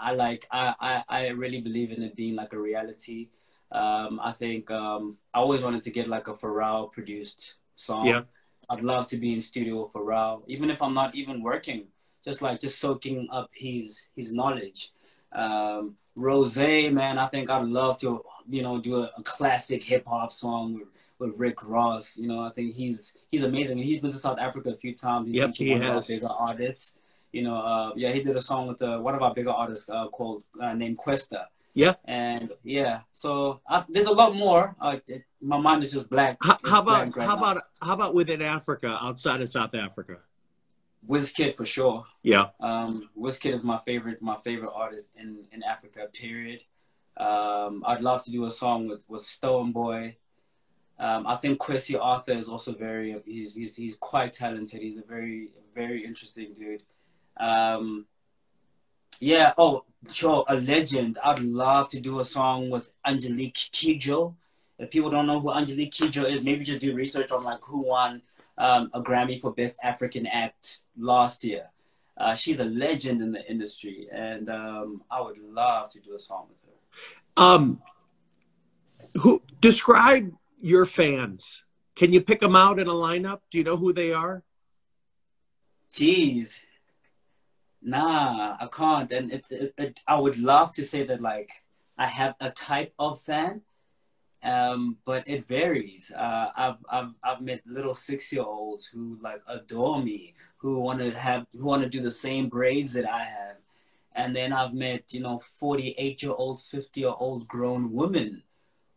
I 0.00 0.12
like. 0.12 0.46
I 0.50 0.74
I, 0.80 1.04
I 1.08 1.28
really 1.28 1.60
believe 1.60 1.90
in 1.92 2.02
it 2.02 2.14
being 2.16 2.34
like 2.34 2.52
a 2.52 2.58
reality. 2.58 3.28
Um, 3.70 4.20
I 4.22 4.32
think 4.32 4.70
um, 4.70 5.16
I 5.34 5.38
always 5.38 5.62
wanted 5.62 5.82
to 5.82 5.90
get 5.90 6.08
like 6.08 6.28
a 6.28 6.34
Pharrell 6.34 6.90
produced 6.90 7.56
song. 7.74 8.06
Yeah. 8.06 8.22
I'd 8.70 8.82
love 8.82 9.08
to 9.08 9.16
be 9.16 9.32
in 9.32 9.40
studio 9.40 9.82
with 9.82 9.92
Pharrell, 9.92 10.42
even 10.46 10.70
if 10.70 10.82
I'm 10.82 10.94
not 10.94 11.14
even 11.14 11.42
working, 11.42 11.86
just 12.24 12.42
like 12.42 12.60
just 12.60 12.78
soaking 12.78 13.28
up 13.30 13.50
his 13.52 14.08
his 14.16 14.32
knowledge. 14.32 14.92
Um, 15.32 15.96
Rose, 16.18 16.56
man, 16.56 17.18
I 17.18 17.26
think 17.28 17.48
I'd 17.50 17.64
love 17.64 17.98
to, 18.00 18.24
you 18.48 18.62
know, 18.62 18.80
do 18.80 18.96
a, 18.96 19.10
a 19.16 19.22
classic 19.22 19.82
hip 19.82 20.04
hop 20.06 20.32
song 20.32 20.74
with, 20.74 20.88
with 21.18 21.38
Rick 21.38 21.64
Ross. 21.64 22.16
You 22.16 22.28
know, 22.28 22.40
I 22.40 22.50
think 22.50 22.74
he's 22.74 23.14
he's 23.30 23.44
amazing. 23.44 23.78
He's 23.78 24.00
been 24.00 24.10
to 24.10 24.16
South 24.16 24.38
Africa 24.38 24.70
a 24.70 24.76
few 24.76 24.94
times. 24.94 25.26
He's 25.26 25.36
yep, 25.36 25.54
he 25.54 25.72
one 25.72 25.82
has. 25.82 25.88
Of 25.88 25.96
our 25.96 26.02
bigger 26.02 26.32
artists. 26.38 26.94
You 27.32 27.42
know, 27.42 27.56
uh, 27.56 27.92
yeah, 27.96 28.12
he 28.12 28.22
did 28.22 28.36
a 28.36 28.40
song 28.40 28.68
with 28.68 28.78
the, 28.78 28.98
one 29.00 29.14
of 29.14 29.22
our 29.22 29.34
bigger 29.34 29.50
artists 29.50 29.88
uh, 29.88 30.08
called 30.08 30.42
uh, 30.60 30.72
named 30.72 30.98
Kwesta. 30.98 31.44
Yeah. 31.74 31.94
And 32.06 32.50
yeah, 32.64 33.00
so 33.12 33.60
uh, 33.68 33.84
there's 33.88 34.06
a 34.06 34.12
lot 34.12 34.34
more. 34.34 34.74
Uh, 34.80 34.96
my 35.40 35.58
mind 35.58 35.84
is 35.84 35.92
just 35.92 36.10
black. 36.10 36.38
How, 36.40 36.58
how 36.64 36.80
about 36.80 37.16
right 37.16 37.26
how 37.26 37.34
now. 37.34 37.40
about 37.40 37.62
how 37.80 37.94
about 37.94 38.14
within 38.14 38.42
Africa, 38.42 38.98
outside 39.00 39.40
of 39.42 39.48
South 39.48 39.74
Africa? 39.74 40.18
Wizkid 41.06 41.56
for 41.56 41.64
sure. 41.64 42.04
Yeah. 42.22 42.48
Um, 42.60 43.08
Wizkid 43.18 43.52
is 43.52 43.64
my 43.64 43.78
favorite 43.78 44.20
my 44.22 44.36
favorite 44.36 44.72
artist 44.74 45.10
in 45.16 45.46
in 45.52 45.62
Africa. 45.62 46.08
Period. 46.12 46.62
Um, 47.16 47.82
I'd 47.86 48.00
love 48.00 48.24
to 48.24 48.30
do 48.30 48.44
a 48.44 48.50
song 48.50 48.88
with 48.88 49.04
with 49.08 49.22
Stonebwoy. 49.22 50.16
Um, 50.98 51.26
I 51.26 51.36
think 51.36 51.60
Kwesi 51.60 51.98
Arthur 52.00 52.32
is 52.32 52.48
also 52.48 52.72
very 52.72 53.20
he's, 53.24 53.54
he's 53.54 53.76
he's 53.76 53.96
quite 53.96 54.32
talented. 54.32 54.82
He's 54.82 54.98
a 54.98 55.02
very 55.02 55.50
very 55.74 56.04
interesting 56.04 56.52
dude. 56.52 56.82
Um, 57.36 58.06
yeah. 59.20 59.52
Oh, 59.58 59.84
sure. 60.12 60.44
A 60.48 60.56
legend. 60.56 61.18
I'd 61.24 61.40
love 61.40 61.88
to 61.90 62.00
do 62.00 62.20
a 62.20 62.24
song 62.24 62.70
with 62.70 62.92
Angelique 63.06 63.54
Kidjo. 63.54 64.34
If 64.78 64.90
people 64.90 65.10
don't 65.10 65.26
know 65.26 65.40
who 65.40 65.52
Angelique 65.52 65.92
Kidjo 65.92 66.30
is, 66.30 66.44
maybe 66.44 66.64
just 66.64 66.80
do 66.80 66.94
research 66.94 67.32
on 67.32 67.42
like 67.42 67.62
who 67.62 67.80
won 67.80 68.22
um, 68.58 68.90
a 68.92 69.00
Grammy 69.00 69.40
for 69.40 69.52
Best 69.52 69.78
African 69.82 70.26
Act 70.26 70.80
last 70.96 71.44
year. 71.44 71.70
Uh, 72.16 72.34
she's 72.34 72.60
a 72.60 72.64
legend 72.64 73.22
in 73.22 73.32
the 73.32 73.48
industry, 73.48 74.08
and 74.12 74.48
um, 74.50 75.02
I 75.10 75.20
would 75.20 75.38
love 75.38 75.88
to 75.90 76.00
do 76.00 76.14
a 76.14 76.18
song 76.18 76.48
with 76.48 76.58
her. 76.64 77.42
Um, 77.42 77.80
who 79.14 79.42
describe 79.60 80.32
your 80.60 80.84
fans? 80.84 81.64
Can 81.94 82.12
you 82.12 82.20
pick 82.20 82.40
them 82.40 82.56
out 82.56 82.78
in 82.78 82.88
a 82.88 82.92
lineup? 82.92 83.40
Do 83.50 83.58
you 83.58 83.64
know 83.64 83.76
who 83.76 83.92
they 83.92 84.12
are? 84.12 84.42
Jeez, 85.92 86.60
Nah, 87.82 88.56
I 88.60 88.66
can't. 88.66 89.10
And 89.12 89.32
it's, 89.32 89.50
it, 89.50 89.72
it, 89.78 90.00
I 90.06 90.18
would 90.18 90.38
love 90.38 90.72
to 90.72 90.82
say 90.82 91.04
that 91.04 91.20
like 91.20 91.50
I 91.96 92.06
have 92.06 92.34
a 92.40 92.50
type 92.50 92.92
of 92.98 93.20
fan, 93.20 93.62
um, 94.42 94.96
but 95.04 95.26
it 95.26 95.46
varies. 95.46 96.12
Uh, 96.16 96.50
I've, 96.56 96.76
I've, 96.90 97.14
I've 97.22 97.40
met 97.40 97.62
little 97.66 97.94
six 97.94 98.32
year 98.32 98.42
olds 98.42 98.86
who 98.86 99.18
like 99.22 99.42
adore 99.48 100.02
me, 100.02 100.34
who 100.58 100.80
want 100.80 101.00
to 101.00 101.10
have, 101.12 101.46
who 101.52 101.64
want 101.64 101.82
to 101.82 101.88
do 101.88 102.00
the 102.00 102.10
same 102.10 102.48
braids 102.48 102.92
that 102.94 103.08
I 103.08 103.24
have. 103.24 103.56
And 104.14 104.34
then 104.34 104.52
I've 104.52 104.74
met, 104.74 105.12
you 105.12 105.20
know, 105.20 105.38
48 105.38 106.22
year 106.22 106.32
old, 106.32 106.60
50 106.60 107.00
year 107.00 107.14
old 107.18 107.46
grown 107.48 107.92
women 107.92 108.42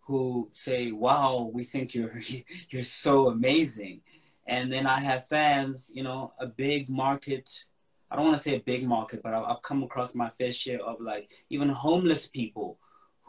who 0.02 0.50
say, 0.54 0.92
wow, 0.92 1.50
we 1.54 1.64
think 1.64 1.94
you're, 1.94 2.20
you're 2.70 2.84
so 2.84 3.30
amazing. 3.30 4.02
And 4.48 4.72
then 4.72 4.86
I 4.88 5.00
have 5.00 5.30
fans, 5.30 5.92
you 5.94 6.04
know, 6.04 6.34
a 6.40 6.48
big 6.48 6.90
market 6.90 7.66
I 8.12 8.18
don't 8.18 8.26
want 8.26 8.36
to 8.36 8.44
say 8.44 8.58
a 8.58 8.60
big 8.60 8.86
market, 8.86 9.24
but 9.24 9.34
I've 9.34 9.62
come 9.62 9.84
across 9.84 10.14
my 10.14 10.30
fair 10.32 10.52
share 10.52 10.82
of 10.82 11.00
like 11.00 11.32
even 11.50 11.70
homeless 11.70 12.30
people 12.30 12.78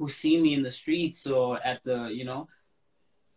who 0.03 0.09
see 0.09 0.41
me 0.41 0.53
in 0.53 0.63
the 0.65 0.71
streets 0.71 1.29
or 1.29 1.65
at 1.65 1.85
the, 1.85 2.09
you 2.09 2.25
know, 2.25 2.49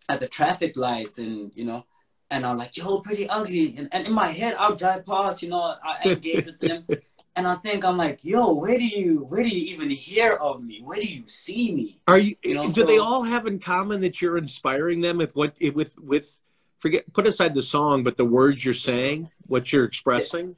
at 0.10 0.20
the 0.20 0.28
traffic 0.28 0.76
lights 0.76 1.20
and, 1.20 1.52
you 1.54 1.64
know, 1.64 1.86
and 2.32 2.44
I'm 2.44 2.58
like, 2.58 2.76
yo, 2.76 3.02
Priddy 3.02 3.28
Ugly. 3.30 3.76
And, 3.78 3.88
and 3.92 4.08
in 4.08 4.14
my 4.14 4.30
head, 4.30 4.56
I'll 4.58 4.76
drive 4.76 5.06
past, 5.06 5.44
you 5.44 5.50
know, 5.50 5.76
I 5.84 6.10
engage 6.10 6.46
with 6.46 6.60
them. 6.60 6.88
And 7.38 7.46
I 7.46 7.56
think 7.56 7.84
I'm 7.84 7.98
like, 7.98 8.24
yo, 8.24 8.54
where 8.54 8.78
do 8.78 8.88
you, 8.88 9.26
where 9.28 9.44
do 9.44 9.50
you 9.50 9.74
even 9.74 9.90
hear 9.90 10.36
of 10.36 10.64
me? 10.64 10.80
Where 10.82 10.98
do 10.98 11.06
you 11.06 11.28
see 11.28 11.76
me? 11.76 12.00
Are 12.08 12.18
you? 12.18 12.38
you 12.42 12.56
know, 12.56 12.64
do 12.64 12.70
so, 12.70 12.86
they 12.86 12.98
all 12.98 13.24
have 13.24 13.46
in 13.46 13.60
common 13.60 14.00
that 14.00 14.22
you're 14.22 14.38
inspiring 14.38 15.02
them 15.02 15.18
with 15.18 15.36
what, 15.36 15.54
eh, 15.60 15.72
with, 15.76 16.00
with, 16.00 16.40
forget, 16.78 17.12
put 17.12 17.28
aside 17.28 17.54
the 17.54 17.62
song, 17.62 18.06
but 18.06 18.16
the 18.16 18.24
words 18.24 18.64
you're 18.64 18.74
saying, 18.74 19.30
what 19.48 19.74
you're 19.74 19.84
expressing? 19.84 20.56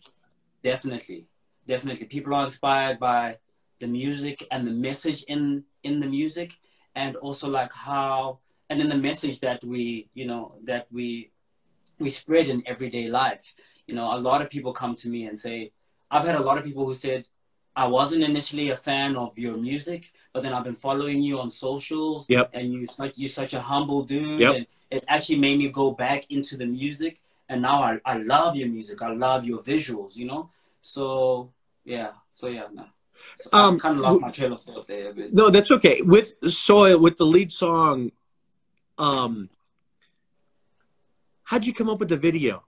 Definitely, 0.63 1.25
definitely. 1.67 2.05
People 2.05 2.35
are 2.35 2.45
inspired 2.45 2.99
by 2.99 3.37
the 3.79 3.87
music 3.87 4.45
and 4.51 4.65
the 4.67 4.71
message 4.71 5.23
in 5.23 5.63
in 5.83 5.99
the 5.99 6.07
music, 6.07 6.53
and 6.95 7.15
also 7.17 7.47
like 7.49 7.73
how 7.73 8.39
and 8.69 8.81
in 8.81 8.89
the 8.89 8.97
message 8.97 9.39
that 9.41 9.63
we 9.63 10.09
you 10.13 10.25
know 10.25 10.55
that 10.63 10.87
we 10.91 11.31
we 11.99 12.09
spread 12.09 12.47
in 12.47 12.63
everyday 12.65 13.07
life. 13.07 13.53
You 13.87 13.95
know, 13.95 14.13
a 14.13 14.19
lot 14.19 14.41
of 14.41 14.49
people 14.49 14.73
come 14.73 14.95
to 14.97 15.09
me 15.09 15.25
and 15.25 15.37
say, 15.37 15.71
I've 16.11 16.25
had 16.25 16.35
a 16.35 16.41
lot 16.41 16.57
of 16.57 16.63
people 16.63 16.85
who 16.85 16.93
said, 16.93 17.25
I 17.75 17.87
wasn't 17.87 18.23
initially 18.23 18.69
a 18.69 18.75
fan 18.75 19.15
of 19.15 19.37
your 19.37 19.57
music, 19.57 20.11
but 20.33 20.41
then 20.43 20.53
I've 20.53 20.63
been 20.63 20.75
following 20.75 21.21
you 21.21 21.39
on 21.39 21.51
socials. 21.51 22.27
Yep. 22.27 22.49
And 22.53 22.73
you 22.73 22.87
like 22.97 23.13
you're 23.17 23.29
such 23.29 23.53
a 23.53 23.59
humble 23.59 24.03
dude. 24.03 24.39
Yep. 24.39 24.55
And 24.55 24.67
it 24.89 25.05
actually 25.07 25.39
made 25.39 25.59
me 25.59 25.69
go 25.69 25.91
back 25.91 26.31
into 26.31 26.57
the 26.57 26.65
music. 26.65 27.21
And 27.49 27.61
now 27.61 27.81
I, 27.81 27.99
I 28.03 28.17
love 28.17 28.55
your 28.55 28.67
music. 28.67 29.01
I 29.01 29.13
love 29.13 29.45
your 29.45 29.61
visuals, 29.61 30.15
you 30.15 30.25
know? 30.25 30.49
So 30.81 31.53
yeah. 31.85 32.11
So 32.33 32.47
yeah, 32.47 32.67
no. 32.73 32.85
So 33.37 33.49
Um, 33.53 33.75
I 33.75 33.79
kind 33.79 33.95
of 33.97 34.01
lost 34.01 34.21
my 34.21 34.31
trail 34.31 34.53
of 34.53 34.61
thought 34.61 34.87
there 34.87 35.09
a 35.09 35.13
bit. 35.13 35.33
No, 35.33 35.49
that's 35.49 35.71
okay. 35.71 36.01
With 36.01 36.33
Soil, 36.51 36.99
with 36.99 37.17
the 37.17 37.25
lead 37.25 37.51
song, 37.51 38.11
um, 38.97 39.49
how'd 41.43 41.65
you 41.65 41.73
come 41.73 41.89
up 41.89 41.99
with 41.99 42.09
the 42.09 42.17
video? 42.17 42.63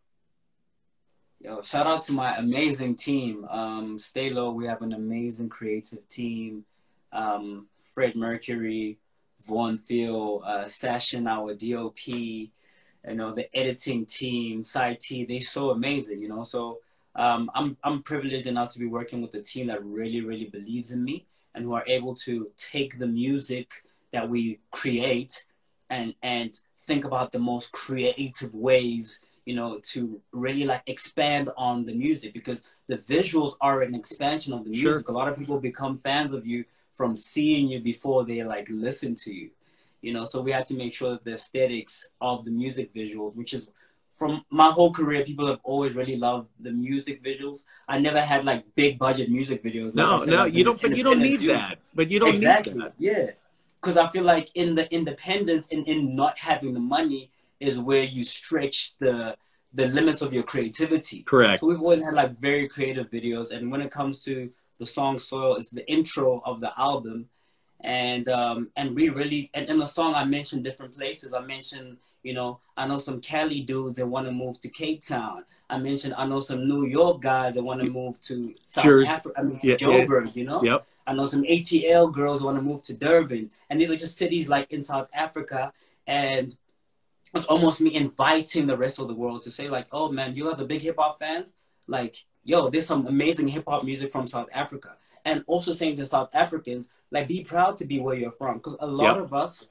Yo, 1.41 1.61
shout 1.61 1.87
out 1.87 2.01
to 2.03 2.11
my 2.11 2.35
amazing 2.35 2.95
team. 2.95 3.45
Um, 3.49 3.97
Stay 3.97 4.29
Low, 4.29 4.51
we 4.51 4.65
have 4.67 4.81
an 4.81 4.93
amazing 4.93 5.49
creative 5.49 6.07
team. 6.09 6.65
Um, 7.13 7.67
Fred 7.81 8.15
Mercury, 8.15 8.99
Vaughn 9.47 9.77
Theo, 9.77 10.39
uh, 10.39 10.65
Sashin, 10.65 11.27
our 11.27 11.53
DOP, 11.53 12.07
you 12.07 13.15
know, 13.15 13.31
the 13.33 13.47
editing 13.57 14.05
team, 14.05 14.63
Side 14.63 14.99
T, 14.99 15.25
they 15.25 15.39
so 15.39 15.71
amazing, 15.71 16.21
you 16.21 16.27
know. 16.27 16.43
So 16.43 16.79
um, 17.15 17.49
I'm 17.53 17.77
I'm 17.83 18.01
privileged 18.03 18.47
enough 18.47 18.71
to 18.73 18.79
be 18.79 18.85
working 18.85 19.21
with 19.21 19.33
a 19.35 19.41
team 19.41 19.67
that 19.67 19.83
really, 19.83 20.21
really 20.21 20.45
believes 20.45 20.91
in 20.91 21.03
me 21.03 21.25
and 21.55 21.63
who 21.65 21.73
are 21.73 21.83
able 21.87 22.15
to 22.15 22.49
take 22.57 22.97
the 22.99 23.07
music 23.07 23.83
that 24.11 24.29
we 24.29 24.59
create 24.71 25.45
and 25.89 26.13
and 26.21 26.59
think 26.77 27.05
about 27.05 27.31
the 27.31 27.39
most 27.39 27.71
creative 27.71 28.53
ways 28.53 29.19
you 29.49 29.55
know, 29.55 29.79
to 29.81 30.21
really 30.31 30.63
like 30.63 30.83
expand 30.85 31.49
on 31.57 31.83
the 31.83 31.91
music 31.93 32.33
because 32.33 32.63
the 32.85 32.97
visuals 32.97 33.55
are 33.61 33.81
an 33.81 33.95
expansion 33.95 34.53
of 34.53 34.63
the 34.63 34.75
Sure. 34.75 34.91
music. 34.91 35.09
A 35.09 35.11
lot 35.11 35.27
of 35.27 35.39
people 35.39 35.59
become 35.59 35.97
fans 35.97 36.33
of 36.35 36.45
you 36.45 36.65
from 36.91 37.17
seeing 37.17 37.67
you 37.67 37.79
before 37.79 38.23
they 38.25 38.43
like 38.43 38.67
listen 38.69 39.15
to 39.15 39.33
you. 39.33 39.49
You 40.03 40.13
know, 40.13 40.23
so 40.23 40.41
we 40.41 40.51
had 40.51 40.67
to 40.67 40.75
make 40.75 40.93
sure 40.93 41.11
that 41.13 41.23
the 41.23 41.33
aesthetics 41.33 42.09
of 42.21 42.45
the 42.45 42.51
music 42.51 42.93
visuals, 42.93 43.35
which 43.35 43.55
is 43.55 43.67
from 44.19 44.43
my 44.49 44.69
whole 44.69 44.91
career, 44.99 45.23
people 45.23 45.47
have 45.47 45.61
always 45.63 45.93
really 45.93 46.17
loved 46.17 46.49
the 46.59 46.73
music 46.73 47.23
visuals. 47.23 47.59
I 47.87 47.99
never 47.99 48.21
had 48.31 48.43
like 48.43 48.61
big 48.75 48.99
budget 48.99 49.29
music 49.29 49.63
videos. 49.63 49.95
Like 49.95 50.07
No, 50.07 50.17
said, 50.19 50.29
no, 50.31 50.43
I've 50.43 50.55
you 50.55 50.63
don't. 50.65 50.81
But 50.81 50.95
you 50.97 51.03
don't 51.03 51.19
need 51.29 51.39
dude 51.39 51.51
that. 51.51 51.79
But 51.95 52.11
you 52.11 52.19
don't 52.19 52.35
exactly. 52.35 52.73
need 52.73 52.81
that. 52.81 52.93
Yeah, 52.97 53.27
because 53.79 53.95
I 53.95 54.09
feel 54.09 54.25
like 54.25 54.49
in 54.55 54.75
the 54.75 54.85
independence 54.93 55.69
and 55.71 55.87
in 55.87 56.15
not 56.21 56.37
having 56.37 56.73
the 56.73 56.81
money 56.97 57.31
is 57.61 57.79
where 57.79 58.03
you 58.03 58.23
stretch 58.23 58.97
the 58.99 59.37
the 59.73 59.87
limits 59.87 60.21
of 60.21 60.33
your 60.33 60.43
creativity. 60.43 61.23
Correct. 61.23 61.61
So 61.61 61.67
we've 61.67 61.81
always 61.81 62.03
had 62.03 62.13
like 62.13 62.31
very 62.37 62.67
creative 62.67 63.09
videos, 63.09 63.51
and 63.51 63.71
when 63.71 63.81
it 63.81 63.91
comes 63.99 64.21
to 64.25 64.49
the 64.79 64.85
song 64.85 65.17
"Soil," 65.17 65.55
it's 65.55 65.69
the 65.69 65.89
intro 65.89 66.41
of 66.45 66.59
the 66.59 66.71
album, 66.77 67.29
and 67.79 68.27
um, 68.27 68.69
and 68.75 68.87
we 68.97 69.07
really 69.07 69.49
and 69.53 69.69
in 69.69 69.79
the 69.79 69.85
song 69.85 70.13
I 70.13 70.25
mentioned 70.25 70.65
different 70.65 70.93
places. 70.93 71.33
I 71.33 71.39
mentioned 71.55 71.97
you 72.23 72.33
know 72.33 72.59
I 72.77 72.87
know 72.87 72.97
some 72.97 73.21
Cali 73.21 73.61
dudes 73.61 73.95
that 73.95 74.07
want 74.07 74.25
to 74.27 74.31
move 74.31 74.59
to 74.61 74.69
Cape 74.69 75.01
Town. 75.01 75.43
I 75.69 75.77
mentioned 75.77 76.13
I 76.17 76.25
know 76.25 76.39
some 76.39 76.67
New 76.67 76.85
York 76.85 77.21
guys 77.21 77.55
that 77.55 77.63
want 77.63 77.81
to 77.81 77.89
move 77.89 78.19
to 78.21 78.53
South 78.61 78.83
Jersey. 78.83 79.07
Africa. 79.09 79.39
I 79.39 79.43
mean, 79.43 79.59
to 79.59 79.67
Yeah, 79.67 79.75
yeah. 79.79 80.05
Joburg. 80.05 80.35
You 80.35 80.45
know. 80.45 80.61
Yep. 80.63 80.85
I 81.07 81.13
know 81.13 81.25
some 81.25 81.43
ATL 81.43 82.11
girls 82.13 82.43
want 82.43 82.57
to 82.57 82.61
move 82.61 82.83
to 82.83 82.93
Durban, 82.93 83.49
and 83.69 83.81
these 83.81 83.89
are 83.91 83.95
just 83.95 84.17
cities 84.17 84.47
like 84.47 84.71
in 84.71 84.81
South 84.81 85.09
Africa, 85.13 85.73
and 86.05 86.55
it's 87.33 87.45
almost 87.45 87.81
me 87.81 87.93
inviting 87.95 88.67
the 88.67 88.77
rest 88.77 88.99
of 88.99 89.07
the 89.07 89.13
world 89.13 89.41
to 89.43 89.51
say 89.51 89.69
like, 89.69 89.87
oh 89.91 90.11
man, 90.11 90.35
you 90.35 90.47
are 90.49 90.55
the 90.55 90.65
big 90.65 90.81
hip 90.81 90.95
hop 90.97 91.19
fans, 91.19 91.53
like 91.87 92.25
yo, 92.43 92.69
there's 92.69 92.85
some 92.85 93.05
amazing 93.07 93.47
hip 93.47 93.63
hop 93.67 93.83
music 93.83 94.11
from 94.11 94.25
South 94.27 94.49
Africa, 94.53 94.95
and 95.25 95.43
also 95.47 95.73
saying 95.73 95.95
to 95.97 96.05
South 96.05 96.29
Africans 96.33 96.89
like, 97.11 97.27
be 97.27 97.43
proud 97.43 97.75
to 97.77 97.85
be 97.85 97.99
where 97.99 98.15
you're 98.15 98.31
from, 98.31 98.57
because 98.57 98.77
a 98.79 98.87
lot 98.87 99.15
Yep. 99.15 99.25
of 99.25 99.33
us, 99.33 99.69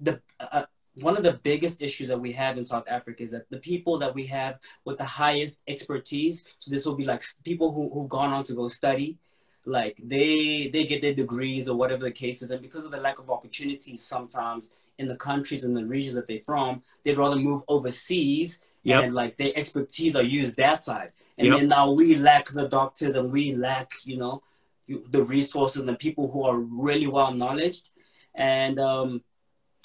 the 0.00 0.20
uh, 0.40 0.64
one 1.00 1.16
of 1.16 1.22
the 1.22 1.40
biggest 1.42 1.80
issues 1.80 2.08
that 2.08 2.20
we 2.20 2.32
have 2.32 2.56
in 2.58 2.64
South 2.64 2.84
Africa 2.88 3.22
is 3.22 3.30
that 3.30 3.48
the 3.50 3.58
people 3.58 3.98
that 3.98 4.14
we 4.14 4.26
have 4.26 4.58
with 4.84 4.98
the 4.98 5.04
highest 5.04 5.62
expertise, 5.66 6.44
so 6.58 6.70
this 6.70 6.84
will 6.84 6.94
be 6.94 7.04
like 7.04 7.22
people 7.44 7.72
who 7.72 7.88
who've 7.92 8.08
gone 8.08 8.32
on 8.32 8.44
to 8.44 8.54
go 8.54 8.68
study, 8.68 9.16
like 9.64 9.98
they 10.04 10.68
they 10.68 10.84
get 10.84 11.00
their 11.02 11.14
degrees 11.14 11.68
or 11.68 11.76
whatever 11.76 12.02
the 12.04 12.10
case 12.10 12.42
is 12.42 12.50
and 12.50 12.60
because 12.60 12.84
of 12.84 12.90
the 12.90 12.96
lack 12.96 13.18
of 13.18 13.30
opportunities 13.30 14.02
sometimes 14.02 14.70
in 14.98 15.06
the 15.08 15.16
countries 15.16 15.64
and 15.64 15.76
the 15.76 15.84
regions 15.84 16.14
that 16.14 16.26
they're 16.26 16.40
from 16.40 16.82
they'd 17.04 17.16
rather 17.16 17.36
move 17.36 17.62
overseas 17.68 18.60
Yep. 18.84 19.04
and 19.04 19.14
like 19.14 19.36
their 19.36 19.52
expertise 19.54 20.16
are 20.16 20.22
used 20.24 20.56
that 20.56 20.82
side 20.82 21.12
and 21.38 21.46
Yep. 21.46 21.58
then 21.58 21.68
now 21.68 21.92
we 21.92 22.16
lack 22.16 22.48
the 22.48 22.66
doctors 22.66 23.14
and 23.14 23.30
we 23.30 23.54
lack 23.54 23.92
you 24.04 24.16
know 24.16 24.42
the 24.88 25.22
resources 25.22 25.80
and 25.80 25.88
the 25.88 25.94
people 25.94 26.30
who 26.32 26.42
are 26.42 26.58
really 26.58 27.06
well 27.06 27.32
knowledged 27.32 27.90
and 28.34 28.80
um 28.80 29.22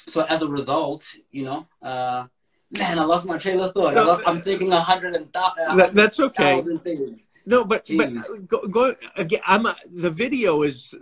so 0.07 0.23
as 0.25 0.41
a 0.41 0.47
result 0.47 1.15
you 1.31 1.43
know 1.45 1.67
uh 1.81 2.25
man 2.79 2.99
i 2.99 3.03
lost 3.03 3.25
my 3.27 3.37
train 3.37 3.59
of 3.59 3.73
thought 3.73 3.91
I 3.91 3.95
No, 3.95 4.03
lost, 4.07 4.21
i'm 4.25 4.41
thinking 4.41 4.71
a 4.73 4.79
hundred 4.79 5.15
and 5.15 5.31
thou- 5.33 5.53
That, 5.75 5.93
that's 5.93 6.19
okay. 6.19 6.55
thousand 6.55 6.79
things 6.83 7.29
No, 7.45 7.63
but 7.63 7.87
but 7.95 8.09
go, 8.47 8.67
go 8.67 8.93
again. 9.15 9.39
I'm 9.47 9.65
a, 9.67 9.75
the 10.05 10.09
video 10.11 10.63
is 10.63 10.93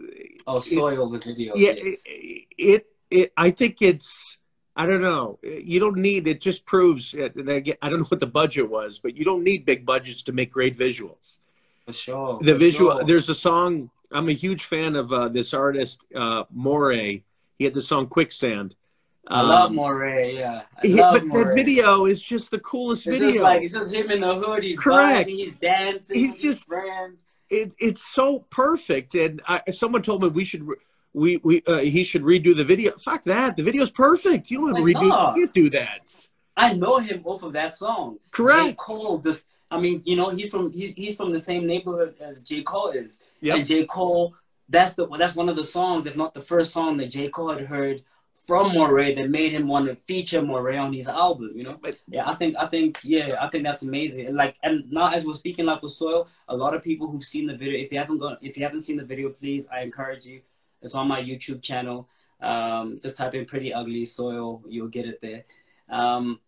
oh 0.45 0.60
soil 0.60 1.10
the 1.10 1.20
video 1.20 1.53
yeah. 1.56 1.74
yes. 1.78 2.03
It, 2.06 2.45
it 2.58 2.82
it 3.10 3.34
I 3.36 3.49
think 3.51 3.82
it's 3.82 4.38
I 4.78 4.86
don't 4.86 5.01
know. 5.01 5.39
You 5.41 5.80
don't 5.80 5.97
need 5.97 6.28
it. 6.28 6.41
Just 6.41 6.66
proves. 6.66 7.14
And 7.14 7.47
again, 7.49 7.78
I 7.82 7.88
don't 7.89 7.99
know 8.01 8.12
what 8.14 8.20
the 8.20 8.28
budget 8.41 8.70
was, 8.70 8.99
but 8.99 9.16
you 9.18 9.24
don't 9.30 9.41
need 9.49 9.66
big 9.66 9.86
budgets 9.86 10.22
to 10.24 10.34
make 10.34 10.51
great 10.51 10.78
visuals. 10.78 11.39
For 11.86 11.93
sure. 11.93 12.39
the 12.41 12.53
for 12.53 12.60
visual 12.60 12.91
sure. 12.97 13.03
there's 13.03 13.30
a 13.30 13.36
song 13.36 13.89
i'm 14.12 14.28
a 14.30 14.38
huge 14.45 14.64
fan 14.74 14.95
of 14.95 15.14
uh, 15.14 15.30
this 15.30 15.53
artist 15.53 15.99
uh 16.16 16.43
Morray 16.66 17.22
he 17.60 17.64
had 17.68 17.76
the 17.76 17.82
song 17.91 18.08
quicksand 18.08 18.76
I 19.28 19.41
love 19.41 19.71
Um, 19.71 19.78
Morray. 19.78 20.36
Yeah, 20.36 20.61
I 20.82 20.88
he- 20.88 20.93
love 20.95 21.13
but 21.13 21.23
Morray. 21.23 21.43
that 21.45 21.55
video 21.55 22.05
is 22.05 22.21
just 22.21 22.51
the 22.51 22.59
coolest 22.59 23.07
It's 23.07 23.17
video 23.17 23.30
just 23.34 23.43
like 23.43 23.61
it's 23.63 23.73
just 23.73 23.93
him 23.93 24.11
in 24.11 24.21
the 24.21 24.36
hood. 24.36 24.63
He's 24.63 24.80
Correct. 24.80 25.28
vibing, 25.28 25.36
he's 25.36 25.53
dancing. 25.53 26.19
He's 26.19 26.41
just- 26.41 26.65
friends. 26.67 27.21
it, 27.49 27.76
it's 27.80 28.03
so 28.03 28.45
perfect 28.49 29.13
and 29.15 29.41
I, 29.47 29.61
someone 29.71 30.01
told 30.01 30.23
me 30.23 30.30
we 30.30 30.45
should 30.45 30.67
we 31.13 31.38
we 31.43 31.61
uh, 31.67 31.78
he 31.78 32.03
should 32.03 32.23
redo 32.23 32.55
the 32.55 32.63
video 32.63 32.91
fuck 32.97 33.23
that 33.26 33.55
the 33.55 33.61
video's 33.63 33.91
perfect 33.91 34.49
you 34.49 34.57
don't 34.57 34.69
have 34.69 34.78
to 34.78 34.82
redo 34.84 35.07
no. 35.07 35.36
you 35.36 35.41
can't 35.43 35.53
do 35.53 35.69
that 35.69 36.28
I 36.57 36.73
know 36.73 36.99
him 36.99 37.21
off 37.26 37.43
of 37.43 37.51
that 37.53 37.76
song. 37.76 38.17
Correct. 38.32 38.63
J. 38.65 38.76
Cole. 38.78 39.17
This. 39.17 39.43
I 39.69 39.78
mean, 39.78 40.01
you 40.05 40.15
know, 40.15 40.30
he's 40.30 40.49
from 40.49 40.71
he's 40.71 40.93
he's 40.93 41.15
from 41.17 41.34
the 41.34 41.39
same 41.39 41.67
neighborhood 41.67 42.15
as 42.21 42.41
J. 42.41 42.61
Cole 42.61 42.91
is. 42.91 43.19
Yep. 43.41 43.57
And 43.57 43.67
J. 43.67 43.86
Cole. 43.86 44.34
That's 44.69 44.93
the 44.93 45.05
that's 45.07 45.36
one 45.36 45.49
of 45.49 45.57
the 45.57 45.65
songs, 45.65 46.05
if 46.05 46.15
not 46.15 46.34
the 46.34 46.41
first 46.41 46.71
song 46.71 46.95
that 46.97 47.07
J. 47.07 47.28
Cole 47.30 47.49
had 47.49 47.61
heard 47.61 48.01
from 48.46 48.72
Morray 48.74 49.16
that 49.16 49.30
made 49.30 49.52
him 49.52 49.68
want 49.68 49.88
to 49.88 49.96
feature 49.96 50.41
Morray 50.41 50.78
on 50.78 50.93
his 50.93 51.08
album. 51.08 51.52
You 51.56 51.64
know. 51.64 51.78
But- 51.82 51.98
Yeah, 52.08 52.30
I 52.30 52.36
think 52.36 52.56
I 52.58 52.68
think 52.68 53.00
yeah, 53.04 53.38
I 53.41 53.48
think 53.50 53.64
that's 53.68 53.84
amazing. 53.84 54.26
And 54.28 54.36
like, 54.38 54.56
and 54.64 54.76
now 54.91 55.08
as 55.12 55.26
we're 55.26 55.34
speaking 55.43 55.66
like 55.66 55.82
with 55.82 55.91
soil, 55.91 56.28
a 56.48 56.56
lot 56.56 56.74
of 56.76 56.84
people 56.84 57.06
who've 57.10 57.24
seen 57.34 57.46
the 57.48 57.56
video. 57.58 57.78
If 57.86 57.91
you 57.91 57.98
haven't 57.98 58.20
gone, 58.20 58.38
if 58.41 58.58
you 58.58 58.64
haven't 58.64 58.82
seen 58.82 58.98
the 58.98 59.06
video, 59.06 59.30
please, 59.30 59.68
I 59.76 59.82
encourage 59.82 60.26
you. 60.26 60.41
It's 60.82 60.96
on 60.96 61.08
my 61.08 61.22
YouTube 61.22 61.62
channel. 61.62 62.08
Um, 62.41 63.00
just 63.02 63.18
type 63.18 63.34
in 63.34 63.46
"Priddy 63.46 63.72
Ugly 63.74 64.06
soil," 64.06 64.62
you'll 64.68 64.89
get 64.98 65.06
it 65.08 65.20
there. 65.22 65.41
Um, 65.89 66.39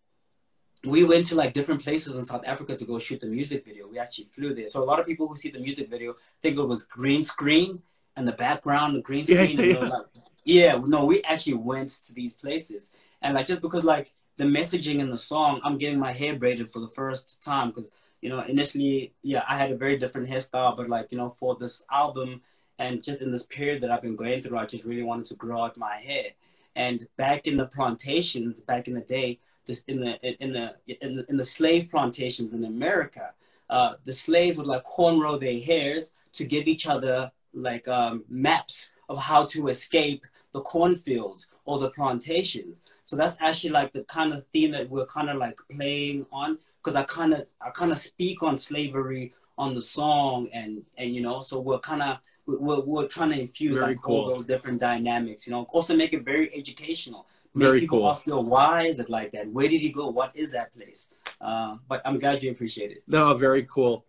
we 0.84 1.02
went 1.02 1.26
to 1.26 1.34
like 1.34 1.54
different 1.54 1.82
places 1.82 2.16
in 2.16 2.24
South 2.24 2.44
Africa 2.46 2.76
to 2.76 2.84
go 2.84 2.98
shoot 3.00 3.20
the 3.20 3.26
music 3.26 3.64
video. 3.64 3.88
We 3.88 3.98
actually 3.98 4.28
flew 4.30 4.54
there. 4.54 4.68
So 4.68 4.82
a 4.82 4.86
lot 4.90 5.00
of 5.00 5.06
people 5.06 5.26
who 5.26 5.34
see 5.34 5.50
the 5.50 5.58
music 5.58 5.90
video 5.90 6.14
think 6.40 6.56
it 6.56 6.62
was 6.62 6.84
green 6.84 7.24
screen 7.24 7.82
and 8.16 8.28
the 8.28 8.32
background, 8.32 8.94
the 8.94 9.00
green 9.00 9.24
Yeah, 9.26 9.42
screen. 9.42 9.58
and 9.60 9.68
yeah. 9.72 9.78
like, 9.80 10.06
yeah, 10.48 10.80
no, 10.82 11.04
we 11.04 11.22
actually 11.24 11.54
went 11.54 11.90
to 12.04 12.14
these 12.14 12.32
places. 12.32 12.92
And 13.20 13.34
like 13.34 13.46
just 13.46 13.60
because 13.60 13.84
like 13.84 14.14
the 14.38 14.44
messaging 14.44 14.98
in 15.00 15.10
the 15.10 15.18
song, 15.18 15.60
I'm 15.62 15.76
getting 15.76 15.98
my 15.98 16.10
hair 16.10 16.36
braided 16.36 16.70
for 16.70 16.80
the 16.80 16.88
first 16.88 17.44
time 17.44 17.68
because 17.68 17.90
you 18.22 18.30
know 18.30 18.40
initially, 18.40 19.12
yeah, 19.22 19.44
I 19.46 19.56
had 19.58 19.70
a 19.70 19.76
very 19.76 19.98
different 19.98 20.28
hairstyle, 20.28 20.74
but 20.74 20.88
like 20.88 21.12
you 21.12 21.18
know 21.18 21.30
for 21.38 21.56
this 21.56 21.84
album 21.92 22.40
and 22.78 23.02
just 23.02 23.20
in 23.20 23.30
this 23.30 23.44
period 23.44 23.82
that 23.82 23.90
I've 23.90 24.00
been 24.00 24.16
going 24.16 24.40
through, 24.40 24.56
I 24.56 24.64
just 24.64 24.84
really 24.84 25.02
wanted 25.02 25.26
to 25.26 25.34
grow 25.34 25.64
out 25.64 25.76
my 25.76 25.96
hair. 25.96 26.30
And 26.74 27.06
back 27.18 27.46
in 27.46 27.58
the 27.58 27.66
plantations, 27.66 28.60
back 28.60 28.88
in 28.88 28.94
the 28.94 29.02
day, 29.02 29.40
this 29.66 29.84
in 29.86 30.00
the 30.00 30.42
in 30.42 30.54
the 30.54 30.76
in 30.86 31.16
the, 31.16 31.26
in 31.28 31.36
the 31.36 31.44
slave 31.44 31.90
plantations 31.90 32.54
in 32.54 32.64
America, 32.64 33.34
uh, 33.68 33.94
the 34.06 34.14
slaves 34.14 34.56
would 34.56 34.66
like 34.66 34.84
cornrow 34.84 35.38
their 35.38 35.60
hairs 35.60 36.14
to 36.32 36.46
give 36.46 36.68
each 36.68 36.86
other 36.86 37.30
like 37.52 37.86
um, 37.88 38.24
maps 38.30 38.90
of 39.08 39.18
how 39.18 39.44
to 39.46 39.68
escape 39.68 40.26
the 40.52 40.60
cornfields 40.60 41.50
or 41.64 41.78
the 41.78 41.90
plantations. 41.90 42.82
So 43.04 43.16
that's 43.16 43.36
actually 43.40 43.70
like 43.70 43.92
the 43.92 44.04
kind 44.04 44.32
of 44.32 44.46
theme 44.52 44.72
that 44.72 44.88
we're 44.88 45.06
kind 45.06 45.30
of 45.30 45.36
like 45.36 45.58
playing 45.70 46.26
on 46.32 46.58
because 46.82 46.94
I 46.94 47.04
kind 47.04 47.32
of 47.32 47.50
I 47.60 47.70
kind 47.70 47.92
of 47.92 47.98
speak 47.98 48.42
on 48.42 48.58
slavery 48.58 49.32
on 49.56 49.74
the 49.74 49.82
song 49.82 50.48
and 50.52 50.82
and 50.96 51.14
you 51.14 51.20
know 51.20 51.40
so 51.40 51.58
we're 51.58 51.80
kind 51.80 52.02
of 52.02 52.18
we're, 52.46 52.80
we're 52.80 53.08
trying 53.08 53.30
to 53.30 53.40
infuse 53.40 53.76
Very 53.76 53.94
like 53.94 54.08
all 54.08 54.28
those 54.28 54.44
different 54.44 54.80
dynamics 54.80 55.46
you 55.46 55.52
know? 55.52 55.66
Also 55.70 55.96
make 55.96 56.12
it 56.12 56.24
very 56.24 56.54
educational. 56.54 57.26
Make 57.54 57.66
Very 57.66 57.80
people 57.80 58.00
cool. 58.00 58.10
ask 58.10 58.26
you 58.26 58.38
why 58.38 58.82
is 58.82 59.00
it 59.00 59.08
like 59.08 59.32
that? 59.32 59.48
Where 59.48 59.68
did 59.68 59.80
he 59.80 59.90
go? 59.90 60.08
What 60.08 60.36
is 60.36 60.52
that 60.52 60.74
place? 60.74 61.08
Uh, 61.40 61.76
but 61.88 62.02
i'm 62.04 62.18
glad 62.18 62.42
you 62.42 62.50
appreciate 62.50 62.90
it. 62.90 63.02
No, 63.06 63.32
very 63.34 63.66
cool. 63.70 64.04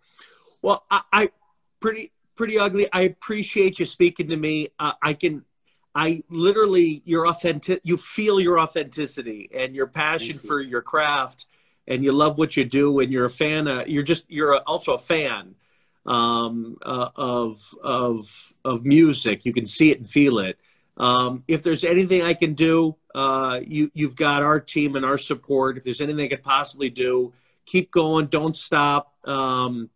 Well, 0.61 0.83
I, 0.91 1.01
I 1.13 1.29
Priddy 1.81 2.11
Priddy 2.39 2.57
Ugly. 2.57 2.87
I 2.93 3.01
appreciate 3.01 3.79
you 3.79 3.85
speaking 3.85 4.29
to 4.29 4.37
me. 4.37 4.69
Uh, 4.79 4.93
I 5.03 5.13
can 5.13 5.43
I 5.93 6.23
literally 6.29 7.01
your 7.03 7.27
authentic 7.27 7.81
you 7.83 7.97
feel 7.97 8.39
your 8.39 8.61
authenticity 8.61 9.49
and 9.53 9.75
your 9.75 9.87
passion 9.87 10.35
you. 10.35 10.47
for 10.47 10.61
your 10.61 10.81
craft 10.81 11.47
and 11.85 12.01
you 12.01 12.13
love 12.13 12.37
what 12.37 12.55
you 12.55 12.63
do 12.63 12.99
and 13.01 13.11
you're 13.11 13.25
a 13.25 13.29
fan 13.29 13.67
of, 13.67 13.89
you're 13.89 14.03
just 14.03 14.23
you're 14.29 14.53
a, 14.53 14.59
also 14.59 14.93
a 14.93 14.99
fan 14.99 15.55
um, 16.05 16.77
uh, 16.81 17.09
of 17.13 17.61
of 17.83 18.53
of 18.63 18.85
music 18.85 19.41
you 19.43 19.51
can 19.51 19.65
see 19.65 19.91
it 19.91 19.97
and 19.97 20.09
feel 20.09 20.39
it 20.39 20.57
um, 20.95 21.43
if 21.49 21.61
there's 21.61 21.83
anything 21.83 22.21
I 22.21 22.35
can 22.35 22.53
do 22.53 22.95
uh, 23.13 23.59
you 23.67 23.91
you've 23.93 24.15
got 24.15 24.43
our 24.43 24.61
team 24.61 24.95
and 24.95 25.03
our 25.03 25.17
support 25.17 25.77
if 25.77 25.83
there's 25.83 25.99
anything 25.99 26.23
I 26.23 26.29
could 26.29 26.43
possibly 26.43 26.89
do 26.89 27.33
keep 27.65 27.91
going 27.91 28.27
don't 28.27 28.55
stop 28.55 29.13
um, 29.27 29.89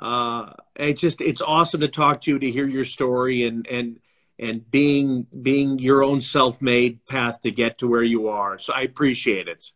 uh, 0.00 0.54
it's 0.76 1.00
just 1.00 1.20
it's 1.20 1.42
awesome 1.42 1.80
to 1.80 1.88
talk 1.88 2.22
to 2.22 2.30
you 2.30 2.38
to 2.38 2.50
hear 2.50 2.66
your 2.66 2.86
story 2.86 3.44
and 3.44 3.66
and 3.66 4.00
and 4.38 4.68
being 4.70 5.26
being 5.42 5.78
your 5.78 6.02
own 6.02 6.22
self-made 6.22 7.04
path 7.06 7.42
to 7.42 7.50
get 7.50 7.78
to 7.78 7.86
where 7.86 8.02
you 8.02 8.28
are. 8.28 8.58
So 8.58 8.72
I 8.72 8.80
appreciate 8.80 9.46
it. 9.46 9.72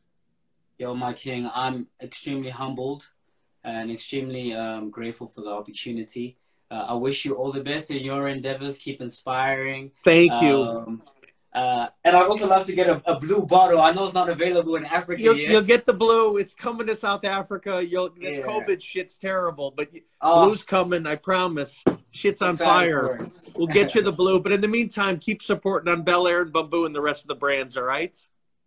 Yo, 0.78 0.94
my 0.94 1.12
king, 1.12 1.48
I'm 1.54 1.86
extremely 2.02 2.50
humbled 2.50 3.06
and 3.62 3.90
extremely 3.90 4.54
um, 4.54 4.90
grateful 4.90 5.26
for 5.26 5.42
the 5.42 5.50
opportunity. 5.50 6.38
Uh, 6.70 6.86
I 6.88 6.94
wish 6.94 7.24
you 7.24 7.34
all 7.34 7.52
the 7.52 7.62
best 7.62 7.90
in 7.90 8.02
your 8.02 8.26
endeavors. 8.26 8.78
Keep 8.78 9.02
inspiring. 9.02 9.92
Thank 10.02 10.32
you. 10.42 10.62
Um, 10.62 11.02
uh, 11.54 11.86
and 12.04 12.16
I'd 12.16 12.26
also 12.26 12.48
love 12.48 12.66
to 12.66 12.74
get 12.74 12.88
a, 12.88 13.00
a, 13.08 13.20
blue 13.20 13.46
bottle. 13.46 13.80
I 13.80 13.92
know 13.92 14.06
it's 14.06 14.14
not 14.14 14.28
available 14.28 14.74
in 14.74 14.84
Africa 14.84 15.22
you'll, 15.22 15.36
yet. 15.36 15.50
You'll 15.50 15.62
get 15.62 15.86
the 15.86 15.92
blue. 15.92 16.36
It's 16.36 16.52
coming 16.52 16.88
to 16.88 16.96
South 16.96 17.24
Africa. 17.24 17.84
You'll 17.84 18.10
this 18.10 18.38
yeah. 18.38 18.46
COVID 18.46 18.82
shit's 18.82 19.16
terrible, 19.16 19.72
but 19.76 19.88
oh. 20.20 20.46
blue's 20.46 20.64
coming. 20.64 21.06
I 21.06 21.14
promise. 21.14 21.84
Shit's 22.10 22.42
on 22.42 22.56
fire. 22.56 23.24
we'll 23.54 23.68
get 23.68 23.94
you 23.94 24.02
the 24.02 24.12
blue. 24.12 24.40
But 24.40 24.50
in 24.50 24.60
the 24.60 24.68
meantime, 24.68 25.18
keep 25.20 25.42
supporting 25.42 25.92
on 25.92 26.04
Belaire 26.04 26.42
and 26.42 26.52
Bumbu 26.52 26.86
and 26.86 26.94
the 26.94 27.00
rest 27.00 27.22
of 27.22 27.28
the 27.28 27.36
brands. 27.36 27.76
All 27.76 27.84
right. 27.84 28.16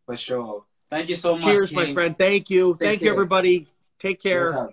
For 0.05 0.15
sure. 0.15 0.63
Thank 0.89 1.09
you 1.09 1.15
so 1.15 1.33
much. 1.33 1.43
Cheers, 1.43 1.69
King. 1.71 1.75
my 1.75 1.93
friend. 1.93 2.17
Thank 2.17 2.49
you. 2.49 2.73
Take 2.73 2.79
Thank 2.79 2.99
care. 2.99 3.07
you, 3.07 3.11
everybody. 3.11 3.67
Take 3.99 4.21
care. 4.21 4.69